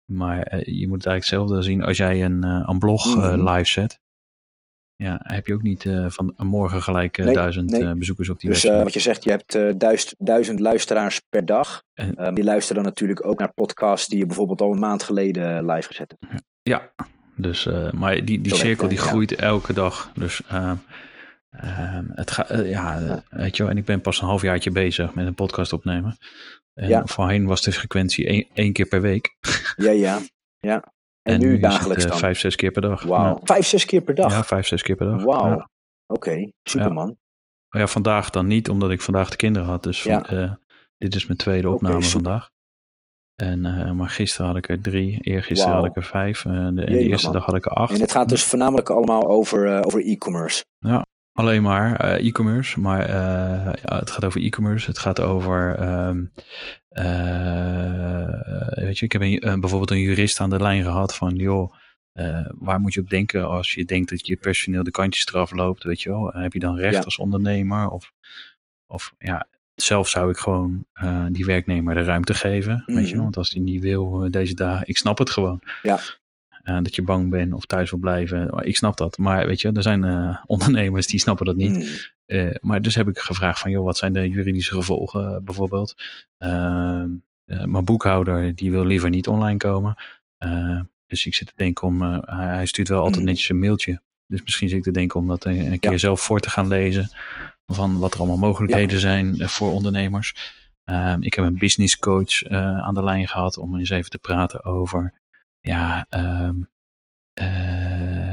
Maar 0.04 0.38
je 0.70 0.88
moet 0.88 0.96
het 1.04 1.06
eigenlijk 1.06 1.14
hetzelfde 1.14 1.62
zien 1.62 1.82
als 1.82 1.96
jij 1.96 2.24
een, 2.24 2.42
een 2.42 2.78
blog 2.78 3.16
Mhm. 3.16 3.48
live 3.48 3.68
zet. 3.70 4.00
Ja, 4.96 5.20
heb 5.22 5.46
je 5.46 5.54
ook 5.54 5.62
niet 5.62 5.86
van 6.06 6.34
morgen 6.36 6.82
gelijk 6.82 7.16
Nee, 7.16 7.34
duizend 7.34 7.70
nee. 7.70 7.94
bezoekers 7.94 8.28
op 8.28 8.40
die 8.40 8.50
Dus 8.50 8.62
website. 8.62 8.84
wat 8.84 8.92
je 8.92 9.00
zegt, 9.00 9.24
je 9.24 9.30
hebt 9.30 9.80
duizend, 9.80 10.14
duizend 10.18 10.60
luisteraars 10.60 11.20
per 11.28 11.44
dag. 11.46 11.82
En- 11.94 12.14
Eh, 12.14 12.34
die 12.34 12.44
luisteren 12.44 12.82
dan 12.82 12.92
natuurlijk 12.92 13.26
ook 13.26 13.38
naar 13.38 13.52
podcasts 13.52 14.08
die 14.08 14.18
je 14.18 14.26
bijvoorbeeld 14.26 14.60
al 14.60 14.72
een 14.72 14.78
maand 14.78 15.02
geleden 15.02 15.66
live 15.66 15.86
gezet 15.88 16.14
hebt. 16.18 16.42
Ja, 16.62 16.90
dus, 17.40 17.66
eh, 17.66 17.90
maar 17.92 18.24
die, 18.24 18.40
die 18.40 18.54
cirkel 18.54 18.88
die 18.88 18.98
ja. 18.98 19.04
groeit 19.04 19.34
elke 19.34 19.72
dag. 19.72 20.10
Dus 20.14 20.42
ehm, 20.48 20.74
ehm, 21.50 22.04
het 22.14 22.30
gaat, 22.30 22.50
eh, 22.50 22.70
ja, 22.70 23.00
eh, 23.00 23.16
weet 23.30 23.56
je 23.56 23.62
wel, 23.62 23.72
en 23.72 23.78
ik 23.78 23.84
ben 23.84 24.00
pas 24.00 24.20
een 24.20 24.26
halfjaartje 24.28 24.70
bezig 24.70 25.14
met 25.14 25.26
een 25.26 25.34
podcast 25.34 25.72
opnemen. 25.72 26.16
En 26.74 26.88
Ja. 26.88 27.06
voorheen 27.06 27.46
was 27.46 27.62
de 27.62 27.72
frequentie 27.72 28.26
één, 28.26 28.46
één 28.52 28.72
keer 28.72 28.86
per 28.86 29.00
week. 29.00 29.36
Ja, 29.76 29.90
ja. 29.90 30.18
ja. 30.58 30.92
En, 31.22 31.40
nu, 31.40 31.58
dagelijks 31.58 32.02
het, 32.02 32.12
dan? 32.12 32.20
vijf, 32.20 32.38
zes 32.38 32.56
keer 32.56 32.70
per 32.70 32.82
dag. 32.82 33.02
Wauw. 33.02 33.40
Vijf, 33.44 33.66
zes 33.66 33.84
keer 33.84 34.00
per 34.00 34.16
Ja, 34.16 34.22
dag? 34.22 34.32
ja, 34.32 34.44
vijf, 34.44 34.66
zes 34.66 34.82
keer 34.82 34.96
per 34.96 35.06
dag. 35.06 35.22
Wauw. 35.22 35.48
Ja. 35.48 35.68
Oké, 36.06 36.50
superman. 36.62 37.16
Ja, 37.68 37.86
vandaag 37.86 38.30
dan 38.30 38.46
niet, 38.46 38.68
omdat 38.68 38.90
ik 38.90 39.00
vandaag 39.00 39.30
de 39.30 39.36
kinderen 39.36 39.68
had. 39.68 39.82
Dus 39.82 40.02
van- 40.02 40.24
Ja. 40.28 40.58
dit 40.98 41.14
is 41.14 41.26
mijn 41.26 41.38
tweede 41.38 41.70
opname 41.70 42.02
vandaag. 42.02 42.50
En, 43.40 43.64
eh, 43.66 43.90
maar 43.92 44.08
gisteren 44.08 44.46
had 44.46 44.56
ik 44.56 44.68
er 44.68 44.80
drie, 44.80 45.18
eergisteren 45.20 45.74
had 45.74 45.84
ik 45.84 45.96
er 45.96 46.04
vijf. 46.04 46.44
eh, 46.44 46.52
de, 46.52 46.58
en 46.58 46.74
de 46.74 46.98
eerste 46.98 47.26
man. 47.26 47.34
dag 47.36 47.44
had 47.46 47.54
ik 47.56 47.64
er 47.64 47.72
acht. 47.72 47.94
En 47.94 48.00
het 48.00 48.12
gaat 48.12 48.28
dus 48.28 48.44
voornamelijk 48.44 48.90
allemaal 48.90 49.28
over, 49.28 49.66
eh, 49.76 49.80
over 49.86 50.06
e-commerce. 50.06 50.64
Alleen 51.32 51.62
maar 51.62 52.00
e-commerce, 52.00 52.80
maar 52.80 53.08
ja, 53.10 53.98
het 53.98 54.10
gaat 54.10 54.24
over 54.24 54.40
e-commerce. 54.42 54.86
Het 54.86 54.98
gaat 54.98 55.20
over, 55.20 55.74
ehm, 55.78 56.24
eh, 56.88 58.82
weet 58.84 58.98
je, 58.98 59.04
ik 59.04 59.12
heb 59.12 59.22
een, 59.22 59.60
bijvoorbeeld 59.60 59.90
een 59.90 60.00
jurist 60.00 60.40
aan 60.40 60.50
de 60.50 60.60
lijn 60.60 60.82
gehad 60.82 61.14
van, 61.14 61.34
joh, 61.34 61.72
waar 62.58 62.80
moet 62.80 62.94
je 62.94 63.00
op 63.00 63.10
denken 63.10 63.48
als 63.48 63.72
je 63.74 63.84
denkt 63.84 64.10
dat 64.10 64.26
je 64.26 64.36
personeel 64.36 64.82
de 64.82 64.90
kantjes 64.90 65.26
eraf 65.26 65.50
loopt, 65.52 65.82
weet 65.84 66.02
je 66.02 66.08
wel? 66.08 66.26
Heb 66.32 66.52
je 66.52 66.58
dan 66.58 66.76
recht 66.76 66.94
Ja. 66.94 67.00
als 67.02 67.18
ondernemer? 67.18 67.88
Of, 67.88 68.12
of 68.86 69.14
ja, 69.18 69.46
zelf 69.82 70.08
zou 70.08 70.30
ik 70.30 70.36
gewoon 70.36 70.84
eh, 70.92 71.24
die 71.30 71.44
werknemer 71.44 71.94
de 71.94 72.02
ruimte 72.02 72.34
geven, 72.34 72.82
weet 72.86 73.08
je 73.08 73.14
Mhm. 73.14 73.22
Want 73.22 73.36
als 73.36 73.50
die 73.50 73.62
niet 73.62 73.80
wil 73.82 74.24
eh, 74.24 74.30
deze 74.30 74.54
dagen, 74.54 74.88
ik 74.88 74.96
snap 74.96 75.18
het 75.18 75.30
gewoon. 75.30 75.60
Ja. 75.82 75.98
Eh, 76.62 76.78
dat 76.82 76.94
je 76.94 77.02
bang 77.02 77.30
bent 77.30 77.52
of 77.52 77.64
thuis 77.66 77.90
wil 77.90 77.98
blijven. 77.98 78.50
Ik 78.62 78.76
snap 78.76 78.96
dat. 78.96 79.18
Maar 79.18 79.46
weet 79.46 79.60
je, 79.60 79.72
er 79.72 79.82
zijn 79.82 80.04
ondernemers 80.46 81.06
die 81.06 81.20
snappen 81.20 81.46
dat 81.46 81.56
niet. 81.56 81.74
Mm. 82.28 82.52
Maar 82.60 82.82
dus 82.82 82.94
heb 82.94 83.08
ik 83.08 83.18
gevraagd 83.18 83.60
van, 83.60 83.70
joh, 83.70 83.84
wat 83.84 83.96
zijn 83.96 84.12
de 84.12 84.28
juridische 84.28 84.74
gevolgen 84.74 85.44
bijvoorbeeld? 85.44 85.94
Ehm, 86.38 87.08
eh, 87.44 87.64
mijn 87.64 87.84
boekhouder, 87.84 88.54
die 88.54 88.70
wil 88.70 88.84
liever 88.84 89.10
niet 89.10 89.28
online 89.28 89.56
komen. 89.56 89.94
Dus 91.06 91.26
ik 91.26 91.34
zit 91.34 91.46
te 91.46 91.52
denken 91.56 91.86
om, 91.86 92.02
hij 92.26 92.66
stuurt 92.66 92.88
wel 92.88 92.98
altijd 92.98 93.16
Mhm. 93.16 93.24
netjes 93.24 93.48
een 93.48 93.58
mailtje. 93.58 94.00
Dus 94.26 94.42
misschien 94.42 94.68
zit 94.68 94.78
ik 94.78 94.84
te 94.84 94.90
denken 94.90 95.20
om 95.20 95.26
dat 95.26 95.44
een, 95.44 95.72
een 95.72 95.78
keer 95.78 95.90
Ja. 95.90 95.98
zelf 95.98 96.20
voor 96.20 96.40
te 96.40 96.50
gaan 96.50 96.68
lezen. 96.68 97.10
Van 97.72 97.98
wat 97.98 98.12
er 98.14 98.18
allemaal 98.18 98.36
mogelijkheden 98.36 99.00
zijn 99.00 99.38
eh, 99.38 99.48
voor 99.48 99.72
ondernemers. 99.72 100.58
Ehm, 100.84 101.22
ik 101.22 101.34
heb 101.34 101.44
een 101.44 101.58
business 101.58 101.98
coach 101.98 102.42
eh, 102.42 102.78
aan 102.78 102.94
de 102.94 103.04
lijn 103.04 103.28
gehad 103.28 103.58
om 103.58 103.78
eens 103.78 103.90
even 103.90 104.10
te 104.10 104.18
praten 104.18 104.64
over, 104.64 105.14
ja, 105.60 106.06
ehm, 106.08 106.54
eh, 107.32 108.30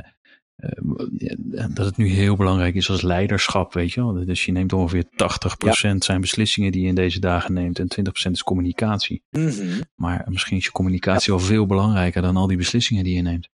dat 1.73 1.85
het 1.85 1.97
nu 1.97 2.07
heel 2.07 2.35
belangrijk 2.35 2.75
is 2.75 2.89
als 2.89 3.01
leiderschap, 3.01 3.73
weet 3.73 3.91
je 3.93 4.01
wel. 4.01 4.25
Dus 4.25 4.45
je 4.45 4.51
neemt 4.51 4.73
ongeveer 4.73 5.03
80% 5.15 6.03
zijn 6.03 6.21
beslissingen 6.21 6.71
die 6.71 6.81
je 6.81 6.87
in 6.87 6.95
deze 6.95 7.19
dagen 7.19 7.53
neemt 7.53 7.79
en 7.79 7.87
20% 7.87 8.35
is 8.35 8.43
communicatie. 8.43 9.23
Mhm. 9.29 9.81
Maar 9.95 10.25
misschien 10.29 10.57
is 10.57 10.65
je 10.65 10.71
communicatie 10.71 11.33
wel 11.33 11.41
veel 11.41 11.65
belangrijker 11.65 12.21
dan 12.21 12.37
al 12.37 12.47
die 12.47 12.57
beslissingen 12.57 13.03
die 13.03 13.15
je 13.15 13.21
neemt. 13.21 13.49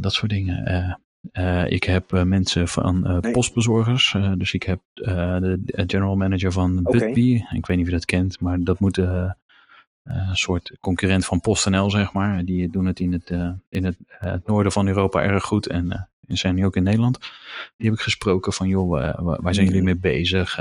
Dat 0.00 0.12
soort 0.12 0.30
dingen. 0.30 0.64
Eh, 0.64 0.94
eh, 1.32 1.70
ik 1.70 1.84
heb 1.84 2.12
eh, 2.12 2.22
mensen 2.22 2.68
van 2.68 3.06
eh, 3.06 3.18
Nee. 3.18 3.32
postbezorgers. 3.32 4.16
dus 4.36 4.52
ik 4.54 4.62
heb 4.62 4.80
de 4.94 5.60
general 5.86 6.16
manager 6.16 6.52
van. 6.52 6.82
Budbee. 6.82 7.46
Ik 7.52 7.66
weet 7.66 7.76
niet 7.76 7.80
of 7.80 7.86
je 7.86 7.96
dat 7.98 8.04
kent, 8.04 8.40
maar 8.40 8.60
dat 8.60 8.80
moet 8.80 8.96
een 8.96 9.34
soort 10.32 10.76
concurrent 10.80 11.24
van 11.24 11.40
PostNL, 11.40 11.90
zeg 11.90 12.12
maar. 12.12 12.44
Die 12.44 12.70
doen 12.70 12.86
het 12.86 13.00
in 13.00 13.12
het, 13.12 13.30
in 13.68 13.84
het, 13.84 13.96
het 14.08 14.46
noorden 14.46 14.72
van 14.72 14.86
Europa 14.88 15.22
erg 15.22 15.44
goed. 15.44 15.66
En 15.66 16.08
zijn 16.26 16.54
nu 16.54 16.64
ook 16.64 16.76
in 16.76 16.82
Nederland. 16.82 17.18
Die 17.76 17.88
heb 17.88 17.98
ik 17.98 18.04
gesproken 18.04 18.52
van, 18.52 18.68
joh, 18.68 18.90
waar 18.90 19.42
waar 19.42 19.54
zijn 19.54 19.66
jullie 19.66 19.82
mee 19.82 19.96
bezig? 19.96 20.56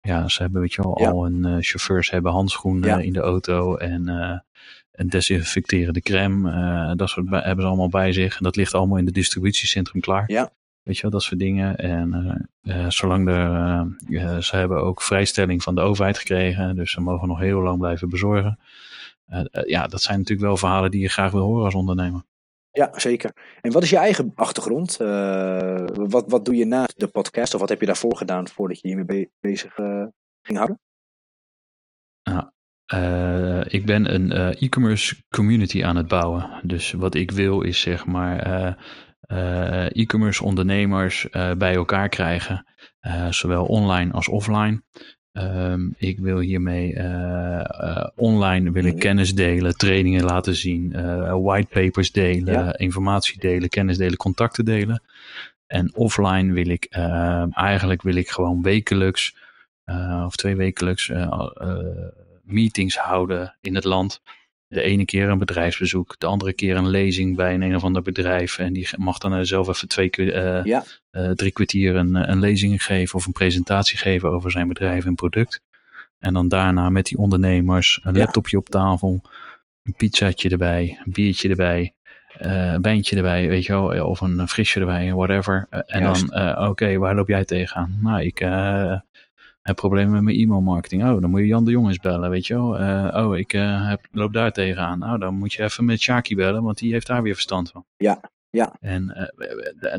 Ja, 0.00 0.28
ze 0.28 0.42
hebben, 0.42 0.60
weet 0.60 0.72
je 0.72 0.82
wel, 0.82 1.00
Ja. 1.00 1.10
al 1.10 1.24
hun 1.24 1.62
chauffeurs 1.62 2.10
hebben 2.10 2.32
handschoenen 2.32 2.88
Ja. 2.88 2.98
in 2.98 3.12
de 3.12 3.20
auto 3.20 3.76
en 3.76 4.04
een 4.98 5.08
desinfecterende 5.08 6.00
crème. 6.00 6.50
eh, 6.50 6.96
dat 6.96 7.08
soort 7.08 7.28
hebben 7.30 7.60
ze 7.60 7.66
allemaal 7.68 7.88
bij 7.88 8.12
zich. 8.12 8.36
En 8.36 8.42
dat 8.42 8.56
ligt 8.56 8.74
allemaal 8.74 8.98
in 8.98 9.04
het 9.04 9.14
distributiecentrum 9.14 10.00
klaar. 10.00 10.24
Ja. 10.26 10.50
Weet 10.82 10.96
je 10.96 11.02
wel, 11.02 11.10
dat 11.10 11.22
soort 11.22 11.40
dingen. 11.40 11.76
En 11.76 12.14
eh, 12.62 12.84
eh, 12.84 12.90
zolang 12.90 13.28
er, 13.28 14.42
ze 14.42 14.56
hebben 14.56 14.82
ook 14.82 15.02
vrijstelling 15.02 15.62
van 15.62 15.74
de 15.74 15.80
overheid 15.80 16.18
gekregen. 16.18 16.76
Dus 16.76 16.90
ze 16.90 17.00
mogen 17.00 17.28
nog 17.28 17.38
heel 17.38 17.60
lang 17.60 17.78
blijven 17.78 18.08
bezorgen. 18.08 18.58
Ja, 19.66 19.86
dat 19.86 20.02
zijn 20.02 20.18
natuurlijk 20.18 20.46
wel 20.48 20.56
verhalen 20.56 20.90
die 20.90 21.00
je 21.00 21.08
graag 21.08 21.32
wil 21.32 21.42
horen 21.42 21.64
als 21.64 21.74
ondernemer. 21.74 22.22
Ja, 22.70 22.90
zeker. 22.98 23.32
En 23.60 23.72
wat 23.72 23.82
is 23.82 23.90
je 23.90 23.96
eigen 23.96 24.32
achtergrond? 24.34 24.96
Wat, 25.94 26.24
wat 26.28 26.44
doe 26.44 26.56
je 26.56 26.64
na 26.64 26.88
de 26.96 27.06
podcast? 27.06 27.54
Of 27.54 27.60
wat 27.60 27.68
heb 27.68 27.80
je 27.80 27.86
daarvoor 27.86 28.16
gedaan 28.16 28.48
voordat 28.48 28.80
je 28.80 28.88
hiermee 28.88 29.04
be- 29.04 29.30
bezig 29.40 29.74
ging 30.42 30.56
houden? 30.56 30.80
Eh, 32.88 33.60
ik 33.66 33.86
ben 33.86 34.14
een 34.14 34.32
eh, 34.32 34.62
e-commerce 34.62 35.16
community 35.28 35.84
aan 35.84 35.96
het 35.96 36.08
bouwen. 36.08 36.50
Dus 36.62 36.92
wat 36.92 37.14
ik 37.14 37.30
wil 37.30 37.60
is 37.60 37.80
zeg 37.80 38.06
maar 38.06 38.38
eh, 39.20 39.96
e-commerce 39.96 40.44
ondernemers 40.44 41.26
bij 41.58 41.74
elkaar 41.74 42.08
krijgen. 42.08 42.66
zowel 43.30 43.64
online 43.64 44.12
als 44.12 44.28
offline. 44.28 44.82
Ehm, 45.32 45.80
ik 45.96 46.18
wil 46.18 46.38
hiermee 46.38 46.94
online 48.14 48.70
wil 48.70 48.84
ik 48.84 48.92
Mhm. 48.92 49.00
kennis 49.00 49.34
delen, 49.34 49.76
trainingen 49.76 50.24
laten 50.24 50.54
zien, 50.54 50.90
whitepapers 51.42 52.12
delen, 52.12 52.52
Ja. 52.52 52.78
informatie 52.78 53.40
delen, 53.40 53.68
kennis 53.68 53.96
delen, 53.96 54.16
contacten 54.16 54.64
delen. 54.64 55.02
En 55.66 55.94
offline 55.94 56.52
wil 56.52 56.68
ik 56.68 56.86
eigenlijk 57.50 58.02
wil 58.02 58.14
ik 58.16 58.28
gewoon 58.30 58.62
wekelijks 58.62 59.36
of 60.26 60.36
twee 60.36 60.56
wekelijks 60.56 61.10
meetings 62.52 62.96
houden 62.98 63.56
in 63.60 63.74
het 63.74 63.84
land. 63.84 64.20
De 64.68 64.82
ene 64.82 65.04
keer 65.04 65.28
een 65.28 65.38
bedrijfsbezoek, 65.38 66.14
de 66.18 66.26
andere 66.26 66.52
keer 66.52 66.76
een 66.76 66.88
lezing 66.88 67.36
bij 67.36 67.54
een, 67.54 67.62
een 67.62 67.76
of 67.76 67.84
ander 67.84 68.02
bedrijf. 68.02 68.58
En 68.58 68.72
die 68.72 68.88
mag 68.96 69.18
dan 69.18 69.34
eh, 69.34 69.40
zelf 69.42 69.68
even 69.68 69.88
twee, 69.88 70.08
keer, 70.08 70.32
eh, 70.34 70.64
Ja. 70.64 70.84
eh, 71.10 71.30
drie 71.30 71.52
kwartier 71.52 71.96
een, 71.96 72.30
een 72.30 72.38
lezing 72.40 72.84
geven 72.84 73.18
of 73.18 73.26
een 73.26 73.32
presentatie 73.32 73.98
geven 73.98 74.30
over 74.30 74.50
zijn 74.50 74.68
bedrijf 74.68 75.04
en 75.04 75.14
product. 75.14 75.60
En 76.18 76.34
dan 76.34 76.48
daarna 76.48 76.88
met 76.90 77.06
die 77.06 77.18
ondernemers 77.18 78.00
een 78.02 78.14
Ja. 78.14 78.20
laptopje 78.20 78.56
op 78.58 78.68
tafel, 78.68 79.22
een 79.82 79.94
pizzaatje 79.96 80.48
erbij, 80.48 80.98
een 81.04 81.12
biertje 81.12 81.48
erbij. 81.48 81.92
een 82.38 82.82
wijntje 82.82 83.16
erbij, 83.16 83.48
weet 83.48 83.64
je 83.64 83.72
wel, 83.72 84.06
of 84.08 84.20
een 84.20 84.48
frisje 84.48 84.80
erbij, 84.80 85.12
whatever. 85.12 85.66
en 85.70 86.02
Juist. 86.02 86.30
dan, 86.30 86.68
oké, 86.68 86.96
waar 86.98 87.14
loop 87.14 87.28
jij 87.28 87.44
tegenaan? 87.44 87.98
Nou, 88.02 88.22
ik 88.22 88.38
heb 89.68 89.76
problemen 89.76 90.12
met 90.12 90.22
mijn 90.22 90.36
e-mailmarketing. 90.36 91.02
Oh, 91.02 91.20
dan 91.20 91.30
moet 91.30 91.40
je 91.40 91.46
Jan 91.46 91.64
de 91.64 91.70
Jong 91.70 91.86
eens 91.86 91.98
bellen, 91.98 92.30
weet 92.30 92.46
je 92.46 92.54
wel. 92.54 93.24
oh, 93.24 93.36
ik 93.36 93.50
heb, 93.50 94.00
loop 94.12 94.32
daar 94.32 94.52
tegenaan. 94.52 94.98
Nou, 94.98 95.18
dan 95.18 95.34
moet 95.34 95.52
je 95.52 95.62
even 95.62 95.84
met 95.84 96.00
Shaki 96.00 96.34
bellen, 96.36 96.62
want 96.62 96.78
die 96.78 96.92
heeft 96.92 97.06
daar 97.06 97.22
weer 97.22 97.34
verstand 97.34 97.70
van. 97.70 97.84
Ja, 97.96 98.20
ja. 98.50 98.76
En 98.80 99.30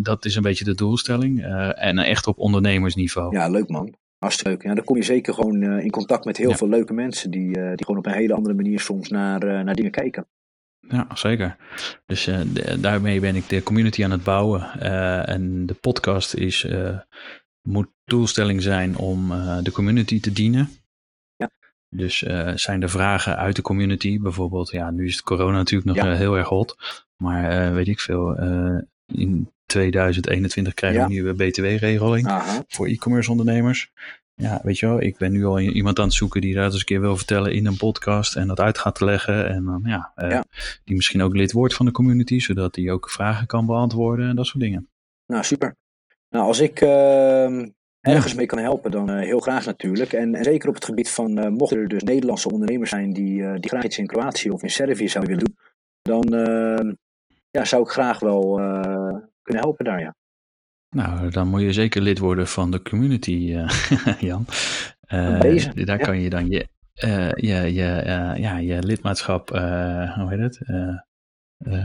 dat 0.02 0.26
is 0.26 0.36
een 0.36 0.42
beetje 0.42 0.66
de 0.66 0.76
doelstelling. 0.76 1.44
en 1.76 1.98
echt 1.98 2.28
op 2.28 2.38
ondernemersniveau. 2.38 3.36
Ja, 3.36 3.50
leuk 3.50 3.70
man. 3.70 3.96
Hartstikke 4.18 4.52
leuk. 4.52 4.64
Ja, 4.64 4.74
dan 4.74 4.84
kom 4.84 4.96
je 4.96 5.04
zeker 5.04 5.34
gewoon 5.34 5.64
in 5.64 5.90
contact 5.90 6.26
met 6.26 6.38
heel 6.38 6.50
Ja. 6.50 6.56
veel 6.56 6.70
leuke 6.70 6.94
mensen 6.94 7.32
die, 7.32 7.52
die 7.54 7.86
gewoon 7.86 7.98
op 7.98 8.06
een 8.06 8.12
hele 8.14 8.34
andere 8.34 8.56
manier 8.56 8.80
soms 8.80 9.10
naar, 9.10 9.64
naar 9.64 9.76
dingen 9.76 9.92
kijken. 9.92 10.28
Ja, 10.88 11.08
zeker. 11.14 11.56
Dus 12.06 12.28
uh, 12.28 12.40
daarmee 12.80 13.20
ben 13.20 13.36
ik 13.36 13.50
de 13.50 13.64
community 13.64 14.04
aan 14.04 14.12
het 14.12 14.24
bouwen. 14.24 14.70
Uh, 14.82 15.30
en 15.30 15.66
de 15.66 15.74
podcast 15.74 16.34
is, 16.34 16.64
uh, 16.64 16.98
moet 17.72 17.88
doelstelling 18.06 18.62
zijn 18.62 18.98
om 18.98 19.30
de 19.64 19.72
community 19.72 20.20
te 20.20 20.32
dienen. 20.32 20.70
Ja. 21.36 21.50
Dus 21.90 22.18
zijn 22.56 22.82
er 22.82 22.90
vragen 22.90 23.38
uit 23.38 23.56
de 23.56 23.62
community, 23.62 24.20
bijvoorbeeld, 24.20 24.70
ja, 24.72 24.92
nu 24.92 25.06
is 25.06 25.14
het 25.16 25.24
corona 25.24 25.58
natuurlijk 25.58 25.96
nog 25.98 26.06
Ja. 26.06 26.14
heel 26.16 26.38
erg 26.38 26.48
hot. 26.48 26.76
Maar 27.18 27.74
weet 27.74 27.88
ik 27.88 28.00
veel, 28.00 28.36
in 29.06 29.52
2021 29.66 30.74
krijgen 30.74 31.00
we 31.00 31.06
Ja. 31.06 31.18
een 31.18 31.24
nieuwe 31.24 31.50
BTW-regeling 31.50 32.28
voor 32.68 32.88
e-commerce 32.88 33.32
ondernemers. 33.32 33.92
Ja, 34.34 34.60
weet 34.64 34.80
je 34.80 34.86
wel, 34.88 35.02
ik 35.02 35.18
ben 35.18 35.32
nu 35.32 35.46
al 35.46 35.60
iemand 35.60 36.00
aan 36.00 36.06
het 36.06 36.14
zoeken 36.14 36.42
die 36.42 36.54
dat 36.54 36.64
eens 36.72 36.80
een 36.80 36.86
keer 36.86 37.02
wil 37.02 37.18
vertellen 37.18 37.54
in 37.54 37.66
een 37.66 37.78
podcast 37.78 38.36
en 38.36 38.48
dat 38.48 38.60
uit 38.60 38.78
gaat 38.78 39.00
leggen. 39.02 39.50
En 39.50 39.64
dan 39.64 39.82
ja, 39.86 40.12
eh, 40.16 40.30
Ja. 40.30 40.46
die 40.84 40.96
misschien 40.96 41.22
ook 41.22 41.36
lid 41.36 41.52
wordt 41.52 41.74
van 41.74 41.86
de 41.86 41.92
community, 41.92 42.40
zodat 42.40 42.74
die 42.74 42.92
ook 42.92 43.10
vragen 43.10 43.48
kan 43.48 43.66
beantwoorden 43.66 44.30
en 44.30 44.36
dat 44.36 44.46
soort 44.46 44.64
dingen. 44.64 44.90
Nou, 45.26 45.44
super. 45.44 45.76
Nou, 46.30 46.46
als 46.46 46.60
ik 46.60 46.82
uh, 46.82 47.66
ergens 48.00 48.34
mee 48.34 48.46
kan 48.46 48.60
helpen, 48.60 48.92
dan 48.92 49.10
uh, 49.10 49.20
heel 49.20 49.40
graag 49.40 49.66
natuurlijk. 49.66 50.14
En, 50.14 50.36
en, 50.36 50.44
zeker 50.44 50.70
op 50.70 50.76
het 50.76 50.86
gebied 50.86 51.10
van, 51.10 51.40
uh, 51.40 51.48
mochten 51.48 51.78
er 51.78 51.88
dus 51.88 52.04
Nederlandse 52.04 52.52
ondernemers 52.52 52.90
zijn 52.90 53.14
die, 53.14 53.40
uh, 53.40 53.54
die 53.54 53.70
graag 53.70 53.84
iets 53.84 53.98
in 53.98 54.08
Kroatië 54.08 54.50
of 54.50 54.64
in 54.64 54.70
Servië 54.70 55.10
zouden 55.10 55.36
willen 55.36 55.54
doen, 55.54 55.58
dan 56.02 56.40
ehm, 56.40 56.94
ja, 57.52 57.66
zou 57.66 57.84
ik 57.84 57.90
graag 57.90 58.20
wel 58.20 58.54
kunnen 59.42 59.64
helpen 59.64 59.86
daar, 59.86 60.00
ja. 60.00 60.16
Nou, 60.90 61.30
dan 61.30 61.48
moet 61.48 61.62
je 61.62 61.74
zeker 61.74 62.02
lid 62.02 62.20
worden 62.20 62.48
van 62.48 62.72
de 62.72 62.82
community, 62.82 63.32
Jan. 64.20 64.46
Uh, 65.14 65.42
Deze, 65.42 65.86
daar 65.86 65.98
ja. 66.00 66.06
kan 66.06 66.20
je 66.20 66.30
dan 66.30 66.50
je, 66.50 66.68
uh, 67.06 67.32
je, 67.32 67.74
je, 67.74 68.04
ja, 68.36 68.58
je 68.58 68.84
lidmaatschap, 68.84 69.50
hoe 69.50 70.28
heet 70.30 70.40
het? 70.40 70.60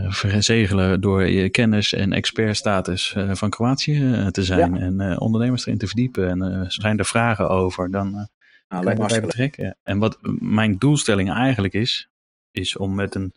Verzegelen 0.08 1.00
door 1.00 1.26
je 1.26 1.48
kennis 1.48 1.92
en 1.92 2.12
expertstatus 2.12 3.16
van 3.30 3.50
Kroatië 3.50 4.28
te 4.30 4.44
zijn 4.44 4.74
Ja. 4.74 4.80
en 4.80 5.20
ondernemers 5.20 5.66
erin 5.66 5.78
te 5.78 5.86
verdiepen. 5.86 6.28
En 6.28 6.70
zijn 6.70 6.98
er 6.98 7.04
vragen 7.04 7.48
over, 7.48 7.90
dan 7.90 8.28
nou, 8.68 8.94
kan 8.94 9.08
je 9.08 9.20
betrekken. 9.20 9.76
En 9.82 9.98
wat 9.98 10.18
mijn 10.38 10.78
doelstelling 10.78 11.30
eigenlijk 11.32 11.74
is, 11.74 12.08
is 12.50 12.76
om 12.76 12.94
met 12.94 13.14
een 13.14 13.34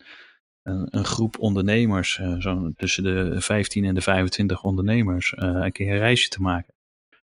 een, 0.68 0.86
een 0.90 1.04
groep 1.04 1.38
ondernemers, 1.38 2.20
zo 2.38 2.70
tussen 2.76 3.02
de 3.02 3.40
15 3.40 3.84
en 3.84 3.94
de 3.94 4.00
25 4.00 4.62
ondernemers, 4.62 5.32
een 5.36 5.72
keer 5.72 5.92
een 5.92 5.98
reisje 5.98 6.28
te 6.28 6.40
maken. 6.40 6.74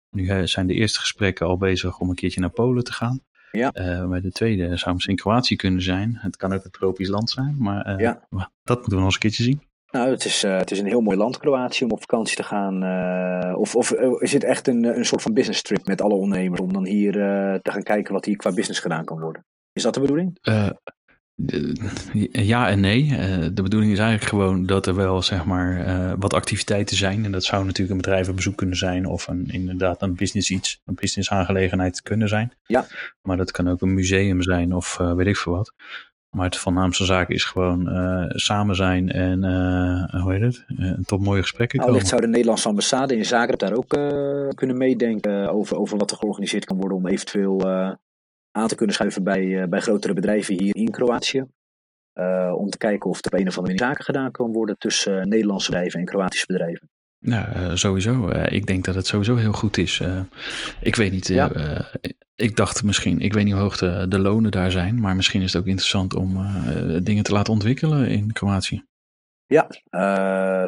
Nu 0.09 0.47
zijn 0.47 0.67
de 0.67 0.73
eerste 0.73 0.99
gesprekken 0.99 1.47
al 1.47 1.57
bezig 1.57 1.99
om 1.99 2.09
een 2.09 2.15
keertje 2.15 2.39
naar 2.39 2.49
Polen 2.49 2.83
te 2.83 2.93
gaan. 2.93 3.23
Ja. 3.55 3.71
maar 4.07 4.21
de 4.21 4.31
tweede 4.31 4.77
zou 4.77 4.93
misschien 4.93 5.15
Kroatië 5.15 5.55
kunnen 5.55 5.81
zijn. 5.81 6.17
Het 6.19 6.37
kan 6.37 6.53
ook 6.53 6.63
een 6.63 6.71
tropisch 6.71 7.07
land 7.09 7.29
zijn, 7.29 7.55
maar 7.59 8.01
Ja. 8.01 8.27
dat 8.63 8.77
moeten 8.77 8.89
we 8.89 8.95
nog 8.95 9.03
eens 9.05 9.13
een 9.13 9.19
keertje 9.19 9.43
zien. 9.43 9.61
Nou, 9.91 10.09
het 10.09 10.25
is, 10.25 10.43
uh, 10.43 10.57
het 10.57 10.71
is 10.71 10.79
een 10.79 10.85
heel 10.85 11.01
mooi 11.01 11.17
land, 11.17 11.37
Kroatië, 11.37 11.83
om 11.83 11.91
op 11.91 11.99
vakantie 11.99 12.35
te 12.35 12.43
gaan. 12.43 12.83
Uh, 12.83 13.57
of, 13.59 13.75
of 13.75 13.91
is 14.19 14.33
het 14.33 14.43
echt 14.43 14.67
een, 14.67 14.83
een 14.83 15.05
soort 15.05 15.21
van 15.21 15.33
business 15.33 15.61
trip 15.61 15.85
met 15.87 16.01
alle 16.01 16.13
ondernemers 16.13 16.61
om 16.61 16.73
dan 16.73 16.85
hier 16.85 17.11
te 17.61 17.71
gaan 17.71 17.83
kijken 17.83 18.13
wat 18.13 18.25
hier 18.25 18.35
qua 18.35 18.53
business 18.53 18.79
gedaan 18.79 19.05
kan 19.05 19.19
worden? 19.19 19.45
Is 19.73 19.83
dat 19.83 19.93
de 19.93 19.99
bedoeling? 19.99 20.37
Ja 22.31 22.69
en 22.69 22.79
nee. 22.79 23.03
Uh, 23.03 23.17
de 23.53 23.61
bedoeling 23.61 23.91
is 23.91 23.99
eigenlijk 23.99 24.29
gewoon 24.29 24.65
dat 24.65 24.87
er 24.87 24.95
wel 24.95 25.21
zeg 25.21 25.45
maar 25.45 25.87
uh, 25.87 26.13
wat 26.19 26.33
activiteiten 26.33 26.97
zijn. 26.97 27.25
En 27.25 27.31
dat 27.31 27.43
zou 27.43 27.63
natuurlijk 27.63 27.91
een 27.91 28.01
bedrijvenbezoek 28.01 28.55
kunnen 28.55 28.77
zijn 28.77 29.05
of 29.05 29.27
een, 29.27 29.45
inderdaad 29.47 30.01
een 30.01 30.15
business 30.15 30.49
iets, 30.49 30.81
een 30.85 30.95
business 30.95 31.29
aangelegenheid 31.29 32.01
kunnen 32.01 32.27
zijn. 32.27 32.53
Ja. 32.65 32.85
Maar 33.21 33.37
dat 33.37 33.51
kan 33.51 33.69
ook 33.69 33.81
een 33.81 33.93
museum 33.93 34.41
zijn 34.41 34.73
of 34.73 34.97
uh, 35.01 35.13
weet 35.13 35.27
ik 35.27 35.37
veel 35.37 35.53
wat. 35.53 35.73
Maar 36.29 36.45
het 36.45 36.57
voornaamste 36.57 37.05
zaak 37.05 37.29
is 37.29 37.43
gewoon 37.43 37.89
samen 38.29 38.75
zijn 38.75 39.11
en 39.11 39.43
hoe 40.21 40.33
heet 40.33 40.41
het? 40.41 40.65
tot 41.05 41.21
mooie 41.21 41.41
gesprekken 41.41 41.79
nou, 41.79 41.89
komen. 41.89 42.03
Wellicht 42.03 42.07
zou 42.07 42.21
de 42.21 42.27
Nederlandse 42.27 42.67
ambassade 42.67 43.17
in 43.17 43.25
Zagreb 43.25 43.59
daar 43.59 43.73
ook 43.73 43.87
kunnen 44.55 44.77
meedenken 44.77 45.49
over, 45.49 45.77
over 45.77 45.97
wat 45.97 46.11
er 46.11 46.17
georganiseerd 46.17 46.65
kan 46.65 46.77
worden 46.77 46.97
om 46.97 47.07
eventueel 47.07 47.57
aan 48.55 48.67
te 48.67 48.75
kunnen 48.75 48.95
schuiven 48.95 49.23
bij, 49.23 49.69
bij 49.69 49.79
grotere 49.79 50.13
bedrijven 50.13 50.61
hier 50.61 50.75
in 50.75 50.91
Kroatië. 50.91 51.45
Uh, 52.19 52.53
om 52.57 52.69
te 52.69 52.77
kijken 52.77 53.09
of 53.09 53.17
er 53.19 53.25
op 53.25 53.39
een 53.39 53.47
of 53.47 53.57
andere 53.57 53.61
manier 53.61 53.87
zaken 53.87 54.03
gedaan 54.03 54.31
kan 54.31 54.51
worden 54.51 54.77
tussen 54.77 55.17
uh, 55.17 55.23
Nederlandse 55.23 55.71
bedrijven 55.71 55.99
en 55.99 56.05
Kroatische 56.05 56.45
bedrijven. 56.45 56.89
Nou, 57.19 57.77
sowieso. 57.77 58.29
ik 58.29 58.65
denk 58.65 58.85
dat 58.85 58.95
het 58.95 59.07
sowieso 59.07 59.35
heel 59.35 59.51
goed 59.51 59.77
is. 59.77 60.01
ik 60.81 60.95
weet 60.95 61.11
niet. 61.11 61.27
Ja. 61.27 61.51
ik 62.35 62.55
dacht 62.55 62.83
misschien, 62.83 63.19
ik 63.19 63.33
weet 63.33 63.43
niet 63.43 63.53
hoe 63.53 63.61
hoog 63.61 63.77
de, 63.77 64.05
de, 64.07 64.19
lonen 64.19 64.51
daar 64.51 64.71
zijn, 64.71 64.99
maar 64.99 65.15
misschien 65.15 65.41
is 65.41 65.53
het 65.53 65.61
ook 65.61 65.67
interessant 65.67 66.15
om 66.15 66.45
dingen 67.03 67.23
te 67.23 67.31
laten 67.31 67.53
ontwikkelen 67.53 68.07
in 68.07 68.33
Kroatië. 68.33 68.83
Ja, 69.45 69.67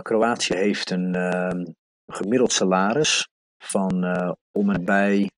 Kroatië 0.02 0.56
heeft 0.56 0.90
een 0.90 1.16
ehm, 1.16 1.66
gemiddeld 2.06 2.52
salaris 2.52 3.28
van 3.64 4.06
om 4.52 4.70
en 4.70 4.86
bij 4.86 5.30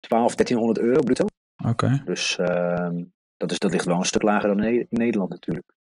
12, 0.00 0.34
1300 0.34 0.86
euro 0.86 1.00
bruto. 1.00 1.26
Oké. 1.64 1.68
Okay. 1.68 2.02
Dus 2.04 2.38
uh, 2.38 2.88
dat, 3.36 3.50
is, 3.50 3.58
dat 3.58 3.70
ligt 3.72 3.84
wel 3.84 3.98
een 3.98 4.04
stuk 4.04 4.22
lager 4.22 4.48
dan 4.48 4.56
ne 4.56 4.86
Nederland 4.90 5.30
natuurlijk. 5.30 5.72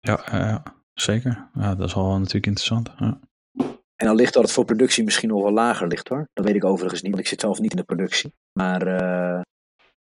Ja, 0.00 0.34
uh, 0.34 0.72
zeker. 0.94 1.48
Ja, 1.54 1.74
dat 1.74 1.88
is 1.88 1.94
wel 1.94 2.18
natuurlijk 2.18 2.46
interessant. 2.46 2.92
Ja. 2.98 3.18
En 3.96 4.06
dan 4.06 4.14
ligt 4.14 4.32
dat 4.32 4.42
het 4.42 4.52
voor 4.52 4.64
productie 4.64 5.04
misschien 5.04 5.28
nog 5.28 5.42
wel 5.42 5.52
lager 5.52 5.86
ligt 5.86 6.08
hoor. 6.08 6.28
Dat 6.32 6.44
weet 6.44 6.54
ik 6.54 6.64
overigens 6.64 7.02
niet, 7.02 7.10
want 7.10 7.22
ik 7.22 7.28
zit 7.28 7.40
zelf 7.40 7.60
niet 7.60 7.70
in 7.70 7.76
de 7.76 7.84
productie. 7.84 8.34
Maar 8.52 8.86
uh, 8.86 9.40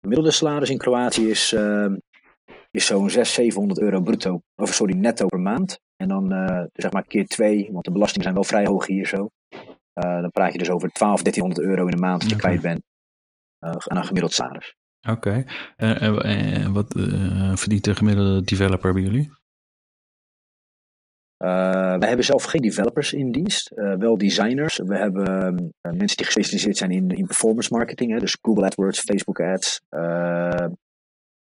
gemiddelde 0.01 0.32
salaris 0.32 0.69
in 0.69 0.78
Kroatië 0.78 1.30
is, 1.30 1.53
uh, 1.53 1.95
is 2.71 2.86
zo'n 2.86 3.09
600, 3.09 3.28
700 3.28 3.80
euro 3.80 4.01
bruto. 4.01 4.41
Of 4.55 4.74
sorry, 4.74 4.93
netto 4.95 5.26
per 5.26 5.39
maand. 5.39 5.80
En 5.95 6.07
dan 6.07 6.30
zeg 6.74 6.91
maar 6.91 7.03
keer 7.03 7.28
twee, 7.28 7.69
want 7.71 7.86
de 7.86 7.91
belastingen 7.91 8.24
zijn 8.24 8.36
wel 8.36 8.43
vrij 8.43 8.65
hoog 8.65 8.88
hier 8.88 9.07
zo. 9.07 9.30
dan 9.93 10.32
praat 10.32 10.51
je 10.51 10.57
dus 10.57 10.69
over 10.69 10.89
12, 10.89 11.21
1300 11.21 11.67
euro 11.67 11.86
in 11.86 11.95
de 11.95 12.01
maand 12.01 12.21
dat 12.21 12.30
je 12.30 12.36
kwijt 12.36 12.61
bent 12.61 12.82
aan 13.59 13.97
een 13.97 14.05
gemiddeld 14.05 14.34
salaris. 14.34 14.76
Oké. 15.10 15.45
Okay. 15.78 16.72
wat 16.72 16.95
uh, 16.95 17.56
verdient 17.56 17.84
de 17.84 17.95
gemiddelde 17.95 18.41
developer 18.43 18.93
bij 18.93 19.01
jullie? 19.01 19.32
Uh, 21.38 21.97
wij 21.97 22.08
hebben 22.08 22.26
zelf 22.26 22.43
geen 22.43 22.62
developers 22.62 23.14
in 23.14 23.32
dienst, 23.32 23.72
uh, 23.76 23.95
wel 23.95 24.18
designers. 24.18 24.78
We 24.78 24.97
hebben 24.97 25.54
mensen 25.82 26.18
die 26.18 26.26
gespecialiseerd 26.26 26.78
zijn 26.78 26.91
in, 26.91 27.10
in 27.10 27.26
performance 27.26 27.74
marketing, 27.74 28.12
hè, 28.12 28.20
dus 28.20 28.38
Google 28.41 28.66
AdWords, 28.66 28.99
Facebook 28.99 29.39
Ads. 29.39 29.82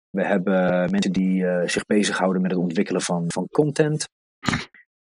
we 0.09 0.23
hebben 0.23 0.91
mensen 0.91 1.11
die 1.11 1.45
zich 1.65 1.85
bezighouden 1.85 2.41
met 2.41 2.51
het 2.51 2.59
ontwikkelen 2.59 3.01
van, 3.01 3.25
van 3.27 3.47
content. 3.51 4.09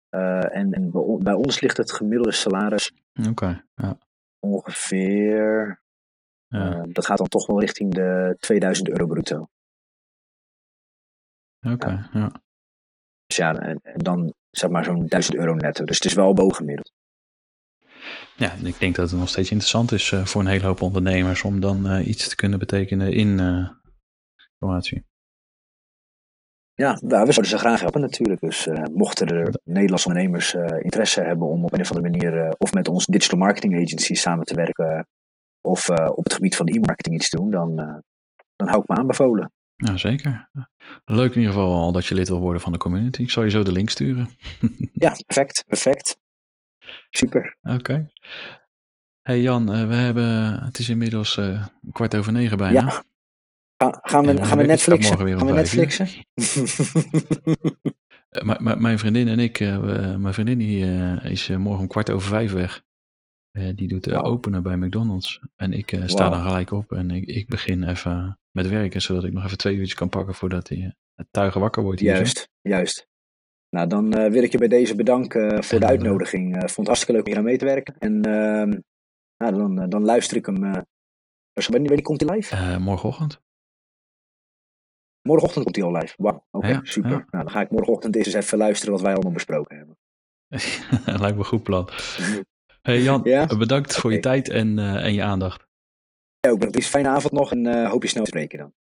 en, 0.10 0.72
en 0.72 0.92
bij 1.24 1.34
ons 1.34 1.60
ligt 1.62 1.78
het 1.78 1.92
gemiddelde 1.92 2.32
salaris 2.32 2.92
okay, 3.30 3.64
ja. 3.76 3.98
ongeveer 4.40 5.84
ja. 6.56 6.76
Uh, 6.76 6.84
dat 6.94 7.06
gaat 7.06 7.18
dan 7.18 7.28
toch 7.28 7.46
wel 7.46 7.60
richting 7.60 7.94
de 7.94 8.36
2000 8.40 8.90
euro 8.90 9.08
bruto. 9.08 9.48
Oké, 11.62 11.74
okay, 11.74 11.94
ja. 11.94 12.10
ja. 12.14 12.32
Dus 13.26 13.38
ja, 13.38 13.56
en, 13.56 13.80
en, 13.84 14.00
dan 14.00 14.34
zeg 14.50 14.70
maar 14.70 14.84
zo'n 14.84 15.06
1000 15.08 15.38
euro 15.38 15.54
netto. 15.54 15.86
Dus 15.86 15.96
het 15.96 16.06
is 16.06 16.14
wel 16.14 16.34
bovengemiddeld. 16.34 16.94
Ja, 18.36 18.54
ik 18.54 18.80
denk 18.80 18.96
dat 18.96 19.10
het 19.10 19.20
nog 19.20 19.30
steeds 19.30 19.52
interessant 19.52 19.92
is 19.92 20.12
uh, 20.12 20.26
voor 20.26 20.42
een 20.42 20.48
hele 20.48 20.66
hoop 20.66 20.82
ondernemers 20.82 21.44
om 21.44 21.60
dan 21.60 21.92
uh, 21.92 22.08
iets 22.08 22.28
te 22.30 22.36
kunnen 22.36 22.60
betekenen 22.60 23.14
in 23.14 23.38
Kroatië. 24.58 25.04
Ja, 26.74 27.00
nou, 27.02 27.26
we 27.26 27.32
zouden 27.32 27.46
ze 27.46 27.58
graag 27.58 27.80
helpen 27.80 28.02
natuurlijk. 28.02 28.42
Dus 28.42 28.68
mochten 28.94 29.28
er 29.28 29.60
Nederlandse 29.64 30.08
ondernemers 30.08 30.54
interesse 30.80 31.22
hebben 31.22 31.48
om 31.48 31.64
op 31.64 31.74
een 31.74 31.82
of 31.82 31.92
andere 31.92 32.10
manier 32.10 32.56
of 32.58 32.74
met 32.74 32.88
ons 32.88 33.06
digital 33.06 33.40
marketing 33.40 33.76
agency 33.76 34.14
samen 34.14 34.46
te 34.46 34.56
werken 34.56 35.08
of 35.66 35.90
uh, 35.90 36.10
op 36.16 36.24
het 36.24 36.34
gebied 36.34 36.56
van 36.56 36.68
e-marketing 36.68 37.16
iets 37.16 37.30
doen, 37.30 37.52
dan, 37.52 37.80
uh, 37.80 37.96
dan 38.56 38.68
hou 38.68 38.82
ik 38.82 38.88
me 38.88 38.96
aanbevolen. 38.96 39.52
Ja, 39.76 39.98
zeker. 39.98 40.50
Leuk 41.06 41.32
in 41.32 41.40
ieder 41.40 41.54
geval 41.54 41.74
al 41.74 41.92
dat 41.92 42.06
je 42.06 42.16
lid 42.16 42.28
wil 42.28 42.40
worden 42.40 42.62
van 42.62 42.72
de 42.72 42.78
community. 42.78 43.22
Ik 43.22 43.32
zal 43.32 43.44
je 43.44 43.50
zo 43.50 43.64
de 43.64 43.72
link 43.72 43.90
sturen. 43.90 44.30
ja, 45.06 45.16
perfect, 45.26 45.64
perfect. 45.68 46.18
Super. 47.10 47.58
Oké. 47.62 47.74
Okay. 47.74 48.12
Hey 49.22 49.42
Jan, 49.42 49.76
uh, 49.76 49.88
we 49.88 49.96
hebben, 49.96 50.60
het 50.64 50.80
is 50.80 50.90
inmiddels 50.90 51.40
kwart 51.92 52.16
over 52.16 52.32
negen 52.32 52.58
bijna. 52.58 52.82
Ja. 52.82 53.04
Ga, 53.78 54.00
gaan 54.02 54.26
we, 54.26 54.46
gaan 54.46 54.58
we 54.58 54.64
Netflixen? 54.64 55.18
Gaan 55.18 55.46
we 55.46 55.54
Netflixen? 55.54 56.08
mijn 58.82 59.00
vriendin 59.00 59.28
en 59.28 59.40
ik, 59.40 59.60
mijn 60.18 60.34
vriendin 60.34 60.58
die, 60.58 60.86
is 61.22 61.48
morgen 61.48 61.82
om 61.82 61.88
kwart 61.88 62.10
over 62.10 62.28
vijf 62.28 62.52
weg. 62.52 62.84
Die 63.76 63.88
doet 63.88 64.06
wow. 64.06 64.26
openen 64.26 64.64
bij 64.64 64.78
McDonald's. 64.78 65.40
En 65.56 65.74
ik 65.74 66.02
sta 66.06 66.30
dan 66.30 66.42
gelijk 66.42 66.72
op 66.72 66.92
en 66.92 67.12
ik, 67.12 67.26
ik 67.26 67.48
begin 67.48 67.84
even 67.84 68.40
met 68.52 68.68
werken, 68.68 69.02
zodat 69.02 69.24
ik 69.24 69.34
nog 69.34 69.44
even 69.46 69.58
twee 69.58 69.76
uurtjes 69.76 69.94
kan 69.94 70.10
pakken 70.10 70.36
voordat 70.36 70.70
hij 70.70 70.96
het 71.16 71.28
tuigen 71.32 71.62
wakker 71.62 71.84
wordt. 71.84 72.00
Hier 72.00 72.14
juist, 72.16 72.50
juist. 72.62 73.08
Nou, 73.70 73.88
dan 73.88 74.10
wil 74.10 74.44
ik 74.44 74.52
je 74.52 74.58
bij 74.58 74.68
deze 74.68 74.96
bedanken 74.96 75.64
voor 75.64 75.80
de 75.80 75.86
uitnodiging. 75.86 76.54
Uh, 76.56 76.60
vond 76.60 76.76
het 76.76 76.88
hartstikke 76.88 77.14
leuk 77.14 77.24
om 77.24 77.30
hier 77.30 77.38
aan 77.38 77.46
mee 77.46 77.58
te 77.58 77.66
werken. 77.66 77.96
En 78.00 78.22
ehm, 78.22 78.80
nou, 79.38 79.56
dan, 79.58 79.90
dan 79.90 80.06
luister 80.06 80.38
ik 80.38 80.46
hem. 80.46 80.62
wanneer, 80.62 80.86
wanneer 81.54 82.02
komt 82.02 82.22
hij 82.22 82.36
live? 82.36 82.80
morgenochtend. 82.80 83.44
Morgenochtend 85.22 85.64
komt 85.64 85.76
hij 85.76 85.86
al 85.86 85.92
live. 85.92 86.14
Wauw, 86.18 86.46
oké, 86.52 86.80
super. 86.84 87.10
Nou, 87.10 87.26
dan 87.30 87.50
ga 87.50 87.62
ik 87.62 87.72
morgenochtend 87.72 88.16
eens 88.16 88.34
even 88.34 88.58
luisteren 88.58 88.94
wat 88.94 89.02
wij 89.02 89.14
allemaal 89.14 89.32
besproken 89.32 89.78
hebben. 89.78 89.98
Lijkt 91.22 91.36
me 91.36 91.38
een 91.38 91.46
goed 91.46 91.64
plan. 91.64 91.90
Hey 92.86 93.02
Jan, 93.02 93.22
bedankt 93.58 93.96
voor 93.96 94.14
je 94.14 94.20
tijd 94.20 94.50
en, 94.50 94.78
uh, 94.78 95.06
en 95.06 95.14
je 95.14 95.24
aandacht. 95.24 95.68
Ja, 96.40 96.50
ook 96.50 96.58
bedankt. 96.58 96.76
Een 96.76 96.84
fijne 96.84 97.10
avond 97.10 97.34
nog 97.34 97.52
en 97.52 97.66
uh, 97.66 97.90
hoop 97.90 98.04
je 98.04 98.10
snel 98.10 98.24
te 98.24 98.30
spreken 98.30 98.58
dan. 98.58 98.74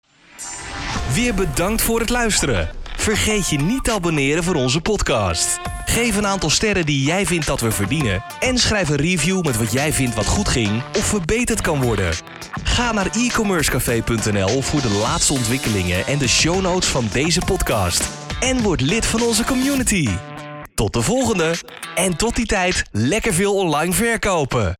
Weer 1.14 1.34
bedankt 1.34 1.82
voor 1.82 2.00
het 2.00 2.10
luisteren. 2.10 2.70
Vergeet 2.98 3.50
je 3.50 3.58
niet 3.58 3.84
te 3.84 3.92
abonneren 3.92 4.44
voor 4.44 4.56
onze 4.56 4.82
podcast. 4.82 5.60
Geef 5.86 6.18
een 6.18 6.28
aantal 6.28 6.50
sterren 6.50 6.86
die 6.86 7.06
jij 7.06 7.26
vindt 7.26 7.48
dat 7.48 7.62
we 7.62 7.72
verdienen. 7.72 8.24
En 8.40 8.58
schrijf 8.58 8.90
een 8.90 8.96
review 8.96 9.46
met 9.46 9.58
wat 9.58 9.72
jij 9.72 9.94
vindt 9.94 10.16
wat 10.16 10.28
goed 10.28 10.48
ging 10.48 10.84
of 10.98 11.06
verbeterd 11.06 11.62
kan 11.62 11.82
worden. 11.82 12.14
Ga 12.64 12.92
naar 12.92 13.10
e-commercecafé.nl 13.16 14.62
voor 14.62 14.82
de 14.82 15.00
laatste 15.02 15.34
ontwikkelingen 15.34 16.06
en 16.06 16.18
de 16.18 16.28
show 16.28 16.62
notes 16.62 16.90
van 16.90 17.06
deze 17.12 17.42
podcast. 17.46 18.10
En 18.40 18.62
word 18.62 18.82
lid 18.82 19.06
van 19.06 19.22
onze 19.22 19.44
community. 19.44 20.10
Tot 20.76 20.94
de 20.94 21.02
volgende. 21.02 21.56
En 21.96 22.18
tot 22.18 22.36
die 22.36 22.46
tijd 22.46 22.84
lekker 22.92 23.34
veel 23.34 23.56
online 23.56 23.94
verkopen. 23.94 24.76